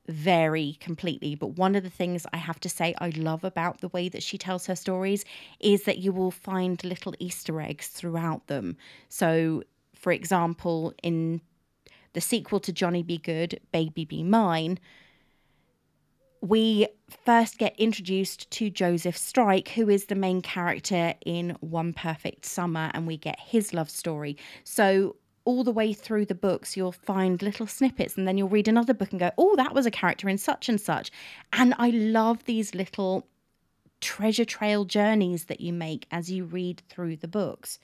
vary 0.08 0.76
completely. 0.80 1.34
But 1.34 1.56
one 1.56 1.74
of 1.74 1.82
the 1.82 1.90
things 1.90 2.26
I 2.32 2.36
have 2.36 2.60
to 2.60 2.68
say 2.68 2.94
I 2.98 3.10
love 3.10 3.44
about 3.44 3.80
the 3.80 3.88
way 3.88 4.08
that 4.08 4.22
she 4.22 4.38
tells 4.38 4.66
her 4.66 4.76
stories 4.76 5.24
is 5.60 5.84
that 5.84 5.98
you 5.98 6.12
will 6.12 6.30
find 6.30 6.82
little 6.84 7.14
Easter 7.18 7.60
eggs 7.60 7.88
throughout 7.88 8.46
them. 8.46 8.76
So, 9.08 9.62
for 9.94 10.12
example, 10.12 10.94
in 11.02 11.40
the 12.12 12.20
sequel 12.20 12.60
to 12.60 12.72
Johnny 12.72 13.02
Be 13.02 13.18
Good, 13.18 13.60
Baby 13.72 14.04
Be 14.04 14.22
Mine, 14.22 14.78
we 16.48 16.88
first 17.24 17.59
get 17.59 17.78
introduced 17.78 18.50
to 18.52 18.70
Joseph 18.70 19.16
Strike, 19.16 19.68
who 19.68 19.88
is 19.88 20.06
the 20.06 20.14
main 20.14 20.42
character 20.42 21.14
in 21.24 21.56
One 21.61 21.92
Perfect 21.92 22.44
Summer, 22.44 22.90
and 22.94 23.06
we 23.06 23.16
get 23.16 23.38
his 23.40 23.74
love 23.74 23.90
story. 23.90 24.37
So, 24.64 25.16
all 25.44 25.62
the 25.62 25.72
way 25.72 25.92
through 25.92 26.26
the 26.26 26.35
books, 26.35 26.76
you'll 26.76 26.92
find 26.92 27.40
little 27.40 27.66
snippets, 27.66 28.16
and 28.16 28.26
then 28.26 28.37
you'll 28.37 28.48
read 28.48 28.68
another 28.68 28.94
book 28.94 29.11
and 29.11 29.20
go, 29.20 29.30
Oh, 29.38 29.54
that 29.56 29.74
was 29.74 29.87
a 29.87 29.90
character 29.90 30.28
in 30.28 30.38
such 30.38 30.68
and 30.68 30.80
such. 30.80 31.11
And 31.52 31.74
I 31.78 31.90
love 31.90 32.44
these 32.44 32.74
little 32.74 33.26
treasure 34.00 34.44
trail 34.44 34.85
journeys 34.85 35.44
that 35.46 35.61
you 35.61 35.72
make 35.72 36.06
as 36.11 36.30
you 36.30 36.44
read 36.44 36.82
through 36.88 37.16
the 37.16 37.28
books. 37.28 37.78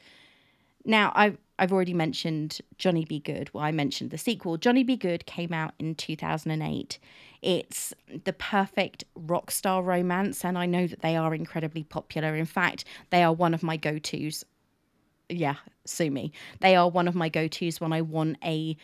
Now, 0.85 1.13
I've 1.15 1.39
I've 1.63 1.73
already 1.73 1.95
mentioned 1.95 2.59
Johnny 2.77 3.05
Be 3.05 3.21
Good. 3.21 3.49
Well, 3.55 3.63
I 3.63 3.71
mentioned 3.71 4.11
the 4.11 4.19
sequel. 4.19 4.57
Johnny 4.57 4.83
Be 4.83 4.97
Good 4.97 5.27
came 5.27 5.53
out 5.53 5.75
in 5.79 5.95
2008. 5.95 6.99
It's 7.41 7.95
the 8.25 8.33
perfect 8.33 9.05
rock 9.15 9.53
star 9.53 9.81
romance, 9.81 10.45
and 10.45 10.59
I 10.59 10.67
know 10.67 10.89
that 10.89 11.03
they 11.03 11.15
are 11.15 11.33
incredibly 11.33 11.85
popular. 11.85 12.35
In 12.35 12.47
fact, 12.47 12.85
they 13.11 13.23
are 13.23 13.33
one 13.33 13.55
of 13.55 13.63
my 13.63 13.77
go 13.77 14.01
tos. 14.01 14.45
Yeah, 15.29 15.55
sue 15.85 16.11
me. 16.11 16.33
They 16.59 16.75
are 16.75 16.91
one 16.91 17.07
of 17.07 17.15
my 17.15 17.29
go 17.29 17.47
tos 17.47 17.81
when 17.81 17.93
I 17.93 18.01
want 18.01 18.39
a 18.45 18.77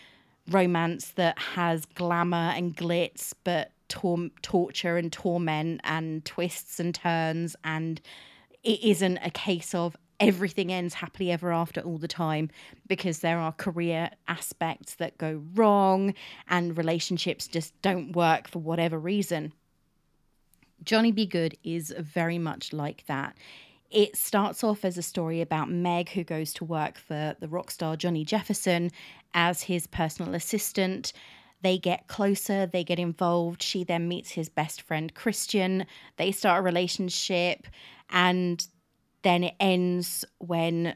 romance 0.49 1.11
that 1.17 1.37
has 1.37 1.85
glamour 1.85 2.53
and 2.55 2.77
glitz, 2.77 3.33
but 3.43 3.73
tor- 3.89 4.31
torture 4.43 4.97
and 4.97 5.13
torment 5.13 5.81
and 5.83 6.25
twists 6.25 6.79
and 6.79 6.95
turns. 6.95 7.57
And 7.65 8.01
it 8.63 8.85
isn't 8.85 9.19
a 9.19 9.31
case 9.33 9.75
of 9.75 9.97
everything 10.21 10.73
ends 10.73 10.95
happily 10.95 11.31
ever 11.31 11.53
after 11.53 11.81
all 11.81 11.99
the 11.99 12.09
time 12.09 12.51
because 12.87 13.21
there 13.21 13.39
are 13.39 13.53
career 13.53 14.11
aspects 14.27 14.97
that 14.97 15.19
go 15.19 15.43
wrong 15.55 16.15
and 16.49 16.77
relationships 16.77 17.47
just 17.47 17.81
don't 17.83 18.17
work 18.17 18.49
for 18.49 18.59
whatever 18.59 18.99
reason. 18.99 19.53
Johnny 20.85 21.13
Be 21.13 21.27
Good 21.27 21.57
is 21.65 21.95
very 21.99 22.39
much 22.39 22.73
like 22.73 23.05
that. 23.07 23.37
It 23.91 24.17
starts 24.17 24.63
off 24.63 24.85
as 24.85 24.99
a 24.99 25.03
story 25.03 25.41
about 25.41 25.71
Meg, 25.71 26.11
who 26.11 26.23
goes 26.23 26.53
to 26.55 26.65
work 26.65 26.99
for 26.99 27.35
the 27.41 27.49
rock 27.49 27.71
star 27.71 27.97
Johnny 27.97 28.25
Jefferson 28.25 28.91
as 29.35 29.63
his 29.63 29.87
personal 29.87 30.35
assistant. 30.35 31.13
They 31.63 31.79
get 31.79 32.07
closer, 32.07 32.67
they 32.67 32.85
get 32.85 32.99
involved. 32.99 33.63
She 33.63 33.85
then 33.85 34.07
meets 34.07 34.31
his 34.31 34.49
best 34.49 34.83
friend 34.83 35.13
Christian. 35.15 35.87
They 36.17 36.33
start 36.33 36.61
a 36.61 36.63
relationship, 36.63 37.67
and 38.11 38.65
then 39.23 39.45
it 39.45 39.55
ends 39.59 40.25
when 40.39 40.95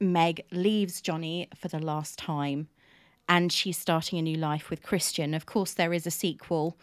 Meg 0.00 0.44
leaves 0.52 1.00
Johnny 1.00 1.48
for 1.56 1.68
the 1.68 1.78
last 1.78 2.18
time 2.18 2.68
and 3.28 3.52
she's 3.52 3.76
starting 3.76 4.18
a 4.18 4.22
new 4.22 4.36
life 4.36 4.70
with 4.70 4.82
Christian. 4.82 5.34
Of 5.34 5.46
course, 5.46 5.74
there 5.74 5.92
is 5.92 6.06
a 6.06 6.10
sequel, 6.10 6.78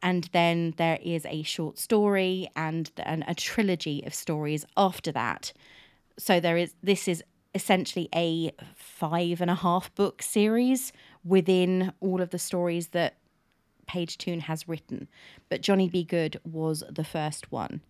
and 0.00 0.28
then 0.32 0.74
there 0.76 0.98
is 1.02 1.26
a 1.26 1.42
short 1.42 1.78
story 1.78 2.48
and, 2.54 2.90
and 2.98 3.24
a 3.26 3.34
trilogy 3.34 4.04
of 4.06 4.14
stories 4.14 4.64
after 4.76 5.10
that. 5.12 5.52
So 6.16 6.38
there 6.38 6.56
is 6.56 6.74
this 6.82 7.08
is 7.08 7.24
essentially 7.54 8.08
a 8.14 8.52
five 8.76 9.40
and 9.40 9.50
a 9.50 9.56
half 9.56 9.92
book 9.94 10.22
series 10.22 10.92
within 11.24 11.92
all 12.00 12.20
of 12.20 12.30
the 12.30 12.38
stories 12.38 12.88
that 12.88 13.16
Paige 13.86 14.18
Toon 14.18 14.40
has 14.40 14.68
written. 14.68 15.08
But 15.48 15.62
Johnny 15.62 15.88
Be 15.88 16.04
Good 16.04 16.38
was 16.44 16.84
the 16.88 17.04
first 17.04 17.50
one 17.50 17.80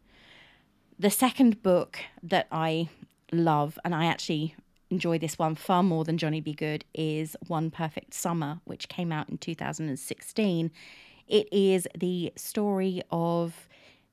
the 0.99 1.11
second 1.11 1.63
book 1.63 2.01
that 2.23 2.49
I 2.51 2.89
love, 3.33 3.79
and 3.85 3.95
I 3.95 4.07
actually 4.07 4.57
enjoy 4.91 5.19
this 5.19 5.39
one 5.39 5.55
far 5.55 5.83
more 5.83 6.05
than 6.05 6.19
Johnny 6.19 6.41
Be 6.41 6.53
Good, 6.53 6.85
is 6.93 7.37
One 7.47 7.71
Perfect 7.71 8.15
Summer, 8.15 8.61
which 8.65 8.89
came 8.89 9.13
out 9.13 9.29
in 9.29 9.39
2016. 9.39 10.71
It 11.29 11.49
is 11.53 11.87
the 11.97 12.33
story 12.37 13.03
of 13.11 13.69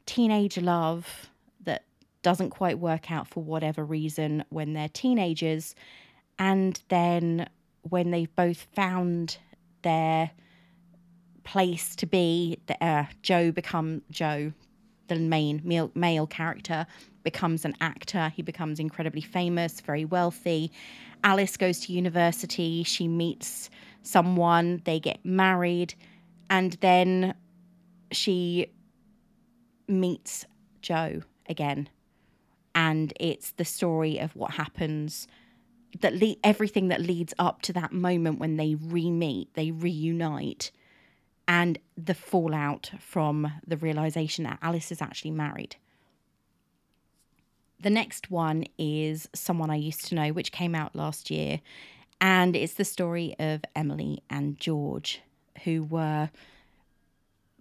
teenage 0.05 0.57
love 0.57 1.29
that 1.63 1.85
doesn't 2.21 2.51
quite 2.51 2.77
work 2.77 3.11
out 3.11 3.27
for 3.27 3.41
whatever 3.41 3.83
reason 3.83 4.43
when 4.49 4.73
they're 4.73 4.89
teenagers. 4.89 5.73
And 6.37 6.79
then 6.89 7.49
when 7.81 8.11
they've 8.11 8.35
both 8.35 8.67
found 8.75 9.37
their 9.81 10.31
place 11.43 11.95
to 11.95 12.05
be, 12.05 12.59
uh, 12.81 13.05
Joe 13.21 13.51
become 13.51 14.01
Joe 14.11 14.51
the 15.07 15.15
main 15.15 15.61
male, 15.63 15.91
male 15.95 16.27
character 16.27 16.85
becomes 17.23 17.65
an 17.65 17.75
actor. 17.81 18.31
He 18.35 18.41
becomes 18.41 18.79
incredibly 18.79 19.21
famous, 19.21 19.81
very 19.81 20.05
wealthy. 20.05 20.71
Alice 21.23 21.57
goes 21.57 21.79
to 21.81 21.93
university. 21.93 22.83
She 22.83 23.07
meets 23.07 23.69
someone. 24.03 24.81
They 24.85 24.99
get 24.99 25.25
married. 25.25 25.95
And 26.49 26.73
then 26.81 27.35
she 28.11 28.67
meets 29.87 30.45
Joe 30.81 31.21
again. 31.49 31.89
And 32.73 33.13
it's 33.19 33.51
the 33.51 33.65
story 33.65 34.19
of 34.19 34.35
what 34.35 34.51
happens 34.51 35.27
that 36.01 36.13
le- 36.13 36.35
everything 36.43 36.89
that 36.89 37.01
leads 37.01 37.33
up 37.39 37.61
to 37.63 37.73
that 37.73 37.93
moment 37.93 38.39
when 38.39 38.57
they 38.57 38.75
re-meet, 38.75 39.53
they 39.53 39.71
reunite, 39.71 40.71
and 41.47 41.77
the 41.97 42.13
fallout 42.13 42.91
from 42.99 43.51
the 43.65 43.77
realization 43.77 44.43
that 44.45 44.59
Alice 44.61 44.91
is 44.91 45.01
actually 45.01 45.31
married. 45.31 45.75
The 47.79 47.89
next 47.89 48.31
one 48.31 48.65
is 48.77 49.29
Someone 49.35 49.69
I 49.69 49.75
Used 49.75 50.05
to 50.05 50.15
Know, 50.15 50.29
which 50.29 50.51
came 50.51 50.73
out 50.73 50.95
last 50.95 51.29
year. 51.29 51.61
And 52.21 52.55
it's 52.55 52.73
the 52.73 52.85
story 52.85 53.35
of 53.37 53.61
Emily 53.75 54.23
and 54.29 54.57
George, 54.59 55.21
who 55.63 55.83
were 55.83 56.29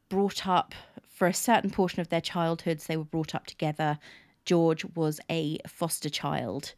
brought 0.08 0.46
up 0.46 0.74
for 1.08 1.26
a 1.26 1.34
certain 1.34 1.70
portion 1.70 2.00
of 2.00 2.08
their 2.08 2.20
childhoods. 2.20 2.86
They 2.86 2.96
were 2.96 3.04
brought 3.04 3.34
up 3.34 3.46
together. 3.46 3.98
George 4.44 4.84
was 4.94 5.20
a 5.28 5.58
foster 5.66 6.08
child 6.08 6.74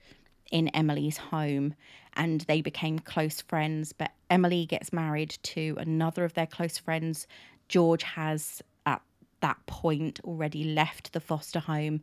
in 0.51 0.69
Emily's 0.69 1.19
home 1.19 1.75
and 2.17 2.43
they 2.43 2.61
became 2.61 2.99
close 2.99 3.41
friends. 3.41 3.93
But 3.93 4.13
Emily 4.31 4.67
gets 4.67 4.93
married 4.93 5.37
to 5.45 5.77
another 5.79 6.25
of 6.25 6.35
their 6.35 6.47
close 6.47 6.79
friends. 6.79 7.27
George 7.69 8.03
has, 8.03 8.63
at 8.85 9.03
that 9.41 9.65
point, 9.67 10.21
already 10.25 10.65
left 10.65 11.13
the 11.13 11.21
foster 11.21 11.61
home 11.61 12.01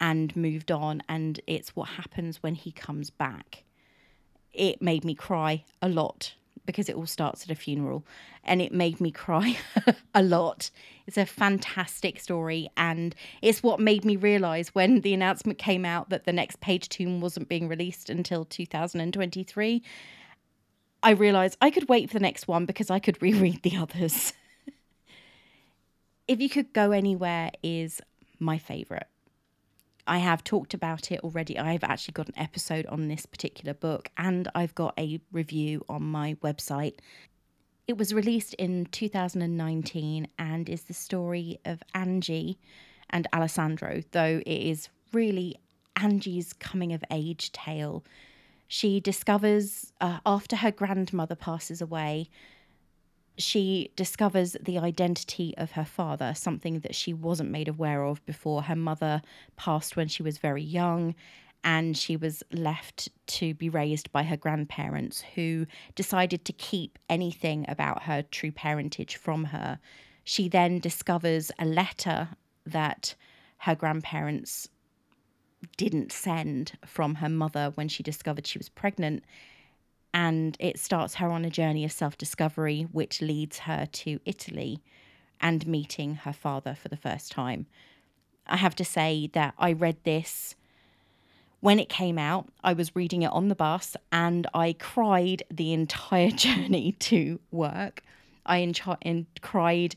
and 0.00 0.34
moved 0.36 0.70
on. 0.70 1.02
And 1.08 1.40
it's 1.46 1.76
what 1.76 1.88
happens 1.88 2.42
when 2.42 2.54
he 2.54 2.72
comes 2.72 3.10
back. 3.10 3.64
It 4.52 4.80
made 4.80 5.04
me 5.04 5.14
cry 5.14 5.64
a 5.82 5.88
lot 5.88 6.34
because 6.66 6.88
it 6.88 6.96
all 6.96 7.06
starts 7.06 7.44
at 7.44 7.50
a 7.50 7.54
funeral 7.54 8.04
and 8.44 8.60
it 8.60 8.72
made 8.72 9.00
me 9.00 9.10
cry 9.10 9.56
a 10.14 10.22
lot. 10.22 10.70
It's 11.06 11.16
a 11.16 11.26
fantastic 11.26 12.20
story 12.20 12.68
and 12.76 13.14
it's 13.42 13.62
what 13.62 13.80
made 13.80 14.04
me 14.04 14.16
realize 14.16 14.74
when 14.74 15.00
the 15.00 15.14
announcement 15.14 15.58
came 15.58 15.84
out 15.84 16.10
that 16.10 16.24
the 16.24 16.32
next 16.32 16.60
Paige 16.60 16.88
Toon 16.88 17.20
wasn't 17.20 17.48
being 17.48 17.68
released 17.68 18.10
until 18.10 18.44
2023. 18.44 19.82
I 21.02 21.10
realized 21.10 21.56
I 21.60 21.70
could 21.70 21.88
wait 21.88 22.08
for 22.08 22.14
the 22.14 22.20
next 22.20 22.48
one 22.48 22.66
because 22.66 22.90
I 22.90 22.98
could 22.98 23.22
reread 23.22 23.62
the 23.62 23.76
others. 23.76 24.32
if 26.28 26.40
you 26.40 26.48
could 26.48 26.72
go 26.72 26.90
anywhere 26.90 27.50
is 27.62 28.00
my 28.40 28.58
favorite. 28.58 29.06
I 30.06 30.18
have 30.18 30.44
talked 30.44 30.74
about 30.74 31.10
it 31.10 31.20
already. 31.20 31.58
I've 31.58 31.84
actually 31.84 32.12
got 32.12 32.28
an 32.28 32.38
episode 32.38 32.86
on 32.86 33.08
this 33.08 33.26
particular 33.26 33.74
book 33.74 34.10
and 34.16 34.48
I've 34.54 34.74
got 34.74 34.94
a 34.98 35.20
review 35.32 35.84
on 35.88 36.02
my 36.02 36.34
website. 36.42 36.98
It 37.88 37.98
was 37.98 38.14
released 38.14 38.54
in 38.54 38.86
2019 38.86 40.28
and 40.38 40.68
is 40.68 40.84
the 40.84 40.94
story 40.94 41.58
of 41.64 41.82
Angie 41.94 42.58
and 43.10 43.26
Alessandro, 43.32 44.02
though 44.12 44.42
it 44.44 44.48
is 44.48 44.88
really 45.12 45.56
Angie's 45.96 46.52
coming 46.52 46.92
of 46.92 47.02
age 47.10 47.52
tale. 47.52 48.04
She 48.68 49.00
discovers, 49.00 49.92
uh, 50.00 50.18
after 50.26 50.56
her 50.56 50.70
grandmother 50.70 51.36
passes 51.36 51.80
away, 51.80 52.28
she 53.38 53.90
discovers 53.96 54.56
the 54.60 54.78
identity 54.78 55.54
of 55.56 55.72
her 55.72 55.84
father, 55.84 56.32
something 56.34 56.80
that 56.80 56.94
she 56.94 57.12
wasn't 57.12 57.50
made 57.50 57.68
aware 57.68 58.02
of 58.04 58.24
before. 58.26 58.62
Her 58.62 58.76
mother 58.76 59.22
passed 59.56 59.96
when 59.96 60.08
she 60.08 60.22
was 60.22 60.38
very 60.38 60.62
young, 60.62 61.14
and 61.62 61.96
she 61.96 62.16
was 62.16 62.42
left 62.52 63.08
to 63.26 63.54
be 63.54 63.68
raised 63.68 64.10
by 64.12 64.22
her 64.22 64.36
grandparents, 64.36 65.22
who 65.34 65.66
decided 65.94 66.44
to 66.44 66.52
keep 66.52 66.98
anything 67.08 67.66
about 67.68 68.04
her 68.04 68.22
true 68.22 68.52
parentage 68.52 69.16
from 69.16 69.44
her. 69.44 69.78
She 70.24 70.48
then 70.48 70.78
discovers 70.78 71.50
a 71.58 71.64
letter 71.64 72.28
that 72.64 73.14
her 73.58 73.74
grandparents 73.74 74.68
didn't 75.76 76.12
send 76.12 76.72
from 76.84 77.16
her 77.16 77.28
mother 77.28 77.72
when 77.74 77.88
she 77.88 78.02
discovered 78.02 78.46
she 78.46 78.58
was 78.58 78.68
pregnant 78.68 79.24
and 80.16 80.56
it 80.58 80.78
starts 80.78 81.16
her 81.16 81.30
on 81.30 81.44
a 81.44 81.50
journey 81.50 81.84
of 81.84 81.92
self 81.92 82.16
discovery, 82.16 82.88
which 82.90 83.20
leads 83.20 83.58
her 83.58 83.84
to 83.92 84.18
Italy 84.24 84.80
and 85.42 85.66
meeting 85.66 86.14
her 86.14 86.32
father 86.32 86.74
for 86.74 86.88
the 86.88 86.96
first 86.96 87.30
time. 87.30 87.66
I 88.46 88.56
have 88.56 88.74
to 88.76 88.84
say 88.84 89.28
that 89.34 89.52
I 89.58 89.72
read 89.72 89.98
this 90.04 90.54
when 91.60 91.78
it 91.78 91.90
came 91.90 92.16
out. 92.18 92.48
I 92.64 92.72
was 92.72 92.96
reading 92.96 93.22
it 93.22 93.30
on 93.30 93.48
the 93.48 93.54
bus 93.54 93.94
and 94.10 94.46
I 94.54 94.72
cried 94.72 95.42
the 95.50 95.74
entire 95.74 96.30
journey 96.44 96.92
to 96.92 97.38
work. 97.50 98.02
I 98.46 98.72
in- 99.02 99.26
cried 99.42 99.96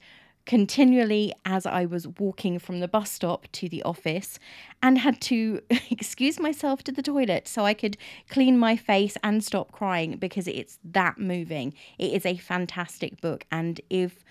continually 0.49 1.31
as 1.45 1.67
I 1.67 1.85
was 1.85 2.07
walking 2.07 2.57
from 2.57 2.79
the 2.79 2.87
bus 2.87 3.11
stop 3.11 3.47
to 3.51 3.69
the 3.69 3.83
office 3.83 4.39
and 4.81 4.97
had 4.97 5.21
to 5.21 5.61
excuse 5.91 6.39
myself 6.39 6.81
to 6.85 6.91
the 6.91 7.03
toilet 7.03 7.47
so 7.47 7.65
I 7.65 7.75
could 7.75 7.97
clean 8.31 8.57
my 8.57 8.75
face 8.75 9.15
and 9.23 9.43
stop 9.43 9.71
crying 9.71 10.17
because 10.17 10.47
it's 10.47 10.79
that 10.83 11.19
moving. 11.19 11.75
It 11.99 12.13
is 12.13 12.25
a 12.25 12.35
fantastic 12.35 13.21
book. 13.21 13.45
And 13.51 13.79
if 13.91 14.25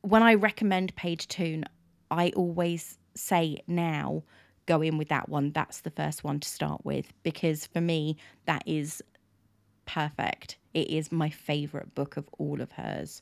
when 0.00 0.22
I 0.22 0.32
recommend 0.32 0.96
Paige 0.96 1.28
Toon, 1.28 1.66
I 2.10 2.30
always 2.34 2.96
say 3.14 3.58
now, 3.66 4.22
go 4.64 4.80
in 4.80 4.96
with 4.96 5.10
that 5.10 5.28
one. 5.28 5.52
That's 5.52 5.82
the 5.82 5.90
first 5.90 6.24
one 6.24 6.40
to 6.40 6.48
start 6.48 6.82
with 6.82 7.12
because 7.24 7.66
for 7.66 7.82
me, 7.82 8.16
that 8.46 8.62
is 8.64 9.02
perfect. 9.84 10.56
It 10.72 10.88
is 10.88 11.12
my 11.12 11.28
favourite 11.28 11.94
book 11.94 12.16
of 12.16 12.26
all 12.38 12.62
of 12.62 12.72
hers. 12.72 13.20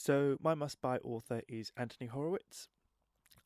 So, 0.00 0.36
my 0.40 0.54
must 0.54 0.80
buy 0.80 0.98
author 0.98 1.42
is 1.48 1.72
Anthony 1.76 2.06
Horowitz. 2.06 2.68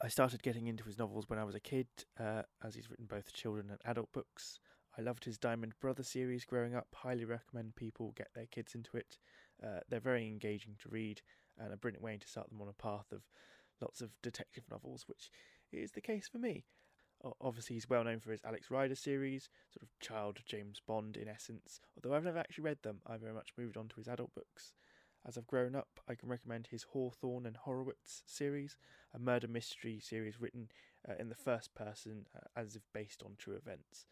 I 0.02 0.08
started 0.08 0.42
getting 0.42 0.66
into 0.66 0.84
his 0.84 0.98
novels 0.98 1.24
when 1.26 1.38
I 1.38 1.44
was 1.44 1.54
a 1.54 1.60
kid, 1.60 1.86
uh, 2.20 2.42
as 2.62 2.74
he's 2.74 2.90
written 2.90 3.06
both 3.06 3.32
children 3.32 3.70
and 3.70 3.80
adult 3.86 4.12
books. 4.12 4.60
I 4.98 5.00
loved 5.00 5.24
his 5.24 5.38
Diamond 5.38 5.72
Brother 5.80 6.02
series 6.02 6.44
growing 6.44 6.74
up, 6.74 6.88
highly 6.94 7.24
recommend 7.24 7.74
people 7.74 8.12
get 8.14 8.28
their 8.34 8.44
kids 8.44 8.74
into 8.74 8.98
it. 8.98 9.16
Uh, 9.64 9.80
they're 9.88 9.98
very 9.98 10.26
engaging 10.26 10.76
to 10.82 10.90
read 10.90 11.22
and 11.56 11.72
a 11.72 11.76
brilliant 11.78 12.04
way 12.04 12.18
to 12.18 12.28
start 12.28 12.50
them 12.50 12.60
on 12.60 12.68
a 12.68 12.74
path 12.74 13.10
of 13.12 13.22
lots 13.80 14.02
of 14.02 14.10
detective 14.22 14.64
novels, 14.70 15.04
which 15.08 15.30
is 15.72 15.92
the 15.92 16.02
case 16.02 16.28
for 16.28 16.38
me. 16.38 16.66
Obviously, 17.40 17.76
he's 17.76 17.88
well 17.88 18.04
known 18.04 18.20
for 18.20 18.30
his 18.30 18.42
Alex 18.44 18.70
Rider 18.70 18.94
series, 18.94 19.48
sort 19.70 19.84
of 19.84 19.88
child 20.00 20.40
James 20.44 20.82
Bond 20.86 21.16
in 21.16 21.28
essence. 21.28 21.80
Although 21.96 22.14
I've 22.14 22.24
never 22.24 22.38
actually 22.38 22.64
read 22.64 22.82
them, 22.82 23.00
I 23.06 23.16
very 23.16 23.32
much 23.32 23.54
moved 23.56 23.78
on 23.78 23.88
to 23.88 23.96
his 23.96 24.08
adult 24.08 24.34
books. 24.34 24.74
As 25.26 25.38
I've 25.38 25.46
grown 25.46 25.76
up, 25.76 26.00
I 26.08 26.14
can 26.16 26.28
recommend 26.28 26.66
his 26.66 26.82
Hawthorne 26.82 27.46
and 27.46 27.56
Horowitz 27.56 28.22
series, 28.26 28.76
a 29.14 29.18
murder 29.20 29.46
mystery 29.46 30.00
series 30.00 30.40
written 30.40 30.68
uh, 31.08 31.14
in 31.18 31.28
the 31.28 31.36
first 31.36 31.74
person 31.74 32.26
uh, 32.34 32.40
as 32.56 32.74
if 32.74 32.82
based 32.92 33.22
on 33.24 33.36
true 33.38 33.54
events. 33.54 34.06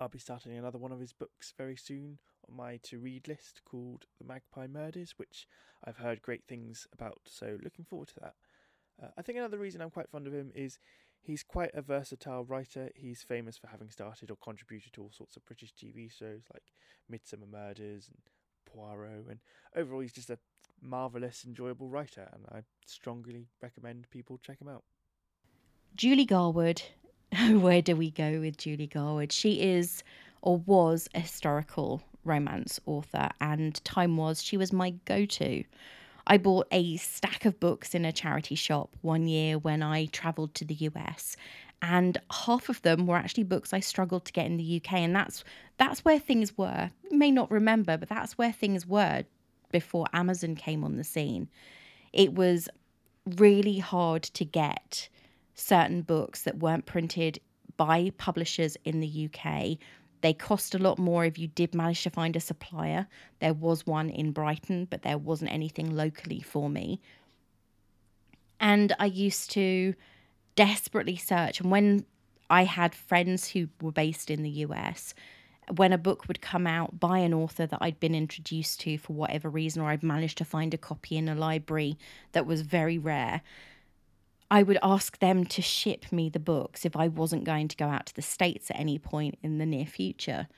I'll 0.00 0.08
be 0.08 0.18
starting 0.18 0.56
another 0.56 0.78
one 0.78 0.90
of 0.90 0.98
his 0.98 1.12
books 1.12 1.54
very 1.56 1.76
soon 1.76 2.18
on 2.48 2.56
my 2.56 2.78
to 2.82 2.98
read 2.98 3.28
list 3.28 3.62
called 3.64 4.06
The 4.18 4.26
Magpie 4.26 4.66
Murders, 4.66 5.14
which 5.16 5.46
I've 5.84 5.98
heard 5.98 6.20
great 6.20 6.42
things 6.48 6.88
about, 6.92 7.20
so 7.26 7.58
looking 7.62 7.84
forward 7.84 8.08
to 8.08 8.20
that. 8.20 8.34
Uh, 9.00 9.08
I 9.16 9.22
think 9.22 9.38
another 9.38 9.58
reason 9.58 9.80
I'm 9.80 9.90
quite 9.90 10.10
fond 10.10 10.26
of 10.26 10.34
him 10.34 10.50
is 10.52 10.80
he's 11.20 11.44
quite 11.44 11.70
a 11.74 11.82
versatile 11.82 12.44
writer. 12.44 12.90
He's 12.96 13.22
famous 13.22 13.56
for 13.56 13.68
having 13.68 13.90
started 13.90 14.32
or 14.32 14.36
contributed 14.36 14.92
to 14.94 15.02
all 15.02 15.12
sorts 15.12 15.36
of 15.36 15.46
British 15.46 15.72
TV 15.72 16.10
shows 16.10 16.42
like 16.52 16.72
Midsomer 17.10 17.50
Murders 17.50 18.08
and 18.08 18.18
Poirot, 18.74 19.26
and 19.28 19.38
overall, 19.76 20.00
he's 20.00 20.12
just 20.12 20.30
a 20.30 20.38
marvelous, 20.80 21.44
enjoyable 21.46 21.88
writer, 21.88 22.28
and 22.32 22.44
I 22.50 22.62
strongly 22.86 23.46
recommend 23.62 24.10
people 24.10 24.38
check 24.38 24.60
him 24.60 24.68
out. 24.68 24.84
Julie 25.96 26.26
Garwood. 26.26 26.82
Where 27.50 27.82
do 27.82 27.96
we 27.96 28.10
go 28.10 28.40
with 28.40 28.58
Julie 28.58 28.86
Garwood? 28.86 29.32
She 29.32 29.60
is 29.62 30.02
or 30.42 30.58
was 30.58 31.08
a 31.14 31.20
historical 31.20 32.02
romance 32.24 32.80
author, 32.86 33.30
and 33.40 33.82
time 33.84 34.16
was 34.16 34.42
she 34.42 34.56
was 34.56 34.72
my 34.72 34.90
go 35.04 35.24
to. 35.24 35.64
I 36.26 36.38
bought 36.38 36.68
a 36.70 36.96
stack 36.96 37.44
of 37.44 37.60
books 37.60 37.94
in 37.94 38.04
a 38.04 38.12
charity 38.12 38.54
shop 38.54 38.96
one 39.02 39.26
year 39.26 39.58
when 39.58 39.82
I 39.82 40.06
travelled 40.06 40.54
to 40.54 40.64
the 40.64 40.74
US, 40.74 41.36
and 41.86 42.16
half 42.30 42.70
of 42.70 42.80
them 42.80 43.06
were 43.06 43.16
actually 43.16 43.42
books 43.42 43.74
I 43.74 43.80
struggled 43.80 44.24
to 44.24 44.32
get 44.32 44.46
in 44.46 44.56
the 44.56 44.82
UK, 44.82 44.94
and 44.94 45.14
that's 45.14 45.44
that's 45.76 46.02
where 46.02 46.18
things 46.18 46.56
were. 46.56 46.90
You 47.10 47.18
may 47.18 47.30
not 47.30 47.50
remember, 47.50 47.98
but 47.98 48.08
that's 48.08 48.38
where 48.38 48.52
things 48.52 48.86
were 48.86 49.24
before 49.70 50.06
Amazon 50.14 50.54
came 50.54 50.82
on 50.82 50.96
the 50.96 51.04
scene. 51.04 51.48
It 52.14 52.34
was 52.34 52.70
really 53.36 53.78
hard 53.78 54.22
to 54.22 54.46
get 54.46 55.10
certain 55.54 56.00
books 56.00 56.42
that 56.44 56.58
weren't 56.58 56.86
printed 56.86 57.38
by 57.76 58.12
publishers 58.16 58.78
in 58.84 59.00
the 59.00 59.28
UK. 59.28 59.76
They 60.22 60.32
cost 60.32 60.74
a 60.74 60.78
lot 60.78 60.98
more 60.98 61.26
if 61.26 61.38
you 61.38 61.48
did 61.48 61.74
manage 61.74 62.02
to 62.04 62.10
find 62.10 62.34
a 62.34 62.40
supplier. 62.40 63.06
There 63.40 63.52
was 63.52 63.86
one 63.86 64.08
in 64.08 64.32
Brighton, 64.32 64.86
but 64.86 65.02
there 65.02 65.18
wasn't 65.18 65.52
anything 65.52 65.94
locally 65.94 66.40
for 66.40 66.70
me. 66.70 67.02
And 68.58 68.94
I 68.98 69.04
used 69.04 69.50
to 69.50 69.94
desperately 70.56 71.16
search. 71.16 71.60
And 71.60 71.70
when 71.70 72.04
I 72.50 72.64
had 72.64 72.94
friends 72.94 73.48
who 73.48 73.68
were 73.80 73.92
based 73.92 74.30
in 74.30 74.42
the 74.42 74.50
US, 74.50 75.14
when 75.76 75.92
a 75.92 75.98
book 75.98 76.28
would 76.28 76.42
come 76.42 76.66
out 76.66 77.00
by 77.00 77.18
an 77.18 77.32
author 77.32 77.66
that 77.66 77.78
I'd 77.80 78.00
been 78.00 78.14
introduced 78.14 78.80
to 78.80 78.98
for 78.98 79.14
whatever 79.14 79.48
reason, 79.48 79.82
or 79.82 79.86
I'd 79.86 80.02
managed 80.02 80.38
to 80.38 80.44
find 80.44 80.74
a 80.74 80.78
copy 80.78 81.16
in 81.16 81.28
a 81.28 81.34
library 81.34 81.98
that 82.32 82.46
was 82.46 82.60
very 82.60 82.98
rare, 82.98 83.40
I 84.50 84.62
would 84.62 84.78
ask 84.82 85.18
them 85.18 85.46
to 85.46 85.62
ship 85.62 86.12
me 86.12 86.28
the 86.28 86.38
books 86.38 86.84
if 86.84 86.96
I 86.96 87.08
wasn't 87.08 87.44
going 87.44 87.68
to 87.68 87.76
go 87.76 87.86
out 87.86 88.06
to 88.06 88.14
the 88.14 88.22
States 88.22 88.70
at 88.70 88.78
any 88.78 88.98
point 88.98 89.38
in 89.42 89.58
the 89.58 89.66
near 89.66 89.86
future. 89.86 90.48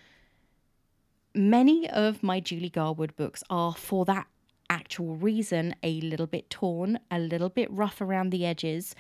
Many 1.35 1.89
of 1.89 2.23
my 2.23 2.41
Julie 2.41 2.69
Garwood 2.69 3.15
books 3.15 3.45
are, 3.49 3.75
for 3.75 4.05
that 4.07 4.27
actual 4.69 5.15
reason, 5.17 5.77
a 5.83 6.01
little 6.01 6.27
bit 6.27 6.51
torn, 6.51 6.99
a 7.11 7.19
little 7.19 7.49
bit 7.49 7.71
rough 7.71 8.01
around 8.01 8.31
the 8.31 8.45
edges. 8.45 8.95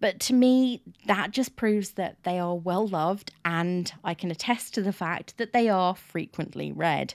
But 0.00 0.20
to 0.20 0.34
me, 0.34 0.82
that 1.06 1.32
just 1.32 1.56
proves 1.56 1.92
that 1.92 2.22
they 2.22 2.38
are 2.38 2.54
well 2.54 2.86
loved, 2.86 3.32
and 3.44 3.92
I 4.04 4.14
can 4.14 4.30
attest 4.30 4.74
to 4.74 4.82
the 4.82 4.92
fact 4.92 5.36
that 5.38 5.52
they 5.52 5.68
are 5.68 5.94
frequently 5.94 6.70
read. 6.70 7.14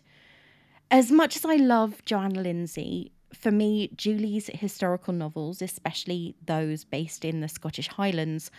As 0.92 1.12
much 1.12 1.36
as 1.36 1.46
I 1.46 1.56
love 1.56 2.04
Johanna 2.06 2.42
Lindsey, 2.42 3.12
for 3.34 3.52
me, 3.52 3.90
Julie's 3.96 4.48
historical 4.54 5.14
novels, 5.14 5.62
especially 5.62 6.36
those 6.46 6.84
based 6.84 7.26
in 7.26 7.40
the 7.40 7.48
Scottish 7.48 7.88
Highlands, 7.88 8.52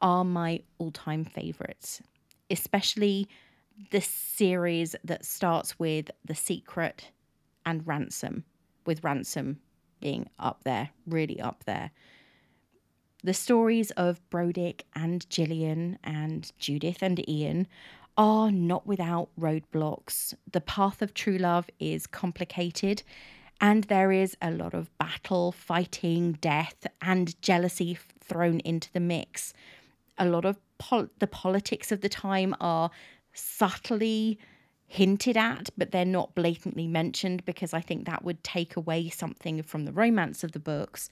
are 0.00 0.24
my 0.24 0.60
all 0.78 0.90
time 0.90 1.24
favourites, 1.24 2.02
especially 2.50 3.28
the 3.90 4.00
series 4.00 4.94
that 5.04 5.24
starts 5.24 5.78
with 5.78 6.10
The 6.24 6.34
Secret 6.34 7.10
and 7.64 7.86
Ransom, 7.86 8.44
with 8.86 9.02
Ransom 9.02 9.60
being 10.00 10.28
up 10.38 10.64
there, 10.64 10.90
really 11.06 11.40
up 11.40 11.64
there. 11.64 11.90
The 13.22 13.34
stories 13.34 13.90
of 13.92 14.18
Brodick 14.30 14.82
and 14.94 15.28
Gillian 15.28 15.98
and 16.02 16.50
Judith 16.58 17.02
and 17.02 17.28
Ian 17.28 17.66
are 18.16 18.50
not 18.50 18.86
without 18.86 19.28
roadblocks. 19.38 20.32
The 20.50 20.62
path 20.62 21.02
of 21.02 21.12
true 21.12 21.36
love 21.36 21.68
is 21.78 22.06
complicated, 22.06 23.02
and 23.60 23.84
there 23.84 24.10
is 24.10 24.38
a 24.40 24.50
lot 24.50 24.72
of 24.72 24.96
battle, 24.96 25.52
fighting, 25.52 26.32
death, 26.40 26.86
and 27.02 27.40
jealousy 27.42 27.98
thrown 28.20 28.60
into 28.60 28.90
the 28.92 29.00
mix. 29.00 29.52
A 30.16 30.24
lot 30.24 30.46
of 30.46 30.58
pol- 30.78 31.10
the 31.18 31.26
politics 31.26 31.92
of 31.92 32.00
the 32.00 32.08
time 32.08 32.54
are 32.58 32.90
subtly 33.34 34.38
hinted 34.86 35.36
at, 35.36 35.68
but 35.76 35.90
they're 35.92 36.06
not 36.06 36.34
blatantly 36.34 36.86
mentioned 36.86 37.44
because 37.44 37.74
I 37.74 37.82
think 37.82 38.06
that 38.06 38.24
would 38.24 38.42
take 38.42 38.76
away 38.76 39.10
something 39.10 39.62
from 39.62 39.84
the 39.84 39.92
romance 39.92 40.42
of 40.42 40.52
the 40.52 40.58
books 40.58 41.10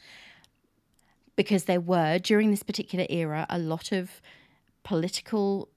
because 1.38 1.66
there 1.66 1.80
were, 1.80 2.18
during 2.18 2.50
this 2.50 2.64
particular 2.64 3.06
era, 3.08 3.46
a 3.48 3.60
lot 3.60 3.92
of 3.92 4.20
political 4.82 5.68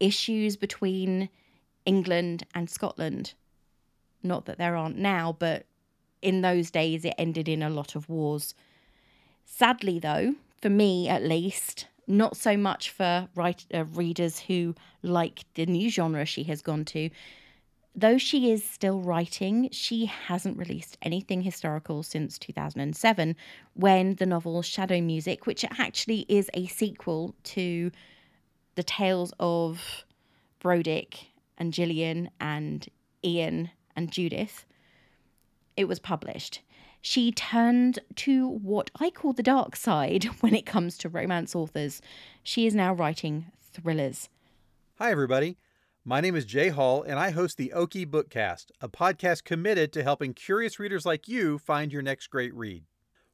issues 0.00 0.56
between 0.56 1.28
England 1.86 2.44
and 2.52 2.68
Scotland. 2.68 3.32
Not 4.24 4.46
that 4.46 4.58
there 4.58 4.74
aren't 4.74 4.98
now, 4.98 5.36
but 5.38 5.66
in 6.20 6.40
those 6.40 6.68
days 6.72 7.04
it 7.04 7.14
ended 7.16 7.48
in 7.48 7.62
a 7.62 7.70
lot 7.70 7.94
of 7.94 8.08
wars. 8.08 8.56
Sadly, 9.44 10.00
though, 10.00 10.34
for 10.60 10.68
me 10.68 11.08
at 11.08 11.22
least, 11.22 11.86
not 12.08 12.36
so 12.36 12.56
much 12.56 12.90
for 12.90 13.28
write, 13.36 13.66
uh, 13.72 13.84
readers 13.84 14.40
who 14.40 14.74
like 15.00 15.44
the 15.54 15.64
new 15.64 15.90
genre 15.90 16.24
she 16.24 16.42
has 16.42 16.60
gone 16.60 16.84
to, 16.86 17.08
though 17.94 18.18
she 18.18 18.50
is 18.50 18.64
still 18.64 19.00
writing, 19.00 19.68
she 19.70 20.06
hasn't 20.06 20.58
released 20.58 20.98
anything 21.02 21.42
historical 21.42 22.02
since 22.02 22.38
2007 22.38 23.36
when 23.74 24.16
the 24.16 24.26
novel 24.26 24.62
Shadow 24.62 25.00
Music, 25.00 25.46
which 25.46 25.64
actually 25.78 26.26
is 26.28 26.50
a 26.54 26.66
sequel 26.66 27.34
to 27.44 27.90
the 28.74 28.82
tales 28.82 29.32
of 29.38 30.04
Brodick 30.60 31.26
and 31.58 31.72
Gillian 31.72 32.30
and 32.40 32.88
Ian 33.24 33.70
and 33.94 34.10
Judith, 34.10 34.66
it 35.76 35.86
was 35.86 35.98
published. 35.98 36.60
She 37.00 37.32
turned 37.32 37.98
to 38.16 38.48
what 38.48 38.90
I 38.98 39.10
call 39.10 39.34
the 39.34 39.42
dark 39.42 39.76
side 39.76 40.24
when 40.40 40.54
it 40.54 40.66
comes 40.66 40.96
to 40.98 41.08
romance 41.08 41.54
authors. 41.54 42.00
She 42.42 42.66
is 42.66 42.74
now 42.74 42.94
writing 42.94 43.46
thrillers. 43.72 44.28
Hi, 44.98 45.10
everybody. 45.10 45.56
My 46.06 46.20
name 46.20 46.36
is 46.36 46.44
Jay 46.44 46.68
Hall, 46.68 47.02
and 47.02 47.18
I 47.18 47.30
host 47.30 47.56
the 47.56 47.72
Okie 47.74 48.04
Bookcast, 48.04 48.66
a 48.78 48.90
podcast 48.90 49.44
committed 49.44 49.90
to 49.94 50.02
helping 50.02 50.34
curious 50.34 50.78
readers 50.78 51.06
like 51.06 51.28
you 51.28 51.56
find 51.56 51.90
your 51.90 52.02
next 52.02 52.26
great 52.26 52.54
read. 52.54 52.84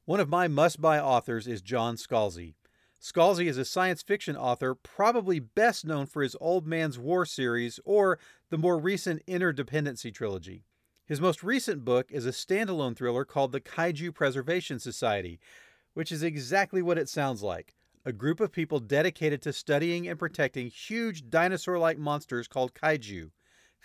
One 0.05 0.21
of 0.21 0.29
my 0.29 0.47
must 0.47 0.79
buy 0.79 0.97
authors 0.97 1.47
is 1.47 1.61
John 1.61 1.97
Scalzi. 1.97 2.53
Scalzi 3.01 3.47
is 3.47 3.57
a 3.57 3.65
science 3.65 4.01
fiction 4.01 4.37
author, 4.37 4.73
probably 4.73 5.37
best 5.37 5.83
known 5.83 6.05
for 6.05 6.23
his 6.23 6.37
Old 6.39 6.65
Man's 6.65 6.97
War 6.97 7.25
series 7.25 7.77
or 7.83 8.17
the 8.49 8.57
more 8.57 8.79
recent 8.79 9.21
Interdependency 9.25 10.13
trilogy. 10.13 10.63
His 11.05 11.19
most 11.19 11.43
recent 11.43 11.83
book 11.83 12.09
is 12.09 12.25
a 12.25 12.29
standalone 12.29 12.95
thriller 12.95 13.25
called 13.25 13.51
The 13.51 13.59
Kaiju 13.59 14.15
Preservation 14.15 14.79
Society, 14.79 15.41
which 15.93 16.09
is 16.09 16.23
exactly 16.23 16.81
what 16.81 16.97
it 16.97 17.09
sounds 17.09 17.43
like 17.43 17.75
a 18.05 18.11
group 18.11 18.39
of 18.39 18.51
people 18.51 18.79
dedicated 18.79 19.41
to 19.43 19.53
studying 19.53 20.07
and 20.07 20.17
protecting 20.17 20.67
huge 20.67 21.29
dinosaur 21.29 21.77
like 21.77 21.97
monsters 21.97 22.47
called 22.47 22.73
kaiju. 22.73 23.29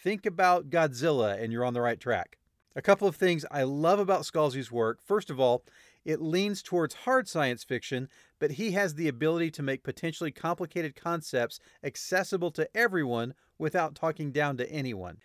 Think 0.03 0.27
about 0.27 0.71
Godzilla 0.71 1.41
and 1.41 1.53
you're 1.53 1.65
on 1.65 1.75
the 1.75 1.81
right 1.81 2.01
track. 2.01 2.39
A 2.75 2.83
couple 2.83 3.09
of 3.09 3.17
things 3.17 3.45
I 3.51 3.63
love 3.63 3.99
about 3.99 4.23
Scalzi's 4.23 4.71
work. 4.71 5.01
First 5.03 5.31
of 5.31 5.41
all, 5.41 5.65
it 6.05 6.21
leans 6.21 6.63
towards 6.63 6.95
hard 6.95 7.27
science 7.27 7.65
fiction, 7.65 8.09
but 8.39 8.53
he 8.53 8.73
has 8.73 8.95
the 8.95 9.09
ability 9.09 9.51
to 9.53 9.63
make 9.63 9.83
potentially 9.83 10.31
complicated 10.31 10.95
concepts 10.95 11.59
accessible 11.83 12.51
to 12.53 12.69
everyone 12.77 13.35
without 13.59 13.95
talking 13.95 14.31
down 14.31 14.57
to 14.59 14.71
anyone. 14.71 15.19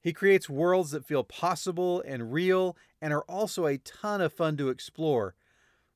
He 0.00 0.12
creates 0.12 0.48
worlds 0.48 0.92
that 0.92 1.06
feel 1.06 1.24
possible 1.24 2.02
and 2.06 2.32
real 2.32 2.76
and 3.00 3.12
are 3.12 3.24
also 3.24 3.66
a 3.66 3.78
ton 3.78 4.20
of 4.20 4.32
fun 4.32 4.56
to 4.58 4.68
explore. 4.68 5.34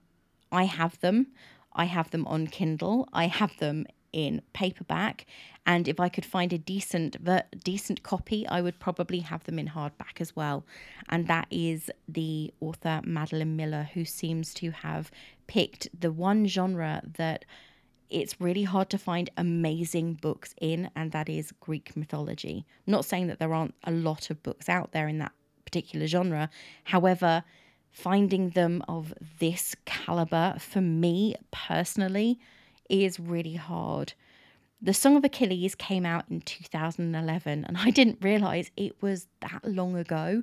I 0.50 0.64
have 0.64 0.98
them. 1.00 1.26
I 1.74 1.84
have 1.84 2.10
them 2.10 2.26
on 2.26 2.46
Kindle. 2.46 3.06
I 3.12 3.26
have 3.26 3.54
them 3.58 3.84
in 4.14 4.40
paperback 4.52 5.26
and 5.66 5.88
if 5.88 5.98
I 5.98 6.08
could 6.08 6.24
find 6.24 6.52
a 6.52 6.58
decent 6.58 7.16
decent 7.64 8.02
copy 8.04 8.46
I 8.46 8.60
would 8.62 8.78
probably 8.78 9.18
have 9.18 9.44
them 9.44 9.58
in 9.58 9.68
hardback 9.68 10.20
as 10.20 10.36
well. 10.36 10.64
And 11.08 11.26
that 11.26 11.48
is 11.50 11.90
the 12.08 12.54
author 12.60 13.00
Madeline 13.04 13.56
Miller 13.56 13.88
who 13.92 14.04
seems 14.04 14.54
to 14.54 14.70
have 14.70 15.10
picked 15.48 15.88
the 15.98 16.12
one 16.12 16.46
genre 16.46 17.02
that 17.16 17.44
it's 18.08 18.40
really 18.40 18.62
hard 18.62 18.88
to 18.90 18.98
find 18.98 19.30
amazing 19.36 20.14
books 20.14 20.54
in 20.60 20.90
and 20.94 21.10
that 21.10 21.28
is 21.28 21.52
Greek 21.58 21.96
mythology. 21.96 22.64
Not 22.86 23.04
saying 23.04 23.26
that 23.26 23.40
there 23.40 23.52
aren't 23.52 23.74
a 23.82 23.90
lot 23.90 24.30
of 24.30 24.42
books 24.44 24.68
out 24.68 24.92
there 24.92 25.08
in 25.08 25.18
that 25.18 25.32
particular 25.64 26.06
genre. 26.06 26.50
However 26.84 27.42
finding 27.90 28.50
them 28.50 28.82
of 28.88 29.14
this 29.38 29.74
caliber 29.84 30.56
for 30.58 30.80
me 30.80 31.34
personally 31.50 32.38
is 32.88 33.18
really 33.18 33.54
hard. 33.54 34.14
The 34.80 34.94
Song 34.94 35.16
of 35.16 35.24
Achilles 35.24 35.74
came 35.74 36.04
out 36.04 36.24
in 36.28 36.40
2011, 36.42 37.64
and 37.64 37.78
I 37.78 37.90
didn't 37.90 38.18
realize 38.20 38.70
it 38.76 39.00
was 39.00 39.26
that 39.40 39.64
long 39.64 39.96
ago. 39.96 40.42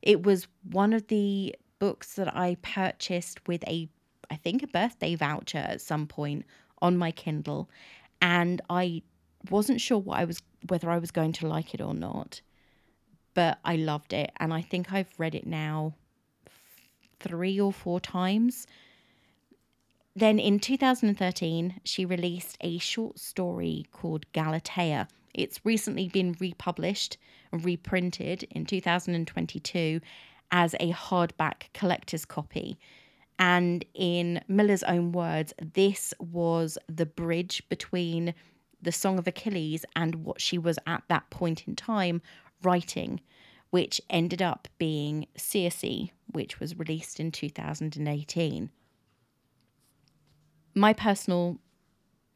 It 0.00 0.22
was 0.22 0.46
one 0.70 0.92
of 0.92 1.08
the 1.08 1.54
books 1.78 2.14
that 2.14 2.34
I 2.34 2.56
purchased 2.62 3.46
with 3.46 3.62
a, 3.68 3.88
I 4.30 4.36
think, 4.36 4.62
a 4.62 4.66
birthday 4.66 5.14
voucher 5.14 5.58
at 5.58 5.80
some 5.80 6.06
point 6.06 6.46
on 6.80 6.96
my 6.96 7.10
Kindle, 7.10 7.68
and 8.22 8.62
I 8.70 9.02
wasn't 9.50 9.80
sure 9.80 9.98
what 9.98 10.18
I 10.18 10.24
was 10.24 10.42
whether 10.68 10.90
I 10.90 10.98
was 10.98 11.10
going 11.10 11.32
to 11.32 11.46
like 11.46 11.74
it 11.74 11.82
or 11.82 11.92
not, 11.92 12.40
but 13.34 13.58
I 13.64 13.76
loved 13.76 14.12
it, 14.12 14.30
and 14.38 14.52
I 14.54 14.62
think 14.62 14.92
I've 14.92 15.12
read 15.18 15.34
it 15.34 15.46
now 15.46 15.94
three 17.20 17.60
or 17.60 17.72
four 17.72 18.00
times. 18.00 18.66
Then 20.16 20.38
in 20.38 20.60
2013, 20.60 21.80
she 21.82 22.04
released 22.04 22.56
a 22.60 22.78
short 22.78 23.18
story 23.18 23.86
called 23.90 24.30
Galatea. 24.32 25.08
It's 25.34 25.64
recently 25.64 26.08
been 26.08 26.36
republished 26.38 27.18
and 27.50 27.64
reprinted 27.64 28.44
in 28.50 28.64
2022, 28.64 30.00
as 30.52 30.74
a 30.78 30.92
hardback 30.92 31.72
collector's 31.72 32.24
copy. 32.24 32.78
And 33.40 33.84
in 33.92 34.40
Miller's 34.46 34.84
own 34.84 35.10
words, 35.10 35.52
this 35.74 36.14
was 36.20 36.78
the 36.88 37.06
bridge 37.06 37.68
between 37.68 38.34
the 38.80 38.92
Song 38.92 39.18
of 39.18 39.26
Achilles 39.26 39.84
and 39.96 40.16
what 40.16 40.40
she 40.40 40.58
was 40.58 40.78
at 40.86 41.02
that 41.08 41.28
point 41.30 41.66
in 41.66 41.74
time 41.74 42.22
writing, 42.62 43.20
which 43.70 44.00
ended 44.08 44.40
up 44.40 44.68
being 44.78 45.26
Circe, 45.36 46.10
which 46.30 46.60
was 46.60 46.78
released 46.78 47.18
in 47.18 47.32
2018. 47.32 48.70
My 50.74 50.92
personal 50.92 51.58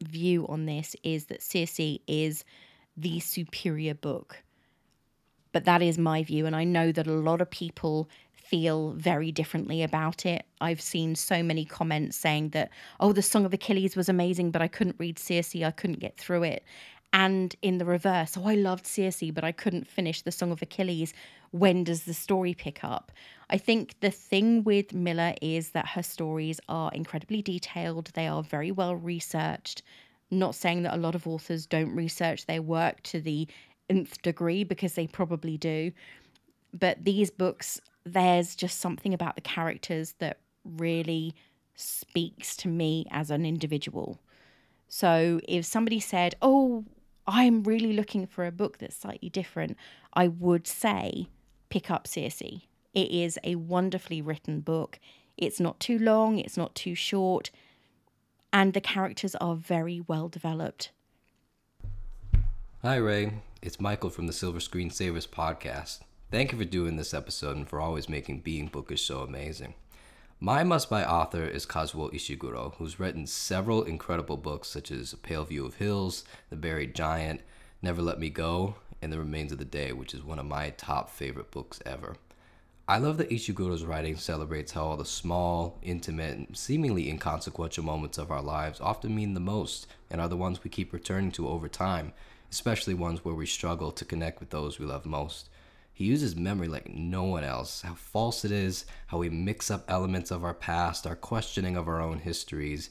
view 0.01 0.47
on 0.47 0.65
this 0.65 0.95
is 1.03 1.25
that 1.25 1.41
Circe 1.41 1.99
is 2.07 2.45
the 2.95 3.19
superior 3.19 3.93
book. 3.93 4.43
But 5.51 5.65
that 5.65 5.81
is 5.81 5.97
my 5.97 6.23
view, 6.23 6.45
and 6.45 6.55
I 6.55 6.63
know 6.63 6.91
that 6.91 7.07
a 7.07 7.11
lot 7.11 7.41
of 7.41 7.49
people 7.49 8.09
feel 8.33 8.91
very 8.91 9.31
differently 9.31 9.83
about 9.83 10.25
it. 10.25 10.45
I've 10.61 10.81
seen 10.81 11.15
so 11.15 11.43
many 11.43 11.65
comments 11.65 12.17
saying 12.17 12.49
that, 12.49 12.69
oh, 12.99 13.13
the 13.13 13.21
Song 13.21 13.45
of 13.45 13.53
Achilles 13.53 13.95
was 13.95 14.09
amazing, 14.09 14.51
but 14.51 14.61
I 14.61 14.67
couldn't 14.67 14.95
read 14.99 15.19
Circe, 15.19 15.55
I 15.55 15.71
couldn't 15.71 15.99
get 15.99 16.17
through 16.17 16.43
it. 16.43 16.63
And 17.13 17.55
in 17.61 17.79
the 17.79 17.85
reverse, 17.85 18.37
oh, 18.37 18.47
I 18.47 18.55
loved 18.55 18.85
Circe, 18.85 19.23
but 19.33 19.43
I 19.43 19.51
couldn't 19.51 19.87
finish 19.87 20.21
the 20.21 20.31
Song 20.31 20.51
of 20.51 20.61
Achilles. 20.61 21.13
When 21.51 21.83
does 21.83 22.03
the 22.03 22.13
story 22.13 22.53
pick 22.53 22.83
up? 22.83 23.11
I 23.49 23.57
think 23.57 23.99
the 24.01 24.11
thing 24.11 24.63
with 24.63 24.93
Miller 24.93 25.33
is 25.41 25.71
that 25.71 25.89
her 25.89 26.03
stories 26.03 26.59
are 26.69 26.91
incredibly 26.93 27.41
detailed, 27.41 28.11
they 28.13 28.27
are 28.27 28.43
very 28.43 28.71
well 28.71 28.95
researched. 28.95 29.81
Not 30.31 30.53
saying 30.53 30.83
that 30.83 30.93
a 30.93 30.97
lot 30.97 31.15
of 31.15 31.27
authors 31.27 31.65
don't 31.65 31.95
research 31.95 32.45
their 32.45 32.61
work 32.61 33.01
to 33.03 33.19
the 33.19 33.47
nth 33.89 34.21
degree 34.21 34.63
because 34.63 34.93
they 34.93 35.07
probably 35.07 35.57
do. 35.57 35.91
But 36.71 37.03
these 37.03 37.31
books 37.31 37.81
there's 38.05 38.55
just 38.55 38.79
something 38.79 39.13
about 39.13 39.35
the 39.35 39.41
characters 39.41 40.15
that 40.19 40.39
really 40.63 41.35
speaks 41.75 42.55
to 42.57 42.67
me 42.67 43.05
as 43.11 43.31
an 43.31 43.45
individual. 43.45 44.19
So 44.87 45.39
if 45.47 45.65
somebody 45.65 45.99
said, 45.99 46.35
Oh, 46.41 46.85
I'm 47.27 47.63
really 47.63 47.93
looking 47.93 48.25
for 48.25 48.45
a 48.45 48.51
book 48.51 48.79
that's 48.79 48.95
slightly 48.95 49.29
different, 49.29 49.77
I 50.13 50.27
would 50.27 50.67
say 50.67 51.29
pick 51.69 51.91
up 51.91 52.07
Circe. 52.07 52.41
It 52.41 53.11
is 53.11 53.37
a 53.43 53.55
wonderfully 53.55 54.21
written 54.21 54.61
book. 54.61 54.99
It's 55.37 55.59
not 55.59 55.79
too 55.79 55.99
long, 55.99 56.37
it's 56.39 56.57
not 56.57 56.75
too 56.75 56.95
short, 56.95 57.51
and 58.51 58.73
the 58.73 58.81
characters 58.81 59.35
are 59.35 59.55
very 59.55 60.01
well 60.01 60.27
developed. 60.27 60.91
Hi, 62.81 62.95
Ray. 62.95 63.33
It's 63.61 63.79
Michael 63.79 64.09
from 64.09 64.27
the 64.27 64.33
Silver 64.33 64.59
Screen 64.59 64.89
Savers 64.89 65.27
podcast. 65.27 65.99
Thank 66.31 66.51
you 66.51 66.57
for 66.57 66.65
doing 66.65 66.95
this 66.95 67.13
episode 67.13 67.57
and 67.57 67.67
for 67.67 67.81
always 67.81 68.07
making 68.09 68.39
being 68.39 68.67
bookish 68.67 69.03
so 69.03 69.19
amazing. 69.19 69.73
My 70.39 70.63
must 70.63 70.89
buy 70.89 71.03
author 71.03 71.43
is 71.43 71.65
Kazuo 71.65 72.13
Ishiguro, 72.13 72.75
who's 72.75 72.99
written 72.99 73.27
several 73.27 73.83
incredible 73.83 74.37
books 74.37 74.69
such 74.69 74.91
as 74.91 75.11
A 75.11 75.17
Pale 75.17 75.45
View 75.45 75.65
of 75.65 75.75
Hills, 75.75 76.23
The 76.49 76.55
Buried 76.55 76.95
Giant, 76.95 77.41
Never 77.81 78.01
Let 78.01 78.19
Me 78.19 78.29
Go, 78.29 78.75
and 79.01 79.11
The 79.11 79.19
Remains 79.19 79.51
of 79.51 79.57
the 79.57 79.65
Day, 79.65 79.91
which 79.93 80.13
is 80.13 80.23
one 80.23 80.39
of 80.39 80.45
my 80.45 80.71
top 80.71 81.09
favorite 81.09 81.51
books 81.51 81.79
ever. 81.85 82.15
I 82.87 82.97
love 82.97 83.17
that 83.17 83.29
Ishiguro's 83.29 83.85
writing 83.85 84.17
celebrates 84.17 84.71
how 84.71 84.83
all 84.83 84.97
the 84.97 85.05
small, 85.05 85.77
intimate, 85.83 86.37
and 86.37 86.57
seemingly 86.57 87.07
inconsequential 87.07 87.83
moments 87.83 88.17
of 88.17 88.31
our 88.31 88.41
lives 88.41 88.81
often 88.81 89.15
mean 89.15 89.35
the 89.35 89.39
most 89.39 89.85
and 90.09 90.19
are 90.19 90.27
the 90.27 90.35
ones 90.35 90.63
we 90.63 90.71
keep 90.71 90.91
returning 90.91 91.31
to 91.33 91.47
over 91.47 91.67
time, 91.67 92.13
especially 92.51 92.95
ones 92.95 93.23
where 93.23 93.35
we 93.35 93.45
struggle 93.45 93.91
to 93.91 94.05
connect 94.05 94.39
with 94.39 94.49
those 94.49 94.79
we 94.79 94.87
love 94.87 95.05
most. 95.05 95.49
He 95.93 96.05
uses 96.05 96.35
memory 96.35 96.67
like 96.67 96.89
no 96.89 97.25
one 97.25 97.43
else. 97.43 97.81
How 97.81 97.93
false 97.93 98.43
it 98.43 98.51
is, 98.51 98.85
how 99.07 99.19
we 99.19 99.29
mix 99.29 99.69
up 99.69 99.83
elements 99.87 100.31
of 100.31 100.43
our 100.43 100.53
past, 100.53 101.05
our 101.05 101.15
questioning 101.15 101.75
of 101.75 101.87
our 101.87 102.01
own 102.01 102.19
histories. 102.19 102.89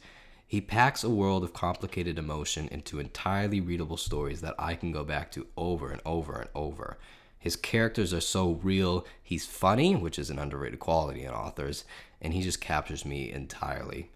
He 0.48 0.62
packs 0.62 1.04
a 1.04 1.10
world 1.10 1.44
of 1.44 1.52
complicated 1.52 2.18
emotion 2.18 2.68
into 2.68 2.98
entirely 2.98 3.60
readable 3.60 3.98
stories 3.98 4.40
that 4.40 4.54
I 4.58 4.76
can 4.76 4.92
go 4.92 5.04
back 5.04 5.30
to 5.32 5.46
over 5.58 5.90
and 5.90 6.00
over 6.06 6.40
and 6.40 6.48
over. 6.54 6.96
His 7.38 7.54
characters 7.54 8.14
are 8.14 8.22
so 8.22 8.52
real. 8.62 9.06
He's 9.22 9.44
funny, 9.44 9.94
which 9.94 10.18
is 10.18 10.30
an 10.30 10.38
underrated 10.38 10.80
quality 10.80 11.22
in 11.22 11.30
authors, 11.32 11.84
and 12.22 12.32
he 12.32 12.40
just 12.40 12.62
captures 12.62 13.04
me 13.04 13.30
entirely. 13.30 14.10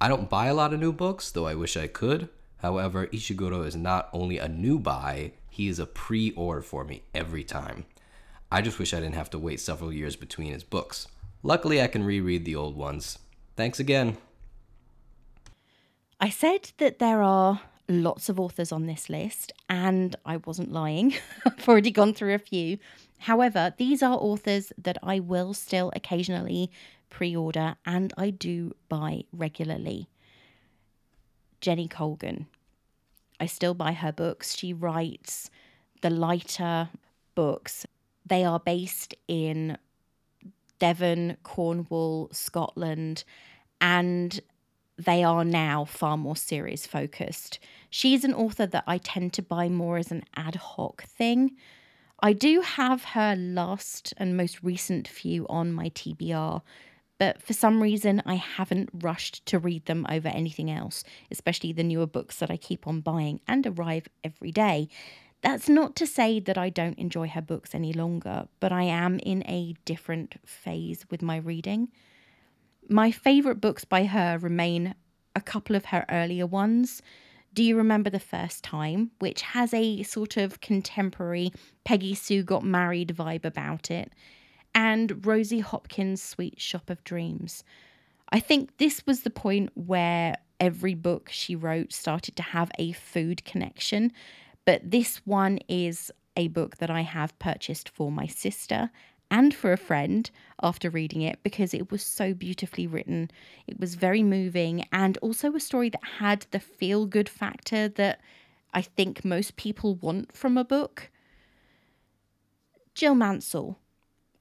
I 0.00 0.06
don't 0.06 0.30
buy 0.30 0.46
a 0.46 0.54
lot 0.54 0.72
of 0.72 0.78
new 0.78 0.92
books, 0.92 1.32
though 1.32 1.48
I 1.48 1.56
wish 1.56 1.76
I 1.76 1.88
could. 1.88 2.28
However, 2.58 3.08
Ishiguro 3.08 3.66
is 3.66 3.74
not 3.74 4.08
only 4.12 4.38
a 4.38 4.48
new 4.48 4.78
buy, 4.78 5.32
he 5.50 5.66
is 5.66 5.80
a 5.80 5.86
pre 5.86 6.30
order 6.30 6.62
for 6.62 6.84
me 6.84 7.02
every 7.12 7.42
time. 7.42 7.86
I 8.52 8.62
just 8.62 8.78
wish 8.78 8.94
I 8.94 9.00
didn't 9.00 9.16
have 9.16 9.30
to 9.30 9.38
wait 9.38 9.58
several 9.58 9.92
years 9.92 10.14
between 10.14 10.52
his 10.52 10.62
books. 10.62 11.08
Luckily, 11.42 11.82
I 11.82 11.88
can 11.88 12.04
reread 12.04 12.44
the 12.44 12.54
old 12.54 12.76
ones. 12.76 13.18
Thanks 13.56 13.80
again. 13.80 14.16
I 16.22 16.28
said 16.28 16.70
that 16.78 17.00
there 17.00 17.20
are 17.20 17.62
lots 17.88 18.28
of 18.28 18.38
authors 18.38 18.70
on 18.70 18.86
this 18.86 19.10
list, 19.10 19.52
and 19.68 20.14
I 20.24 20.36
wasn't 20.36 20.70
lying. 20.70 21.14
I've 21.44 21.68
already 21.68 21.90
gone 21.90 22.14
through 22.14 22.34
a 22.34 22.38
few. 22.38 22.78
However, 23.18 23.74
these 23.76 24.04
are 24.04 24.14
authors 24.14 24.72
that 24.78 24.98
I 25.02 25.18
will 25.18 25.52
still 25.52 25.90
occasionally 25.96 26.70
pre 27.10 27.34
order 27.34 27.74
and 27.84 28.14
I 28.16 28.30
do 28.30 28.76
buy 28.88 29.24
regularly. 29.32 30.08
Jenny 31.60 31.88
Colgan. 31.88 32.46
I 33.40 33.46
still 33.46 33.74
buy 33.74 33.92
her 33.92 34.12
books. 34.12 34.56
She 34.56 34.72
writes 34.72 35.50
the 36.02 36.10
lighter 36.10 36.88
books 37.34 37.84
they 38.24 38.44
are 38.44 38.60
based 38.60 39.16
in 39.26 39.76
Devon, 40.78 41.36
Cornwall, 41.42 42.28
Scotland, 42.30 43.24
and 43.80 44.40
they 45.04 45.24
are 45.24 45.44
now 45.44 45.84
far 45.84 46.16
more 46.16 46.36
series 46.36 46.86
focused. 46.86 47.58
She's 47.90 48.24
an 48.24 48.34
author 48.34 48.66
that 48.66 48.84
I 48.86 48.98
tend 48.98 49.32
to 49.34 49.42
buy 49.42 49.68
more 49.68 49.98
as 49.98 50.10
an 50.10 50.24
ad 50.36 50.56
hoc 50.56 51.04
thing. 51.04 51.56
I 52.20 52.32
do 52.32 52.60
have 52.60 53.04
her 53.04 53.34
last 53.36 54.14
and 54.16 54.36
most 54.36 54.62
recent 54.62 55.08
few 55.08 55.46
on 55.48 55.72
my 55.72 55.88
TBR, 55.88 56.62
but 57.18 57.42
for 57.42 57.52
some 57.52 57.82
reason 57.82 58.22
I 58.24 58.36
haven't 58.36 58.90
rushed 58.92 59.44
to 59.46 59.58
read 59.58 59.86
them 59.86 60.06
over 60.08 60.28
anything 60.28 60.70
else, 60.70 61.02
especially 61.30 61.72
the 61.72 61.82
newer 61.82 62.06
books 62.06 62.38
that 62.38 62.50
I 62.50 62.56
keep 62.56 62.86
on 62.86 63.00
buying 63.00 63.40
and 63.48 63.66
arrive 63.66 64.08
every 64.22 64.52
day. 64.52 64.88
That's 65.42 65.68
not 65.68 65.96
to 65.96 66.06
say 66.06 66.38
that 66.38 66.56
I 66.56 66.68
don't 66.68 66.98
enjoy 66.98 67.26
her 67.28 67.42
books 67.42 67.74
any 67.74 67.92
longer, 67.92 68.46
but 68.60 68.70
I 68.70 68.84
am 68.84 69.18
in 69.18 69.42
a 69.46 69.74
different 69.84 70.36
phase 70.46 71.04
with 71.10 71.20
my 71.22 71.36
reading. 71.36 71.88
My 72.88 73.10
favourite 73.10 73.60
books 73.60 73.84
by 73.84 74.04
her 74.04 74.38
remain 74.38 74.94
a 75.34 75.40
couple 75.40 75.76
of 75.76 75.86
her 75.86 76.04
earlier 76.10 76.46
ones. 76.46 77.02
Do 77.54 77.62
You 77.62 77.76
Remember 77.76 78.10
the 78.10 78.18
First 78.18 78.64
Time, 78.64 79.10
which 79.18 79.42
has 79.42 79.72
a 79.74 80.02
sort 80.02 80.36
of 80.36 80.60
contemporary 80.60 81.52
Peggy 81.84 82.14
Sue 82.14 82.42
Got 82.42 82.64
Married 82.64 83.14
vibe 83.16 83.44
about 83.44 83.90
it, 83.90 84.12
and 84.74 85.24
Rosie 85.24 85.60
Hopkins' 85.60 86.22
Sweet 86.22 86.60
Shop 86.60 86.88
of 86.88 87.04
Dreams. 87.04 87.62
I 88.30 88.40
think 88.40 88.78
this 88.78 89.04
was 89.06 89.20
the 89.20 89.30
point 89.30 89.70
where 89.74 90.36
every 90.58 90.94
book 90.94 91.28
she 91.30 91.54
wrote 91.54 91.92
started 91.92 92.36
to 92.36 92.42
have 92.42 92.70
a 92.78 92.92
food 92.92 93.44
connection 93.44 94.12
but 94.64 94.90
this 94.90 95.18
one 95.24 95.58
is 95.68 96.10
a 96.36 96.48
book 96.48 96.78
that 96.78 96.90
I 96.90 97.02
have 97.02 97.38
purchased 97.38 97.88
for 97.88 98.10
my 98.10 98.26
sister 98.26 98.90
and 99.32 99.54
for 99.54 99.72
a 99.72 99.78
friend 99.78 100.30
after 100.62 100.90
reading 100.90 101.22
it 101.22 101.42
because 101.42 101.72
it 101.72 101.90
was 101.90 102.02
so 102.02 102.34
beautifully 102.34 102.86
written. 102.86 103.30
It 103.66 103.80
was 103.80 103.94
very 103.94 104.22
moving 104.22 104.86
and 104.92 105.16
also 105.18 105.54
a 105.54 105.60
story 105.60 105.88
that 105.88 106.04
had 106.18 106.46
the 106.50 106.60
feel 106.60 107.06
good 107.06 107.30
factor 107.30 107.88
that 107.88 108.20
I 108.74 108.82
think 108.82 109.24
most 109.24 109.56
people 109.56 109.94
want 109.94 110.36
from 110.36 110.58
a 110.58 110.64
book. 110.64 111.10
Jill 112.94 113.14
Mansell. 113.14 113.78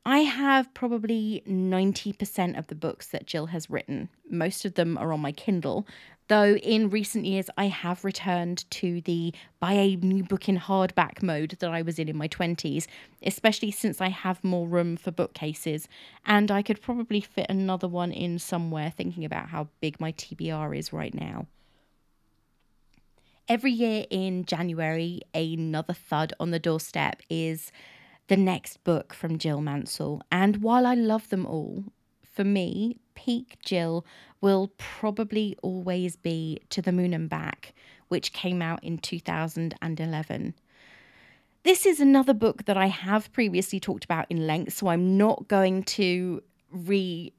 I 0.05 0.19
have 0.19 0.73
probably 0.73 1.41
90% 1.47 2.57
of 2.57 2.67
the 2.67 2.75
books 2.75 3.07
that 3.07 3.27
Jill 3.27 3.47
has 3.47 3.69
written. 3.69 4.09
Most 4.29 4.65
of 4.65 4.73
them 4.73 4.97
are 4.97 5.13
on 5.13 5.21
my 5.21 5.31
Kindle, 5.31 5.87
though 6.31 6.55
in 6.55 6.89
recent 6.89 7.25
years 7.25 7.49
I 7.57 7.65
have 7.65 8.05
returned 8.05 8.63
to 8.71 9.01
the 9.01 9.33
buy 9.59 9.73
a 9.73 9.97
new 9.97 10.23
book 10.23 10.47
in 10.47 10.57
hardback 10.57 11.21
mode 11.21 11.57
that 11.59 11.69
I 11.69 11.81
was 11.81 11.99
in 11.99 12.07
in 12.07 12.15
my 12.15 12.29
20s, 12.29 12.87
especially 13.21 13.69
since 13.69 13.99
I 13.99 14.07
have 14.07 14.41
more 14.41 14.65
room 14.65 14.95
for 14.95 15.11
bookcases 15.11 15.89
and 16.25 16.49
I 16.49 16.61
could 16.61 16.81
probably 16.81 17.19
fit 17.19 17.47
another 17.49 17.89
one 17.89 18.13
in 18.13 18.39
somewhere 18.39 18.93
thinking 18.95 19.25
about 19.25 19.49
how 19.49 19.67
big 19.81 19.99
my 19.99 20.13
TBR 20.13 20.77
is 20.77 20.93
right 20.93 21.13
now. 21.13 21.47
Every 23.49 23.73
year 23.73 24.05
in 24.09 24.45
January, 24.45 25.19
another 25.33 25.93
thud 25.93 26.31
on 26.39 26.51
the 26.51 26.59
doorstep 26.59 27.23
is 27.29 27.73
the 28.29 28.37
next 28.37 28.81
book 28.85 29.13
from 29.13 29.37
Jill 29.37 29.59
Mansell. 29.59 30.21
And 30.31 30.63
while 30.63 30.87
I 30.87 30.93
love 30.93 31.27
them 31.27 31.45
all, 31.45 31.83
for 32.23 32.45
me, 32.45 33.01
peak 33.25 33.57
Jill 33.63 34.05
will 34.39 34.71
probably 34.77 35.55
always 35.61 36.15
be 36.15 36.59
To 36.71 36.81
the 36.81 36.91
Moon 36.91 37.13
and 37.13 37.29
Back, 37.29 37.73
which 38.07 38.33
came 38.33 38.61
out 38.61 38.83
in 38.83 38.97
2011. 38.97 40.53
This 41.63 41.85
is 41.85 41.99
another 41.99 42.33
book 42.33 42.65
that 42.65 42.77
I 42.77 42.87
have 42.87 43.31
previously 43.31 43.79
talked 43.79 44.03
about 44.03 44.25
in 44.29 44.47
length, 44.47 44.73
so 44.73 44.87
I'm 44.87 45.17
not 45.17 45.47
going 45.47 45.83
to 45.83 46.41
re 46.71 47.33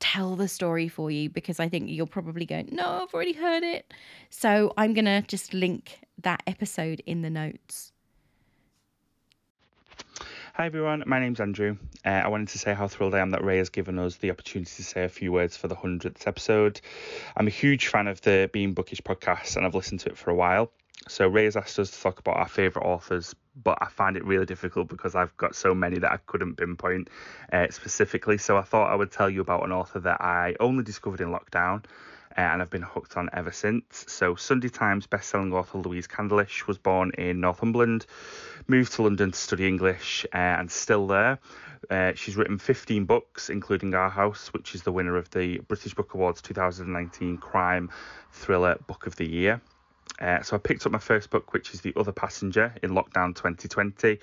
tell 0.00 0.34
the 0.34 0.48
story 0.48 0.88
for 0.88 1.10
you 1.10 1.28
because 1.28 1.60
I 1.60 1.68
think 1.68 1.90
you're 1.90 2.06
probably 2.06 2.46
going, 2.46 2.70
no, 2.72 3.02
I've 3.02 3.14
already 3.14 3.34
heard 3.34 3.62
it. 3.62 3.92
So 4.30 4.72
I'm 4.76 4.94
going 4.94 5.04
to 5.04 5.22
just 5.22 5.52
link 5.54 6.00
that 6.22 6.42
episode 6.46 7.02
in 7.06 7.22
the 7.22 7.30
notes. 7.30 7.92
Hi 10.54 10.66
everyone, 10.66 11.04
my 11.06 11.20
name's 11.20 11.38
Andrew. 11.38 11.76
Uh, 12.04 12.08
I 12.08 12.28
wanted 12.28 12.48
to 12.48 12.58
say 12.58 12.74
how 12.74 12.88
thrilled 12.88 13.14
I 13.14 13.20
am 13.20 13.30
that 13.30 13.44
Ray 13.44 13.58
has 13.58 13.68
given 13.68 14.00
us 14.00 14.16
the 14.16 14.32
opportunity 14.32 14.70
to 14.74 14.82
say 14.82 15.04
a 15.04 15.08
few 15.08 15.30
words 15.30 15.56
for 15.56 15.68
the 15.68 15.76
100th 15.76 16.26
episode. 16.26 16.80
I'm 17.36 17.46
a 17.46 17.50
huge 17.50 17.86
fan 17.86 18.08
of 18.08 18.20
the 18.22 18.50
Being 18.52 18.74
Bookish 18.74 19.00
podcast 19.00 19.56
and 19.56 19.64
I've 19.64 19.76
listened 19.76 20.00
to 20.00 20.08
it 20.08 20.18
for 20.18 20.30
a 20.30 20.34
while. 20.34 20.72
So 21.06 21.28
Ray 21.28 21.44
has 21.44 21.56
asked 21.56 21.78
us 21.78 21.92
to 21.92 22.00
talk 22.00 22.18
about 22.18 22.36
our 22.36 22.48
favourite 22.48 22.84
authors, 22.84 23.32
but 23.62 23.78
I 23.80 23.86
find 23.90 24.16
it 24.16 24.24
really 24.24 24.44
difficult 24.44 24.88
because 24.88 25.14
I've 25.14 25.34
got 25.36 25.54
so 25.54 25.72
many 25.72 26.00
that 26.00 26.10
I 26.10 26.16
couldn't 26.26 26.56
pinpoint 26.56 27.10
uh, 27.52 27.68
specifically. 27.70 28.36
So 28.36 28.56
I 28.56 28.62
thought 28.62 28.90
I 28.90 28.96
would 28.96 29.12
tell 29.12 29.30
you 29.30 29.42
about 29.42 29.64
an 29.64 29.70
author 29.70 30.00
that 30.00 30.20
I 30.20 30.56
only 30.58 30.82
discovered 30.82 31.20
in 31.20 31.28
lockdown. 31.28 31.84
And 32.36 32.62
I've 32.62 32.70
been 32.70 32.82
hooked 32.82 33.16
on 33.16 33.28
ever 33.32 33.50
since. 33.50 34.04
So, 34.08 34.36
Sunday 34.36 34.68
Times 34.68 35.06
best-selling 35.06 35.52
author 35.52 35.78
Louise 35.78 36.06
Candlish 36.06 36.66
was 36.66 36.78
born 36.78 37.10
in 37.18 37.40
Northumberland, 37.40 38.06
moved 38.68 38.92
to 38.94 39.02
London 39.02 39.32
to 39.32 39.38
study 39.38 39.66
English, 39.66 40.24
uh, 40.32 40.36
and 40.36 40.70
still 40.70 41.06
there. 41.06 41.38
Uh, 41.88 42.12
she's 42.14 42.36
written 42.36 42.58
15 42.58 43.04
books, 43.04 43.50
including 43.50 43.94
Our 43.94 44.10
House, 44.10 44.52
which 44.52 44.74
is 44.74 44.82
the 44.82 44.92
winner 44.92 45.16
of 45.16 45.30
the 45.30 45.58
British 45.60 45.94
Book 45.94 46.14
Awards 46.14 46.40
2019 46.42 47.38
Crime 47.38 47.90
Thriller 48.32 48.76
Book 48.86 49.06
of 49.06 49.16
the 49.16 49.28
Year. 49.28 49.60
Uh, 50.20 50.42
so 50.42 50.54
I 50.54 50.58
picked 50.58 50.84
up 50.84 50.92
my 50.92 50.98
first 50.98 51.30
book, 51.30 51.52
which 51.52 51.72
is 51.72 51.80
The 51.80 51.94
Other 51.96 52.12
Passenger 52.12 52.74
in 52.82 52.90
lockdown 52.90 53.34
2020, 53.34 54.18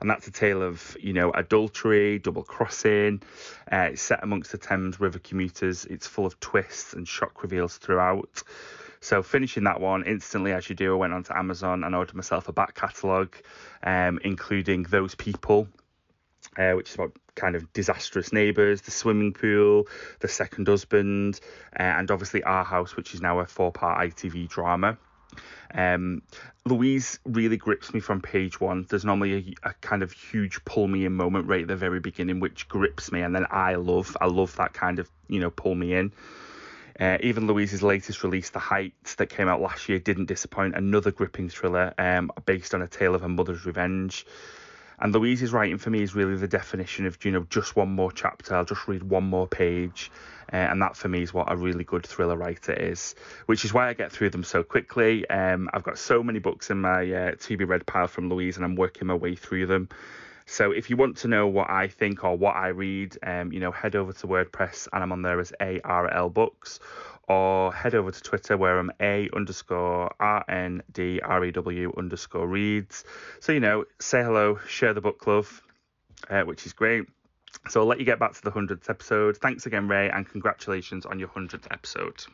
and 0.00 0.10
that's 0.10 0.26
a 0.26 0.30
tale 0.30 0.62
of 0.62 0.96
you 1.00 1.12
know 1.12 1.30
adultery, 1.30 2.18
double 2.18 2.42
crossing. 2.42 3.22
Uh, 3.70 3.90
it's 3.92 4.02
set 4.02 4.22
amongst 4.22 4.52
the 4.52 4.58
Thames 4.58 4.98
River 4.98 5.18
commuters. 5.18 5.84
It's 5.84 6.06
full 6.06 6.26
of 6.26 6.40
twists 6.40 6.94
and 6.94 7.06
shock 7.06 7.42
reveals 7.42 7.76
throughout. 7.76 8.42
So 9.00 9.22
finishing 9.22 9.64
that 9.64 9.80
one 9.80 10.04
instantly, 10.04 10.52
as 10.52 10.70
you 10.70 10.76
do, 10.76 10.94
I 10.94 10.96
went 10.96 11.12
onto 11.12 11.34
Amazon 11.34 11.82
and 11.82 11.94
ordered 11.94 12.14
myself 12.14 12.48
a 12.48 12.52
back 12.52 12.76
catalogue, 12.76 13.34
um, 13.82 14.20
including 14.22 14.84
Those 14.84 15.16
People, 15.16 15.66
uh, 16.56 16.72
which 16.72 16.90
is 16.90 16.94
about 16.94 17.12
kind 17.34 17.56
of 17.56 17.72
disastrous 17.72 18.32
neighbours, 18.32 18.82
the 18.82 18.92
swimming 18.92 19.32
pool, 19.32 19.88
the 20.20 20.28
second 20.28 20.68
husband, 20.68 21.40
uh, 21.78 21.82
and 21.82 22.10
obviously 22.12 22.44
Our 22.44 22.64
House, 22.64 22.94
which 22.94 23.12
is 23.12 23.20
now 23.20 23.40
a 23.40 23.46
four-part 23.46 24.08
ITV 24.08 24.48
drama. 24.48 24.96
Um, 25.74 26.22
Louise 26.64 27.18
really 27.24 27.56
grips 27.56 27.92
me 27.94 28.00
from 28.00 28.20
page 28.20 28.60
one. 28.60 28.86
There's 28.88 29.04
normally 29.04 29.56
a, 29.64 29.70
a, 29.70 29.74
kind 29.80 30.02
of 30.02 30.12
huge 30.12 30.64
pull 30.64 30.86
me 30.86 31.04
in 31.06 31.14
moment 31.14 31.48
right 31.48 31.62
at 31.62 31.68
the 31.68 31.76
very 31.76 32.00
beginning, 32.00 32.40
which 32.40 32.68
grips 32.68 33.10
me, 33.10 33.22
and 33.22 33.34
then 33.34 33.46
I 33.50 33.76
love, 33.76 34.16
I 34.20 34.26
love 34.26 34.54
that 34.56 34.74
kind 34.74 34.98
of 34.98 35.08
you 35.28 35.40
know 35.40 35.50
pull 35.50 35.74
me 35.74 35.94
in. 35.94 36.12
Uh, 37.00 37.16
even 37.20 37.46
Louise's 37.46 37.82
latest 37.82 38.22
release, 38.22 38.50
The 38.50 38.58
Heights, 38.58 39.14
that 39.14 39.26
came 39.26 39.48
out 39.48 39.60
last 39.60 39.88
year, 39.88 39.98
didn't 39.98 40.26
disappoint. 40.26 40.76
Another 40.76 41.10
gripping 41.10 41.48
thriller 41.48 41.94
um, 41.96 42.30
based 42.44 42.74
on 42.74 42.82
a 42.82 42.86
tale 42.86 43.14
of 43.14 43.22
a 43.22 43.28
mother's 43.28 43.64
revenge. 43.64 44.26
And 45.02 45.12
Louise's 45.12 45.52
writing 45.52 45.78
for 45.78 45.90
me 45.90 46.00
is 46.00 46.14
really 46.14 46.36
the 46.36 46.46
definition 46.46 47.06
of, 47.06 47.22
you 47.24 47.32
know, 47.32 47.44
just 47.50 47.74
one 47.74 47.90
more 47.90 48.12
chapter. 48.12 48.54
I'll 48.54 48.64
just 48.64 48.86
read 48.86 49.02
one 49.02 49.24
more 49.24 49.48
page. 49.48 50.12
Uh, 50.52 50.56
and 50.56 50.80
that 50.80 50.96
for 50.96 51.08
me 51.08 51.22
is 51.22 51.34
what 51.34 51.50
a 51.50 51.56
really 51.56 51.82
good 51.82 52.06
thriller 52.06 52.36
writer 52.36 52.72
is, 52.72 53.16
which 53.46 53.64
is 53.64 53.74
why 53.74 53.88
I 53.88 53.94
get 53.94 54.12
through 54.12 54.30
them 54.30 54.44
so 54.44 54.62
quickly. 54.62 55.28
Um, 55.28 55.68
I've 55.74 55.82
got 55.82 55.98
so 55.98 56.22
many 56.22 56.38
books 56.38 56.70
in 56.70 56.80
my 56.80 57.10
uh, 57.12 57.32
to 57.36 57.56
be 57.56 57.64
read 57.64 57.84
pile 57.84 58.06
from 58.06 58.28
Louise, 58.28 58.56
and 58.56 58.64
I'm 58.64 58.76
working 58.76 59.08
my 59.08 59.14
way 59.14 59.34
through 59.34 59.66
them. 59.66 59.88
So 60.46 60.70
if 60.70 60.90
you 60.90 60.96
want 60.96 61.16
to 61.18 61.28
know 61.28 61.46
what 61.46 61.70
I 61.70 61.88
think 61.88 62.22
or 62.22 62.36
what 62.36 62.54
I 62.54 62.68
read, 62.68 63.16
um, 63.22 63.52
you 63.52 63.58
know, 63.58 63.72
head 63.72 63.96
over 63.96 64.12
to 64.12 64.26
WordPress 64.26 64.88
and 64.92 65.02
I'm 65.02 65.10
on 65.10 65.22
there 65.22 65.40
as 65.40 65.52
ARL 65.60 66.30
Books, 66.30 66.78
or 67.28 67.72
head 67.72 67.94
over 67.94 68.10
to 68.10 68.22
Twitter 68.22 68.56
where 68.56 68.78
I'm 68.78 68.90
A 69.00 69.28
underscore 69.34 70.14
R 70.20 70.44
N 70.48 70.82
D 70.92 71.20
R 71.20 71.44
E 71.44 71.50
W 71.52 71.92
underscore 71.96 72.46
reads. 72.46 73.04
So, 73.40 73.52
you 73.52 73.60
know, 73.60 73.84
say 74.00 74.22
hello, 74.22 74.58
share 74.66 74.94
the 74.94 75.00
book 75.00 75.18
club, 75.18 75.46
uh, 76.30 76.42
which 76.42 76.66
is 76.66 76.72
great. 76.72 77.04
So 77.68 77.80
I'll 77.80 77.86
let 77.86 77.98
you 77.98 78.04
get 78.04 78.18
back 78.18 78.34
to 78.34 78.42
the 78.42 78.50
100th 78.50 78.88
episode. 78.90 79.36
Thanks 79.36 79.66
again, 79.66 79.88
Ray, 79.88 80.10
and 80.10 80.28
congratulations 80.28 81.06
on 81.06 81.18
your 81.18 81.28
100th 81.28 81.66
episode. 81.70 82.24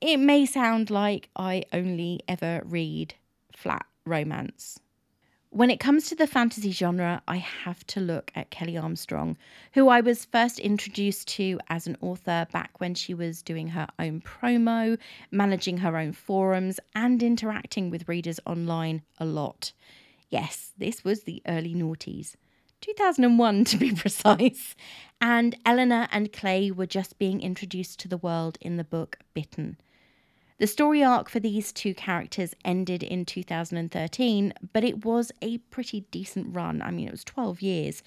It 0.00 0.18
may 0.18 0.46
sound 0.46 0.90
like 0.90 1.30
I 1.34 1.64
only 1.72 2.20
ever 2.28 2.62
read 2.64 3.14
flat 3.56 3.86
romance 4.04 4.78
when 5.56 5.70
it 5.70 5.80
comes 5.80 6.06
to 6.06 6.14
the 6.14 6.26
fantasy 6.26 6.70
genre, 6.70 7.22
I 7.26 7.38
have 7.38 7.86
to 7.86 7.98
look 8.00 8.30
at 8.34 8.50
Kelley 8.50 8.76
Armstrong, 8.76 9.38
who 9.72 9.88
I 9.88 10.02
was 10.02 10.26
first 10.26 10.58
introduced 10.58 11.28
to 11.28 11.58
as 11.70 11.86
an 11.86 11.96
author 12.02 12.46
back 12.52 12.78
when 12.78 12.94
she 12.94 13.14
was 13.14 13.40
doing 13.40 13.68
her 13.68 13.88
own 13.98 14.20
promo, 14.20 14.98
managing 15.30 15.78
her 15.78 15.96
own 15.96 16.12
forums, 16.12 16.78
and 16.94 17.22
interacting 17.22 17.88
with 17.88 18.06
readers 18.06 18.38
online 18.44 19.00
a 19.18 19.24
lot. 19.24 19.72
Yes, 20.28 20.72
this 20.76 21.02
was 21.04 21.22
the 21.22 21.40
early 21.48 21.74
noughties. 21.74 22.34
2001 22.82 23.64
to 23.64 23.78
be 23.78 23.92
precise. 23.94 24.74
And 25.22 25.56
Elena 25.64 26.06
and 26.12 26.34
Clay 26.34 26.70
were 26.70 26.84
just 26.84 27.18
being 27.18 27.40
introduced 27.40 27.98
to 28.00 28.08
the 28.08 28.18
world 28.18 28.58
in 28.60 28.76
the 28.76 28.84
book 28.84 29.20
Bitten. 29.32 29.78
The 30.58 30.66
story 30.66 31.04
arc 31.04 31.28
for 31.28 31.38
these 31.38 31.70
two 31.70 31.92
characters 31.92 32.54
ended 32.64 33.02
in 33.02 33.26
2013, 33.26 34.54
but 34.72 34.84
it 34.84 35.04
was 35.04 35.30
a 35.42 35.58
pretty 35.58 36.06
decent 36.10 36.54
run. 36.54 36.80
I 36.80 36.90
mean, 36.90 37.08
it 37.08 37.10
was 37.10 37.24
12 37.24 37.60
years, 37.60 38.02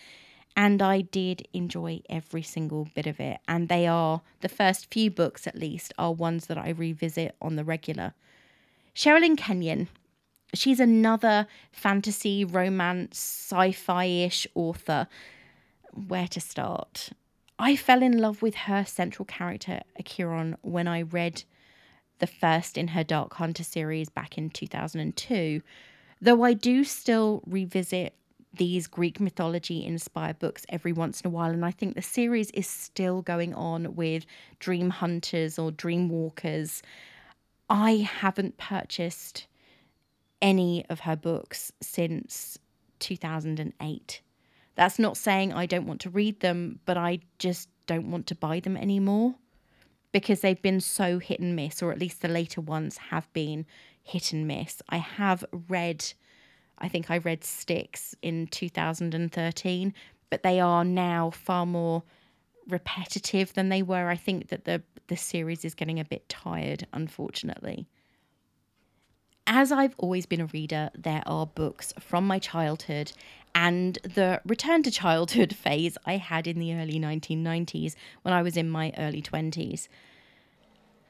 and 0.57 0.81
I 0.81 1.01
did 1.01 1.47
enjoy 1.53 2.01
every 2.09 2.41
single 2.41 2.87
bit 2.95 3.05
of 3.05 3.19
it. 3.19 3.37
And 3.47 3.69
they 3.69 3.85
are, 3.85 4.21
the 4.41 4.49
first 4.49 4.91
few 4.91 5.11
books 5.11 5.45
at 5.45 5.59
least, 5.59 5.93
are 5.99 6.11
ones 6.11 6.47
that 6.47 6.57
I 6.57 6.69
revisit 6.69 7.35
on 7.39 7.55
the 7.55 7.63
regular. 7.63 8.15
Sherrilyn 8.95 9.37
Kenyon, 9.37 9.87
she's 10.55 10.79
another 10.79 11.45
fantasy, 11.71 12.43
romance, 12.43 13.19
sci 13.19 13.73
fi 13.73 14.05
ish 14.05 14.47
author. 14.55 15.07
Where 15.93 16.27
to 16.29 16.41
start? 16.41 17.11
I 17.59 17.75
fell 17.75 18.01
in 18.01 18.17
love 18.17 18.41
with 18.41 18.55
her 18.55 18.85
central 18.85 19.25
character, 19.25 19.81
Acheron, 19.99 20.57
when 20.61 20.87
I 20.87 21.03
read 21.03 21.43
the 22.19 22.27
first 22.27 22.77
in 22.77 22.89
her 22.89 23.03
Dark 23.03 23.33
Hunter 23.35 23.63
series 23.63 24.09
back 24.09 24.37
in 24.37 24.49
2002, 24.49 25.61
though 26.21 26.43
I 26.43 26.53
do 26.53 26.83
still 26.83 27.41
revisit 27.45 28.13
these 28.53 28.87
Greek 28.87 29.19
mythology 29.19 29.85
inspired 29.85 30.39
books 30.39 30.65
every 30.69 30.91
once 30.91 31.21
in 31.21 31.27
a 31.27 31.29
while. 31.29 31.51
And 31.51 31.65
I 31.65 31.71
think 31.71 31.95
the 31.95 32.01
series 32.01 32.51
is 32.51 32.67
still 32.67 33.21
going 33.21 33.53
on 33.53 33.95
with 33.95 34.25
Dream 34.59 34.89
Hunters 34.89 35.59
or 35.59 35.71
Dream 35.71 36.09
Walkers. 36.09 36.81
I 37.69 37.97
haven't 37.97 38.57
purchased 38.57 39.47
any 40.41 40.85
of 40.89 41.01
her 41.01 41.15
books 41.15 41.71
since 41.81 42.57
2008. 42.99 44.21
That's 44.75 44.99
not 44.99 45.17
saying 45.17 45.53
I 45.53 45.65
don't 45.65 45.85
want 45.85 46.01
to 46.01 46.09
read 46.09 46.39
them, 46.39 46.79
but 46.85 46.97
I 46.97 47.19
just 47.37 47.69
don't 47.85 48.11
want 48.11 48.27
to 48.27 48.35
buy 48.35 48.59
them 48.59 48.77
anymore 48.77 49.35
because 50.11 50.41
they've 50.41 50.61
been 50.61 50.79
so 50.79 51.19
hit 51.19 51.39
and 51.39 51.55
miss, 51.55 51.81
or 51.81 51.91
at 51.91 51.99
least 51.99 52.21
the 52.21 52.27
later 52.27 52.61
ones 52.61 52.97
have 52.97 53.31
been 53.33 53.65
hit 54.01 54.33
and 54.33 54.47
miss. 54.47 54.81
I 54.89 54.97
have 54.97 55.45
read, 55.67 56.13
I 56.77 56.87
think 56.87 57.11
I 57.11 57.17
read 57.19 57.41
Styxx 57.41 58.15
in 58.21 58.47
2013, 58.47 59.93
but 60.29 60.43
they 60.43 60.59
are 60.59 60.83
now 60.83 61.29
far 61.31 61.65
more 61.65 62.03
repetitive 62.67 63.53
than 63.53 63.69
they 63.69 63.81
were. 63.81 64.09
I 64.09 64.15
think 64.15 64.49
that 64.49 64.65
the 64.65 64.83
the 65.07 65.17
series 65.17 65.65
is 65.65 65.73
getting 65.73 65.99
a 65.99 66.05
bit 66.05 66.29
tired, 66.29 66.87
unfortunately. 66.93 67.87
As 69.47 69.71
I've 69.71 69.95
always 69.97 70.27
been 70.27 70.41
a 70.41 70.45
reader, 70.45 70.91
there 70.95 71.23
are 71.25 71.47
books 71.47 71.91
from 71.99 72.27
my 72.27 72.37
childhood 72.37 73.11
and 73.55 73.97
the 74.03 74.41
return 74.45 74.83
to 74.83 74.91
childhood 74.91 75.55
phase 75.63 75.97
I 76.05 76.17
had 76.17 76.47
in 76.47 76.59
the 76.59 76.75
early 76.75 76.99
1990s 76.99 77.95
when 78.21 78.33
I 78.33 78.41
was 78.41 78.57
in 78.57 78.69
my 78.69 78.93
early 78.97 79.21
20s. 79.21 79.87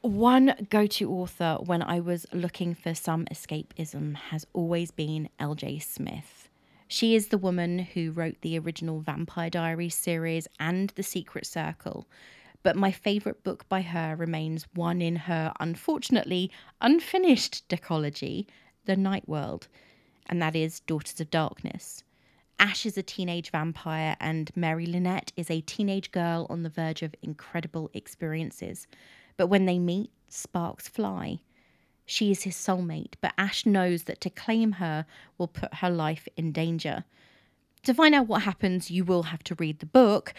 One 0.02 0.54
go 0.70 0.86
to 0.86 1.10
author 1.10 1.58
when 1.60 1.82
I 1.82 2.00
was 2.00 2.26
looking 2.32 2.74
for 2.74 2.94
some 2.94 3.26
escapism 3.26 4.16
has 4.16 4.46
always 4.54 4.90
been 4.90 5.28
LJ 5.38 5.82
Smith. 5.82 6.48
She 6.88 7.14
is 7.14 7.28
the 7.28 7.38
woman 7.38 7.78
who 7.78 8.10
wrote 8.10 8.40
the 8.40 8.58
original 8.58 9.00
Vampire 9.00 9.50
Diaries 9.50 9.94
series 9.94 10.48
and 10.58 10.90
The 10.96 11.02
Secret 11.02 11.46
Circle, 11.46 12.08
but 12.62 12.76
my 12.76 12.90
favourite 12.90 13.44
book 13.44 13.68
by 13.68 13.82
her 13.82 14.16
remains 14.16 14.66
one 14.74 15.00
in 15.00 15.16
her 15.16 15.52
unfortunately 15.60 16.50
unfinished 16.80 17.68
decology, 17.68 18.46
The 18.86 18.96
Night 18.96 19.28
World, 19.28 19.68
and 20.26 20.42
that 20.42 20.56
is 20.56 20.80
Daughters 20.80 21.20
of 21.20 21.30
Darkness. 21.30 22.02
Ash 22.60 22.84
is 22.84 22.98
a 22.98 23.02
teenage 23.02 23.50
vampire, 23.50 24.16
and 24.20 24.50
Mary 24.54 24.84
Lynette 24.84 25.32
is 25.34 25.50
a 25.50 25.62
teenage 25.62 26.12
girl 26.12 26.46
on 26.50 26.62
the 26.62 26.68
verge 26.68 27.00
of 27.00 27.14
incredible 27.22 27.90
experiences. 27.94 28.86
But 29.38 29.46
when 29.46 29.64
they 29.64 29.78
meet, 29.78 30.10
sparks 30.28 30.86
fly. 30.86 31.40
She 32.04 32.30
is 32.30 32.42
his 32.42 32.56
soulmate, 32.56 33.14
but 33.22 33.32
Ash 33.38 33.64
knows 33.64 34.02
that 34.02 34.20
to 34.20 34.30
claim 34.30 34.72
her 34.72 35.06
will 35.38 35.48
put 35.48 35.74
her 35.76 35.88
life 35.88 36.28
in 36.36 36.52
danger. 36.52 37.04
To 37.84 37.94
find 37.94 38.14
out 38.14 38.26
what 38.26 38.42
happens, 38.42 38.90
you 38.90 39.04
will 39.04 39.22
have 39.24 39.42
to 39.44 39.54
read 39.54 39.78
the 39.78 39.86
book, 39.86 40.34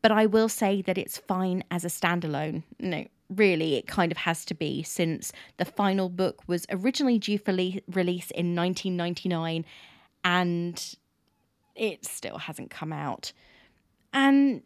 but 0.00 0.10
I 0.10 0.24
will 0.24 0.48
say 0.48 0.80
that 0.82 0.96
it's 0.96 1.18
fine 1.18 1.64
as 1.70 1.84
a 1.84 1.88
standalone. 1.88 2.62
No, 2.80 3.04
really, 3.28 3.74
it 3.74 3.86
kind 3.86 4.10
of 4.10 4.18
has 4.18 4.46
to 4.46 4.54
be, 4.54 4.82
since 4.82 5.32
the 5.58 5.66
final 5.66 6.08
book 6.08 6.42
was 6.46 6.64
originally 6.70 7.18
due 7.18 7.36
for 7.36 7.52
le- 7.52 7.82
release 7.88 8.30
in 8.30 8.54
1999 8.56 9.66
and 10.24 10.94
it 11.78 12.04
still 12.04 12.38
hasn't 12.38 12.70
come 12.70 12.92
out. 12.92 13.32
And 14.12 14.62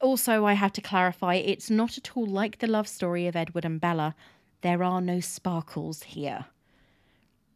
also, 0.00 0.44
I 0.44 0.52
have 0.52 0.72
to 0.74 0.80
clarify 0.80 1.34
it's 1.34 1.70
not 1.70 1.96
at 1.96 2.16
all 2.16 2.26
like 2.26 2.58
the 2.58 2.66
love 2.66 2.88
story 2.88 3.26
of 3.26 3.36
Edward 3.36 3.64
and 3.64 3.80
Bella. 3.80 4.14
There 4.60 4.82
are 4.82 5.00
no 5.00 5.20
sparkles 5.20 6.02
here. 6.02 6.46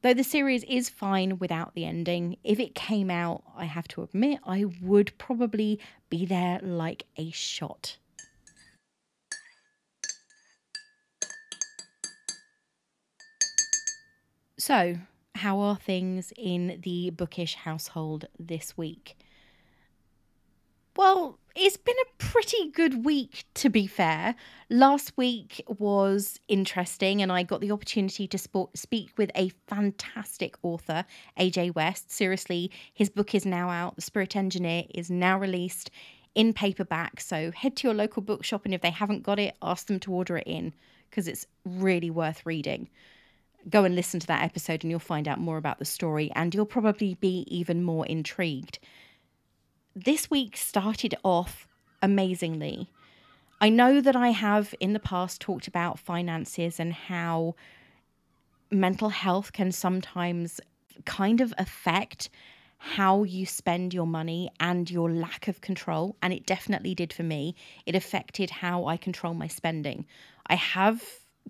Though 0.03 0.15
the 0.15 0.25
series 0.25 0.63
is 0.65 0.89
fine 0.89 1.39
without 1.39 1.75
the 1.75 1.85
ending, 1.85 2.37
if 2.45 2.61
it 2.61 2.75
came 2.75 3.11
out, 3.11 3.43
I 3.57 3.65
have 3.65 3.89
to 3.89 4.03
admit, 4.03 4.39
I 4.47 4.65
would 4.81 5.17
probably 5.19 5.81
be 6.09 6.25
there 6.25 6.61
like 6.63 7.05
a 7.17 7.31
shot. 7.33 7.99
So, 14.57 14.99
how 15.39 15.61
are 15.61 15.77
things 15.77 16.33
in 16.37 16.81
the 16.83 17.11
bookish 17.11 17.55
household 17.55 18.27
this 18.39 18.77
week? 18.77 19.17
Well, 20.97 21.39
it's 21.55 21.77
been 21.77 21.95
a 22.03 22.23
pretty 22.23 22.71
good 22.73 23.05
week, 23.05 23.45
to 23.55 23.69
be 23.69 23.87
fair. 23.87 24.35
Last 24.69 25.13
week 25.17 25.63
was 25.79 26.41
interesting, 26.49 27.23
and 27.23 27.31
I 27.31 27.45
got 27.45 27.61
the 27.61 27.71
opportunity 27.71 28.27
to 28.27 28.37
sp- 28.37 28.75
speak 28.75 29.11
with 29.17 29.31
a 29.37 29.53
fantastic 29.69 30.57
author, 30.63 31.05
AJ 31.39 31.77
West. 31.77 32.11
Seriously, 32.11 32.73
his 32.93 33.09
book 33.09 33.33
is 33.33 33.47
now 33.47 33.71
out. 33.71 33.95
The 33.95 34.03
Spirit 34.03 34.35
Engineer 34.35 34.85
is 34.93 35.09
now 35.09 35.39
released 35.39 35.93
in 36.35 36.53
paperback. 36.53 37.21
So 37.21 37.53
head 37.53 37.77
to 37.77 37.87
your 37.87 37.95
local 37.95 38.23
bookshop, 38.23 38.65
and 38.65 38.75
if 38.75 38.81
they 38.81 38.91
haven't 38.91 39.23
got 39.23 39.39
it, 39.39 39.57
ask 39.63 39.87
them 39.87 40.01
to 40.01 40.13
order 40.13 40.39
it 40.39 40.49
in 40.49 40.75
because 41.09 41.29
it's 41.29 41.47
really 41.65 42.11
worth 42.11 42.45
reading 42.45 42.89
go 43.69 43.85
and 43.85 43.95
listen 43.95 44.21
to 44.21 44.27
that 44.27 44.43
episode 44.43 44.83
and 44.83 44.91
you'll 44.91 45.01
find 45.01 45.29
out 45.29 45.41
more 45.41 45.59
about 45.59 45.79
the 45.79 45.85
story 45.85 46.31
and 46.35 46.55
you'll 46.55 46.67
probably 46.67 47.15
be 47.15 47.45
even 47.49 47.83
more 47.83 48.07
intrigued. 48.07 48.79
This 49.95 50.31
week 50.31 50.57
started 50.57 51.15
off 51.25 51.67
amazingly. 52.01 52.89
I 53.61 53.69
know 53.69 54.01
that 54.01 54.15
I 54.15 54.29
have 54.29 54.75
in 54.79 54.93
the 54.93 55.01
past 55.01 55.41
talked 55.41 55.67
about 55.67 55.99
finances 55.99 56.79
and 56.79 56.93
how 56.93 57.57
mental 58.71 59.09
health 59.09 59.53
can 59.53 59.73
sometimes 59.73 60.61
kind 61.05 61.41
of 61.41 61.53
affect 61.59 62.31
how 62.79 63.25
you 63.25 63.45
spend 63.45 63.93
your 63.93 64.07
money 64.07 64.51
and 64.61 64.89
your 64.89 65.11
lack 65.11 65.49
of 65.49 65.61
control. 65.61 66.17
And 66.23 66.33
it 66.33 66.47
definitely 66.47 66.95
did 66.95 67.13
for 67.13 67.25
me. 67.25 67.57
It 67.87 67.97
affected 67.97 68.51
how 68.51 68.87
I 68.87 68.97
control 68.97 69.35
my 69.35 69.49
spending. 69.49 70.07
I 70.47 70.55
have 70.55 71.03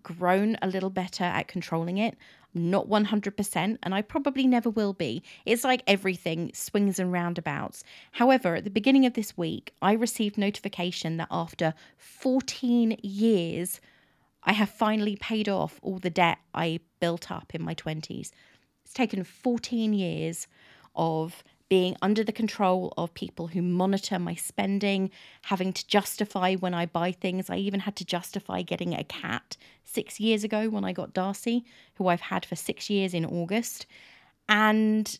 grown 0.02 0.56
a 0.62 0.68
little 0.68 0.90
better 0.90 1.24
at 1.24 1.48
controlling 1.48 1.98
it. 1.98 2.16
Not 2.54 2.88
100%, 2.88 3.78
and 3.82 3.94
I 3.94 4.02
probably 4.02 4.46
never 4.46 4.70
will 4.70 4.92
be. 4.92 5.22
It's 5.44 5.64
like 5.64 5.82
everything 5.86 6.50
swings 6.54 6.98
and 6.98 7.12
roundabouts. 7.12 7.84
However, 8.12 8.56
at 8.56 8.64
the 8.64 8.70
beginning 8.70 9.04
of 9.04 9.14
this 9.14 9.36
week, 9.36 9.74
I 9.82 9.92
received 9.92 10.38
notification 10.38 11.18
that 11.18 11.28
after 11.30 11.74
14 11.98 12.98
years, 13.02 13.80
I 14.44 14.52
have 14.52 14.70
finally 14.70 15.16
paid 15.16 15.48
off 15.48 15.78
all 15.82 15.98
the 15.98 16.10
debt 16.10 16.38
I 16.54 16.80
built 17.00 17.30
up 17.30 17.54
in 17.54 17.62
my 17.62 17.74
20s. 17.74 18.30
It's 18.84 18.94
taken 18.94 19.24
14 19.24 19.92
years 19.92 20.46
of 20.96 21.44
being 21.68 21.96
under 22.00 22.24
the 22.24 22.32
control 22.32 22.94
of 22.96 23.12
people 23.12 23.48
who 23.48 23.60
monitor 23.60 24.18
my 24.18 24.34
spending, 24.34 25.10
having 25.42 25.72
to 25.72 25.86
justify 25.86 26.54
when 26.54 26.72
I 26.74 26.86
buy 26.86 27.12
things. 27.12 27.50
I 27.50 27.56
even 27.56 27.80
had 27.80 27.96
to 27.96 28.04
justify 28.04 28.62
getting 28.62 28.94
a 28.94 29.04
cat 29.04 29.56
six 29.84 30.18
years 30.18 30.44
ago 30.44 30.68
when 30.70 30.84
I 30.84 30.92
got 30.92 31.12
Darcy, 31.12 31.64
who 31.94 32.08
I've 32.08 32.22
had 32.22 32.46
for 32.46 32.56
six 32.56 32.88
years 32.88 33.12
in 33.12 33.26
August. 33.26 33.86
And 34.48 35.18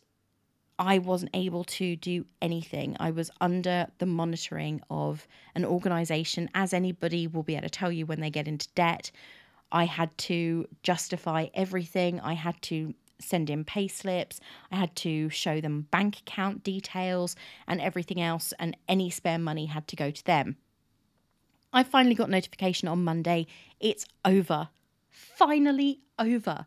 I 0.78 0.99
wasn't 0.99 1.32
able 1.34 1.64
to 1.64 1.96
do 1.96 2.24
anything. 2.40 2.96
I 3.01 3.11
was 3.11 3.30
under 3.40 3.88
the 3.99 4.07
monitoring 4.07 4.80
of 4.88 5.26
an 5.55 5.64
organization, 5.64 6.49
as 6.55 6.72
anybody 6.72 7.26
will 7.26 7.42
be 7.42 7.57
able 7.57 7.64
to 7.64 7.70
tell 7.70 7.90
you 7.92 8.07
when 8.07 8.20
they 8.20 8.30
get 8.30 8.49
into 8.49 8.68
debt. 8.74 9.11
I 9.72 9.84
had 9.84 10.16
to 10.18 10.66
justify 10.82 11.49
everything. 11.53 12.20
I 12.20 12.34
had 12.34 12.61
to 12.62 12.94
send 13.21 13.51
in 13.51 13.64
pay 13.64 13.89
slips. 13.89 14.41
I 14.71 14.77
had 14.77 14.95
to 14.97 15.29
show 15.31 15.61
them 15.61 15.87
bank 15.91 16.19
account 16.19 16.62
details 16.62 17.37
and 17.66 17.81
everything 17.81 18.21
else, 18.21 18.53
and 18.59 18.77
any 18.89 19.11
spare 19.11 19.39
money 19.39 19.66
had 19.66 19.89
to 19.89 19.97
go 19.97 20.11
to 20.11 20.25
them. 20.25 20.57
I 21.73 21.83
finally 21.83 22.14
got 22.14 22.31
notification 22.31 22.89
on 22.89 23.05
Monday. 23.05 23.47
It's 23.81 24.07
over. 24.25 24.69
Finally 25.11 26.01
over. 26.19 26.64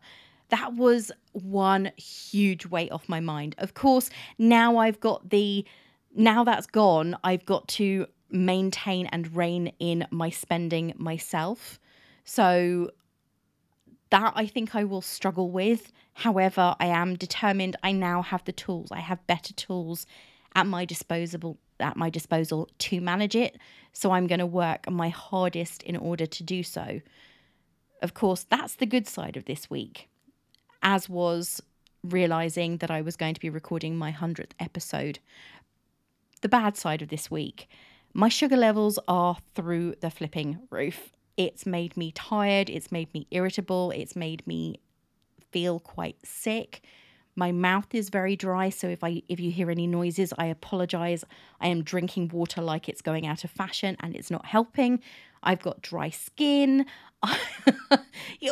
That 0.50 0.74
was 0.74 1.10
one 1.32 1.92
huge 1.96 2.66
weight 2.66 2.92
off 2.92 3.08
my 3.08 3.20
mind. 3.20 3.54
Of 3.58 3.74
course, 3.74 4.10
now 4.38 4.76
I've 4.76 5.00
got 5.00 5.30
the 5.30 5.64
now 6.14 6.44
that's 6.44 6.66
gone, 6.66 7.16
I've 7.24 7.46
got 7.46 7.66
to 7.68 8.06
maintain 8.30 9.06
and 9.06 9.34
rein 9.34 9.72
in 9.78 10.06
my 10.10 10.30
spending 10.30 10.92
myself. 10.96 11.78
So 12.24 12.90
that 14.12 14.34
I 14.36 14.46
think 14.46 14.74
I 14.76 14.84
will 14.84 15.00
struggle 15.00 15.50
with. 15.50 15.90
However, 16.12 16.76
I 16.78 16.86
am 16.86 17.16
determined. 17.16 17.76
I 17.82 17.92
now 17.92 18.20
have 18.20 18.44
the 18.44 18.52
tools. 18.52 18.92
I 18.92 19.00
have 19.00 19.26
better 19.26 19.54
tools 19.54 20.06
at 20.54 20.66
my 20.66 20.84
disposable 20.84 21.58
at 21.80 21.96
my 21.96 22.10
disposal 22.10 22.68
to 22.78 23.00
manage 23.00 23.34
it. 23.34 23.58
So 23.92 24.12
I'm 24.12 24.26
going 24.26 24.38
to 24.38 24.46
work 24.46 24.88
my 24.88 25.08
hardest 25.08 25.82
in 25.82 25.96
order 25.96 26.26
to 26.26 26.42
do 26.44 26.62
so. 26.62 27.00
Of 28.02 28.14
course, 28.14 28.46
that's 28.48 28.76
the 28.76 28.86
good 28.86 29.08
side 29.08 29.36
of 29.36 29.46
this 29.46 29.68
week, 29.68 30.08
as 30.82 31.08
was 31.08 31.62
realizing 32.04 32.76
that 32.76 32.90
I 32.90 33.00
was 33.00 33.16
going 33.16 33.34
to 33.34 33.40
be 33.40 33.50
recording 33.50 33.96
my 33.96 34.12
100th 34.12 34.52
episode. 34.60 35.18
The 36.42 36.48
bad 36.48 36.76
side 36.76 37.02
of 37.02 37.08
this 37.08 37.30
week, 37.30 37.68
my 38.12 38.28
sugar 38.28 38.56
levels 38.56 38.98
are 39.08 39.38
through 39.54 39.96
the 40.00 40.10
flipping 40.10 40.60
roof. 40.70 41.12
It's 41.36 41.66
made 41.66 41.96
me 41.96 42.12
tired, 42.12 42.68
it's 42.68 42.92
made 42.92 43.12
me 43.14 43.26
irritable, 43.30 43.90
it's 43.90 44.14
made 44.16 44.46
me 44.46 44.80
feel 45.50 45.80
quite 45.80 46.16
sick. 46.24 46.82
My 47.34 47.50
mouth 47.50 47.94
is 47.94 48.10
very 48.10 48.36
dry, 48.36 48.68
so 48.68 48.88
if 48.88 49.02
I 49.02 49.22
if 49.28 49.40
you 49.40 49.50
hear 49.50 49.70
any 49.70 49.86
noises, 49.86 50.34
I 50.36 50.46
apologize. 50.46 51.24
I 51.60 51.68
am 51.68 51.82
drinking 51.82 52.28
water 52.28 52.60
like 52.60 52.88
it's 52.88 53.00
going 53.00 53.26
out 53.26 53.44
of 53.44 53.50
fashion 53.50 53.96
and 54.00 54.14
it's 54.14 54.30
not 54.30 54.46
helping. 54.46 55.00
I've 55.42 55.62
got 55.62 55.80
dry 55.80 56.10
skin. 56.10 56.86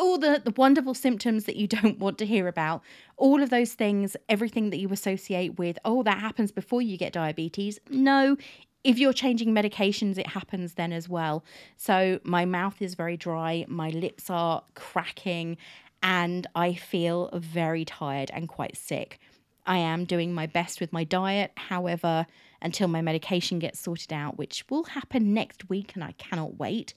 all 0.00 0.18
the, 0.18 0.40
the 0.44 0.54
wonderful 0.56 0.94
symptoms 0.94 1.44
that 1.44 1.56
you 1.56 1.66
don't 1.66 1.98
want 1.98 2.18
to 2.18 2.26
hear 2.26 2.48
about. 2.48 2.82
All 3.16 3.42
of 3.42 3.50
those 3.50 3.74
things, 3.74 4.16
everything 4.28 4.70
that 4.70 4.78
you 4.78 4.88
associate 4.90 5.58
with, 5.58 5.78
oh, 5.84 6.02
that 6.04 6.18
happens 6.18 6.52
before 6.52 6.80
you 6.80 6.96
get 6.96 7.12
diabetes. 7.12 7.78
No, 7.90 8.36
if 8.82 8.98
you're 8.98 9.12
changing 9.12 9.54
medications, 9.54 10.18
it 10.18 10.26
happens 10.26 10.74
then 10.74 10.92
as 10.92 11.08
well. 11.08 11.44
So 11.76 12.20
my 12.24 12.44
mouth 12.44 12.80
is 12.80 12.94
very 12.94 13.16
dry, 13.16 13.64
my 13.68 13.90
lips 13.90 14.30
are 14.30 14.62
cracking, 14.74 15.56
and 16.02 16.46
I 16.54 16.74
feel 16.74 17.30
very 17.34 17.84
tired 17.84 18.30
and 18.32 18.48
quite 18.48 18.76
sick. 18.76 19.18
I 19.66 19.78
am 19.78 20.06
doing 20.06 20.32
my 20.32 20.46
best 20.46 20.80
with 20.80 20.92
my 20.92 21.04
diet, 21.04 21.52
however, 21.56 22.26
until 22.62 22.88
my 22.88 23.02
medication 23.02 23.58
gets 23.58 23.80
sorted 23.80 24.12
out, 24.12 24.38
which 24.38 24.64
will 24.70 24.84
happen 24.84 25.34
next 25.34 25.68
week, 25.68 25.92
and 25.94 26.02
I 26.02 26.12
cannot 26.12 26.58
wait. 26.58 26.94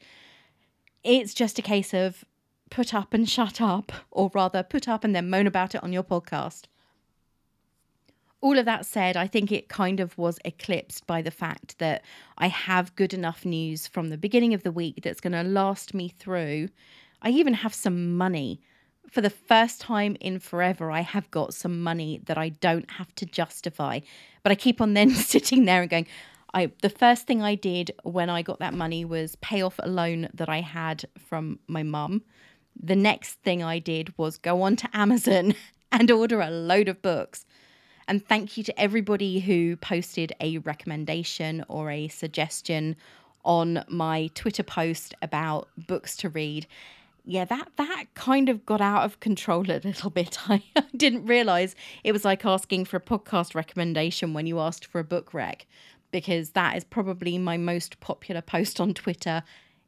It's 1.04 1.34
just 1.34 1.60
a 1.60 1.62
case 1.62 1.94
of 1.94 2.24
put 2.70 2.94
up 2.94 3.14
and 3.14 3.30
shut 3.30 3.60
up, 3.60 3.92
or 4.10 4.32
rather, 4.34 4.64
put 4.64 4.88
up 4.88 5.04
and 5.04 5.14
then 5.14 5.30
moan 5.30 5.48
about 5.48 5.76
it 5.76 5.84
on 5.84 5.92
your 5.92 6.04
podcast 6.04 6.64
all 8.44 8.60
of 8.60 8.66
that 8.66 8.86
said, 8.86 9.16
I 9.16 9.26
think 9.26 9.54
it 9.54 9.70
kind 9.70 10.02
of 10.02 10.18
was 10.18 10.38
eclipsed 10.44 11.08
by 11.08 11.22
the 11.22 11.32
fact 11.32 11.80
that 11.80 12.04
I 12.38 12.48
have 12.48 12.94
good 12.98 13.14
enough 13.14 13.46
news 13.46 13.88
from 13.88 14.10
the 14.10 14.18
beginning 14.18 14.54
of 14.54 14.64
the 14.64 14.72
week 14.72 15.00
that's 15.02 15.22
going 15.22 15.32
to 15.32 15.44
last 15.44 15.94
me 15.94 16.10
through. 16.10 16.68
I 17.22 17.30
even 17.30 17.54
have 17.54 17.74
some 17.74 18.18
money. 18.18 18.60
For 19.10 19.22
the 19.22 19.30
first 19.30 19.80
time 19.80 20.18
in 20.20 20.40
forever, 20.40 20.92
I 20.92 21.02
have 21.02 21.32
got 21.32 21.54
some 21.54 21.82
money 21.82 22.20
that 22.26 22.38
I 22.38 22.50
don't 22.50 22.92
have 22.92 23.16
to 23.16 23.26
justify. 23.26 24.02
But 24.44 24.52
I 24.52 24.56
keep 24.56 24.82
on 24.82 24.94
then 24.94 25.10
sitting 25.12 25.64
there 25.64 25.82
and 25.82 25.90
going, 25.90 26.08
I 26.54 26.70
the 26.82 26.90
first 26.90 27.26
thing 27.26 27.42
I 27.42 27.56
did 27.56 27.92
when 28.04 28.30
I 28.30 28.42
got 28.42 28.60
that 28.60 28.74
money 28.74 29.06
was 29.06 29.38
pay 29.38 29.62
off 29.62 29.80
a 29.80 29.88
loan 29.88 30.28
that 30.34 30.50
I 30.50 30.60
had 30.60 31.06
from 31.18 31.60
my 31.68 31.84
mum. 31.84 32.24
The 32.78 32.98
next 32.98 33.36
thing 33.36 33.64
I 33.64 33.80
did 33.80 34.14
was 34.18 34.38
go 34.38 34.64
on 34.64 34.76
to 34.76 34.90
Amazon 34.92 35.56
and 35.94 36.12
order 36.12 36.42
a 36.42 36.50
load 36.50 36.90
of 36.90 37.02
books. 37.02 37.46
And 38.08 38.26
thank 38.26 38.58
you 38.58 38.64
to 38.64 38.80
everybody 38.80 39.40
who 39.40 39.76
posted 39.78 40.34
a 40.40 40.58
recommendation 40.60 41.64
or 41.68 41.90
a 41.90 42.08
suggestion 42.08 42.96
on 43.46 43.84
my 43.88 44.30
Twitter 44.36 44.64
post 44.64 45.14
about 45.22 45.70
books 45.78 46.16
to 46.18 46.30
read. 46.30 46.68
yeah, 47.26 47.46
that 47.46 47.70
that 47.78 48.06
kind 48.16 48.50
of 48.50 48.66
got 48.66 48.82
out 48.82 49.04
of 49.04 49.20
control 49.20 49.70
a 49.70 49.80
little 49.84 50.10
bit. 50.10 50.38
I, 50.50 50.62
didn't 50.96 51.26
realize 51.26 51.76
it 52.04 52.12
was 52.12 52.26
like 52.26 52.46
asking 52.46 52.86
for 52.86 52.98
a 52.98 53.02
podcast 53.02 53.56
recommendation 53.56 54.34
when 54.34 54.46
you 54.46 54.60
asked 54.60 54.86
for 54.86 55.00
a 55.00 55.04
book 55.04 55.34
rec, 55.34 55.66
because 56.12 56.52
that 56.52 56.76
is 56.78 56.84
probably 56.84 57.38
my 57.38 57.58
most 57.58 58.00
popular 58.00 58.42
post 58.42 58.80
on 58.80 58.94
Twitter 58.94 59.44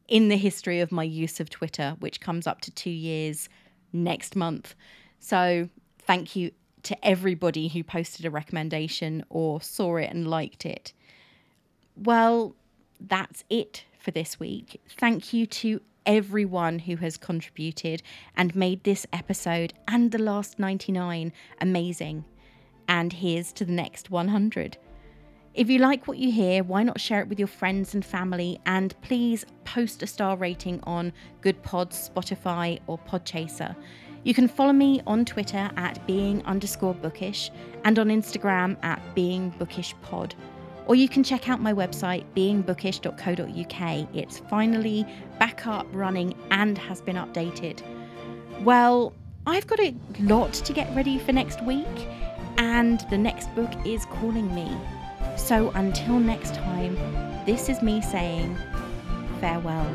in 0.08 0.28
the 0.28 0.36
history 0.36 0.80
of 0.80 0.92
my 0.92 1.02
use 1.02 1.40
of 1.40 1.50
Twitter, 1.50 1.96
which 2.00 2.20
comes 2.20 2.46
up 2.46 2.60
to 2.62 2.70
two 2.70 2.90
years 2.90 3.48
next 3.92 4.36
month. 4.36 4.74
So 5.18 5.68
thank 5.98 6.36
you 6.36 6.52
to 6.86 7.06
everybody 7.06 7.68
who 7.68 7.82
posted 7.82 8.24
a 8.24 8.30
recommendation 8.30 9.24
or 9.28 9.60
saw 9.60 9.96
it 9.96 10.10
and 10.10 10.26
liked 10.26 10.64
it. 10.64 10.92
Well, 11.96 12.54
that's 13.00 13.44
it 13.50 13.84
for 13.98 14.10
this 14.10 14.38
week. 14.38 14.80
Thank 14.98 15.32
you 15.32 15.46
to 15.46 15.80
everyone 16.06 16.78
who 16.78 16.96
has 16.96 17.16
contributed 17.16 18.02
and 18.36 18.54
made 18.54 18.84
this 18.84 19.06
episode 19.12 19.72
and 19.88 20.12
the 20.12 20.18
last 20.18 20.58
99 20.58 21.32
amazing. 21.60 22.24
And 22.88 23.12
here's 23.12 23.52
to 23.54 23.64
the 23.64 23.72
next 23.72 24.10
100. 24.10 24.78
If 25.54 25.68
you 25.70 25.78
like 25.78 26.06
what 26.06 26.18
you 26.18 26.30
hear, 26.30 26.62
why 26.62 26.82
not 26.82 27.00
share 27.00 27.20
it 27.20 27.28
with 27.28 27.38
your 27.38 27.48
friends 27.48 27.94
and 27.94 28.04
family? 28.04 28.60
And 28.66 28.94
please 29.00 29.44
post 29.64 30.02
a 30.02 30.06
star 30.06 30.36
rating 30.36 30.80
on 30.84 31.12
Good 31.40 31.60
Pods, 31.62 32.10
Spotify, 32.14 32.78
or 32.86 32.98
Podchaser. 32.98 33.74
You 34.24 34.34
can 34.34 34.48
follow 34.48 34.72
me 34.72 35.00
on 35.06 35.24
Twitter 35.24 35.70
at 35.76 36.04
being 36.06 36.44
underscore 36.44 36.94
bookish 36.94 37.50
and 37.84 37.98
on 37.98 38.08
Instagram 38.08 38.76
at 38.82 39.00
being 39.14 39.50
bookish 39.58 39.94
pod. 40.02 40.34
Or 40.86 40.94
you 40.94 41.08
can 41.08 41.24
check 41.24 41.48
out 41.48 41.60
my 41.60 41.72
website, 41.72 42.24
beingbookish.co.uk. 42.36 44.08
It's 44.14 44.38
finally 44.50 45.06
back 45.38 45.66
up, 45.66 45.86
running, 45.92 46.34
and 46.50 46.78
has 46.78 47.00
been 47.00 47.16
updated. 47.16 47.82
Well, 48.62 49.12
I've 49.46 49.66
got 49.66 49.80
a 49.80 49.94
lot 50.20 50.52
to 50.52 50.72
get 50.72 50.94
ready 50.94 51.18
for 51.18 51.32
next 51.32 51.62
week, 51.64 52.08
and 52.58 53.04
the 53.10 53.18
next 53.18 53.54
book 53.54 53.70
is 53.84 54.04
calling 54.06 54.52
me. 54.54 54.76
So 55.36 55.70
until 55.74 56.18
next 56.18 56.54
time, 56.54 56.96
this 57.46 57.68
is 57.68 57.82
me 57.82 58.00
saying 58.00 58.56
farewell. 59.40 59.86